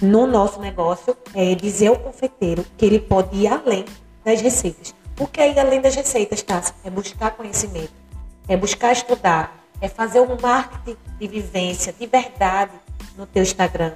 No 0.00 0.26
nosso 0.26 0.60
negócio, 0.60 1.16
é 1.32 1.54
dizer 1.54 1.86
ao 1.86 1.96
confeiteiro 1.96 2.64
que 2.76 2.84
ele 2.84 2.98
pode 2.98 3.36
ir 3.36 3.46
além 3.46 3.84
das 4.24 4.40
receitas. 4.40 4.92
O 5.20 5.28
que 5.28 5.40
é 5.40 5.52
ir 5.52 5.58
além 5.60 5.80
das 5.80 5.94
receitas, 5.94 6.42
Tássia? 6.42 6.74
É 6.84 6.90
buscar 6.90 7.30
conhecimento, 7.30 7.92
é 8.48 8.56
buscar 8.56 8.90
estudar, 8.90 9.64
é 9.80 9.86
fazer 9.86 10.18
um 10.18 10.36
marketing 10.40 10.96
de 11.20 11.28
vivência, 11.28 11.92
de 11.92 12.04
verdade 12.04 12.72
no 13.16 13.26
teu 13.26 13.44
Instagram. 13.44 13.92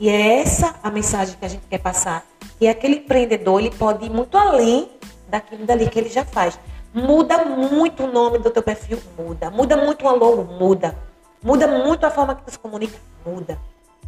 E 0.00 0.08
é 0.08 0.38
essa 0.38 0.74
a 0.82 0.90
mensagem 0.90 1.36
que 1.38 1.44
a 1.44 1.48
gente 1.48 1.66
quer 1.68 1.78
passar. 1.78 2.24
E 2.58 2.66
aquele 2.66 2.96
empreendedor, 2.96 3.60
ele 3.60 3.70
pode 3.70 4.06
ir 4.06 4.10
muito 4.10 4.38
além 4.38 4.88
daquilo 5.28 5.66
dali 5.66 5.86
que 5.90 5.98
ele 5.98 6.08
já 6.08 6.24
faz. 6.24 6.58
Muda 6.94 7.44
muito 7.44 8.04
o 8.04 8.12
nome 8.12 8.38
do 8.38 8.50
teu 8.50 8.62
perfil, 8.62 8.98
muda. 9.18 9.50
Muda 9.50 9.76
muito 9.76 10.06
o 10.06 10.16
logo, 10.16 10.44
muda. 10.44 10.96
Muda 11.42 11.66
muito 11.66 12.04
a 12.04 12.10
forma 12.10 12.34
que 12.34 12.44
tu 12.44 12.50
se 12.50 12.58
comunica, 12.58 12.96
muda. 13.24 13.58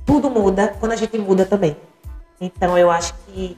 Tudo 0.04 0.30
muda 0.30 0.76
quando 0.78 0.92
a 0.92 0.96
gente 0.96 1.18
muda 1.18 1.44
também. 1.46 1.76
Então 2.40 2.76
eu 2.76 2.90
acho 2.90 3.14
que 3.26 3.56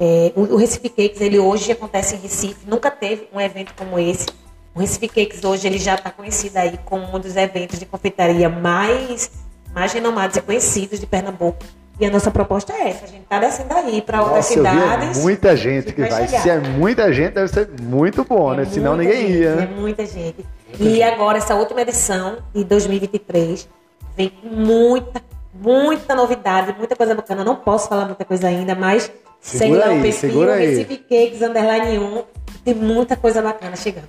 é, 0.00 0.32
o, 0.34 0.56
Recife 0.56 0.88
Cakes, 0.88 1.20
ele 1.20 1.38
hoje 1.38 1.70
acontece 1.70 2.16
em 2.16 2.18
Recife, 2.18 2.66
nunca 2.66 2.90
teve 2.90 3.28
um 3.32 3.40
evento 3.40 3.74
como 3.76 3.98
esse. 3.98 4.26
O 4.74 4.80
Recife 4.80 5.06
Cakes 5.06 5.44
hoje 5.44 5.66
ele 5.66 5.78
já 5.78 5.94
está 5.94 6.10
conhecido 6.10 6.56
aí 6.56 6.78
como 6.84 7.14
um 7.14 7.20
dos 7.20 7.36
eventos 7.36 7.78
de 7.78 7.86
confeitaria 7.86 8.48
mais, 8.48 9.30
mais 9.74 9.92
renomados 9.92 10.36
e 10.36 10.40
conhecidos 10.42 10.98
de 10.98 11.06
Pernambuco. 11.06 11.64
E 12.02 12.06
a 12.06 12.10
nossa 12.10 12.32
proposta 12.32 12.72
é 12.72 12.88
essa, 12.88 13.04
a 13.04 13.06
gente 13.06 13.22
está 13.22 13.38
descendo 13.38 13.74
aí 13.74 14.02
para 14.02 14.24
outras 14.24 14.46
cidades. 14.46 15.22
muita 15.22 15.56
gente 15.56 15.92
que 15.92 16.00
vai. 16.00 16.26
vai. 16.26 16.26
Se 16.26 16.50
é 16.50 16.58
muita 16.58 17.12
gente, 17.12 17.34
deve 17.34 17.46
ser 17.46 17.68
muito 17.80 18.24
bom, 18.24 18.52
é 18.52 18.56
né? 18.56 18.64
Senão 18.64 18.96
ninguém 18.96 19.28
gente, 19.28 19.38
ia. 19.38 19.54
Né? 19.54 19.62
É 19.62 19.80
muita 19.80 20.04
gente. 20.04 20.44
E 20.80 21.00
agora, 21.00 21.38
essa 21.38 21.54
última 21.54 21.80
edição 21.80 22.38
de 22.52 22.64
2023 22.64 23.68
vem 24.16 24.30
com 24.30 24.48
muita, 24.48 25.22
muita 25.54 26.16
novidade, 26.16 26.74
muita 26.76 26.96
coisa 26.96 27.14
bacana. 27.14 27.44
Não 27.44 27.54
posso 27.54 27.88
falar 27.88 28.06
muita 28.06 28.24
coisa 28.24 28.48
ainda, 28.48 28.74
mas 28.74 29.08
segue 29.40 29.76
lá 29.76 29.92
o 29.92 30.02
perfil 30.02 30.44
Recife 30.44 30.96
Cakes 30.96 31.40
Underline 31.40 32.00
1. 32.00 32.22
Tem 32.64 32.74
muita 32.74 33.16
coisa 33.16 33.40
bacana 33.40 33.76
chegando. 33.76 34.08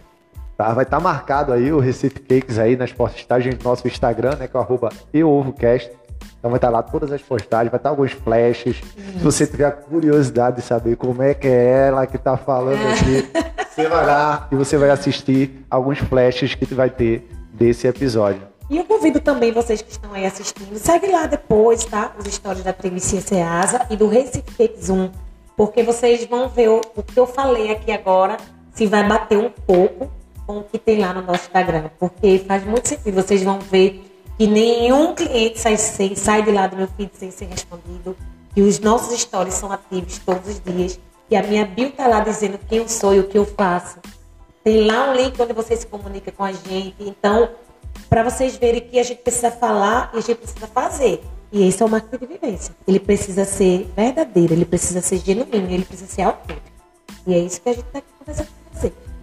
Tá, 0.58 0.74
vai 0.74 0.84
estar 0.84 0.98
tá 0.98 1.04
marcado 1.04 1.54
aí 1.54 1.72
o 1.72 1.80
Recife 1.80 2.20
Cakes 2.22 2.58
aí 2.58 2.76
nas 2.76 2.92
postagens 2.92 3.54
do 3.54 3.64
nosso 3.64 3.88
Instagram, 3.88 4.36
né? 4.40 4.48
Que 4.48 4.58
é 4.58 4.60
o 4.60 4.64
arroba 4.64 4.90
EuOvoCast. 5.14 5.92
Então 6.44 6.52
vai 6.52 6.58
estar 6.58 6.70
lá 6.70 6.84
todas 6.84 7.10
as 7.10 7.22
postagens, 7.22 7.72
vai 7.72 7.80
estar 7.80 7.88
alguns 7.88 8.12
flashes. 8.12 8.76
Isso. 8.76 9.20
Se 9.20 9.24
você 9.24 9.48
tiver 9.48 9.72
curiosidade 9.72 10.58
de 10.58 10.62
saber 10.62 10.98
como 10.98 11.24
é 11.24 11.34
que 11.34 11.48
é 11.48 11.88
ela 11.88 12.06
que 12.06 12.18
está 12.18 12.36
falando 12.36 12.86
aqui, 12.86 13.30
você 13.74 13.88
vai 13.88 14.06
lá 14.06 14.50
e 14.52 14.56
você 14.58 14.78
vai 14.78 14.90
assistir 14.90 15.66
alguns 15.70 16.00
flashes 16.00 16.54
que 16.54 16.66
vai 16.66 16.90
ter 16.90 17.30
desse 17.54 17.88
episódio. 17.88 18.42
E 18.70 18.78
eu 18.78 18.84
convido 18.84 19.22
também 19.22 19.54
vocês 19.54 19.82
que 19.82 19.90
estão 19.90 20.14
aí 20.14 20.26
assistindo, 20.26 20.78
segue 20.78 21.10
lá 21.10 21.28
depois, 21.28 21.86
tá? 21.86 22.12
Os 22.20 22.26
stories 22.26 22.62
da 22.62 22.74
Trivicia 22.74 23.22
Ceasa 23.22 23.86
e 23.90 23.96
do 23.96 24.10
Recife 24.10 24.70
Zoom, 24.84 25.12
porque 25.56 25.82
vocês 25.82 26.26
vão 26.26 26.50
ver 26.50 26.68
o, 26.68 26.82
o, 26.94 27.02
que 27.02 27.18
eu 27.18 27.26
falei 27.26 27.72
aqui 27.72 27.90
agora, 27.90 28.36
se 28.74 28.86
vai 28.86 29.08
bater 29.08 29.38
um 29.38 29.50
pouco 29.50 30.12
com 30.46 30.58
o 30.58 30.64
que 30.64 30.78
tem 30.78 31.00
lá 31.00 31.14
no 31.14 31.22
nosso 31.22 31.46
Instagram, 31.46 31.86
porque 31.98 32.44
faz 32.46 32.66
muito 32.66 32.90
sentido. 32.90 33.16
Vocês 33.16 33.42
vão 33.42 33.60
ver 33.60 34.13
que 34.38 34.48
nenhum 34.48 35.14
cliente 35.14 35.60
sai, 35.60 35.78
sai 35.78 36.44
de 36.44 36.52
lá 36.52 36.68
do 36.68 36.76
meu 36.76 36.88
feed 36.88 37.12
sem 37.14 37.32
ser 37.32 37.46
respondido, 37.46 38.16
que 38.54 38.62
os 38.62 38.80
nossos 38.80 39.20
stories 39.20 39.54
são 39.54 39.72
ativos 39.72 40.20
todos 40.20 40.48
os 40.48 40.60
dias 40.60 41.00
e 41.30 41.36
a 41.36 41.44
minha 41.44 41.66
bio 41.66 41.92
tá 41.92 42.08
lá 42.08 42.20
dizendo 42.20 42.60
quem 42.70 42.80
eu 42.80 42.88
sou 42.88 43.14
e 43.14 43.20
o 43.20 43.28
que 43.28 43.38
eu 43.38 43.46
faço. 43.46 44.00
Tem 44.64 44.86
lá 44.86 45.10
um 45.10 45.14
link 45.14 45.40
onde 45.42 45.54
você 45.54 45.76
se 45.76 45.88
comunica 45.88 46.32
com 46.32 46.44
a 46.44 46.52
gente. 46.52 46.96
Então, 47.00 47.50
para 48.10 48.24
vocês 48.24 48.56
verem 48.56 48.82
que 48.82 49.00
a 49.00 49.04
gente 49.04 49.22
precisa 49.22 49.52
falar 49.52 50.12
e 50.14 50.18
a 50.18 50.22
gente 50.22 50.38
precisa 50.38 50.68
fazer. 50.68 51.22
E 51.52 51.68
esse 51.68 51.84
é 51.84 51.86
o 51.86 51.90
marketing 51.90 52.26
de 52.26 52.34
vivência. 52.34 52.76
Ele 52.88 53.00
precisa 53.00 53.46
ser 53.46 53.92
verdadeiro, 53.96 54.54
ele 54.54 54.66
precisa 54.66 55.02
ser 55.02 55.18
genuíno, 55.18 55.70
ele 55.70 55.86
precisa 55.86 56.10
ser 56.10 56.22
autêntico. 56.24 56.68
E 57.28 57.34
é 57.34 57.40
isso 57.40 57.62
que 57.62 57.70
a 57.70 57.74
gente 57.74 57.86
está 57.86 58.00
aqui 58.00 58.08
conversando 58.18 58.48
com. 58.48 58.64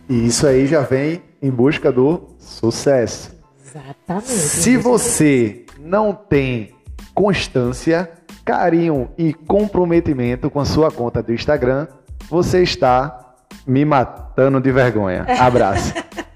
E 0.09 0.27
isso 0.27 0.45
aí 0.47 0.67
já 0.67 0.81
vem 0.81 1.23
em 1.41 1.51
busca 1.51 1.93
do 1.93 2.23
sucesso. 2.39 3.40
Exatamente. 3.71 4.27
Se 4.27 4.77
você 4.77 5.65
não 5.79 6.13
tem 6.13 6.75
constância, 7.15 8.11
carinho 8.45 9.11
e 9.17 9.33
comprometimento 9.33 10.51
com 10.51 10.61
a 10.61 10.65
sua 10.65 10.91
conta 10.91 11.23
do 11.23 11.33
Instagram, 11.33 11.87
você 12.29 12.63
está 12.63 13.35
me 13.67 13.85
matando 13.85 14.61
de 14.61 14.73
vergonha. 14.73 15.25
Abraço. 15.39 15.95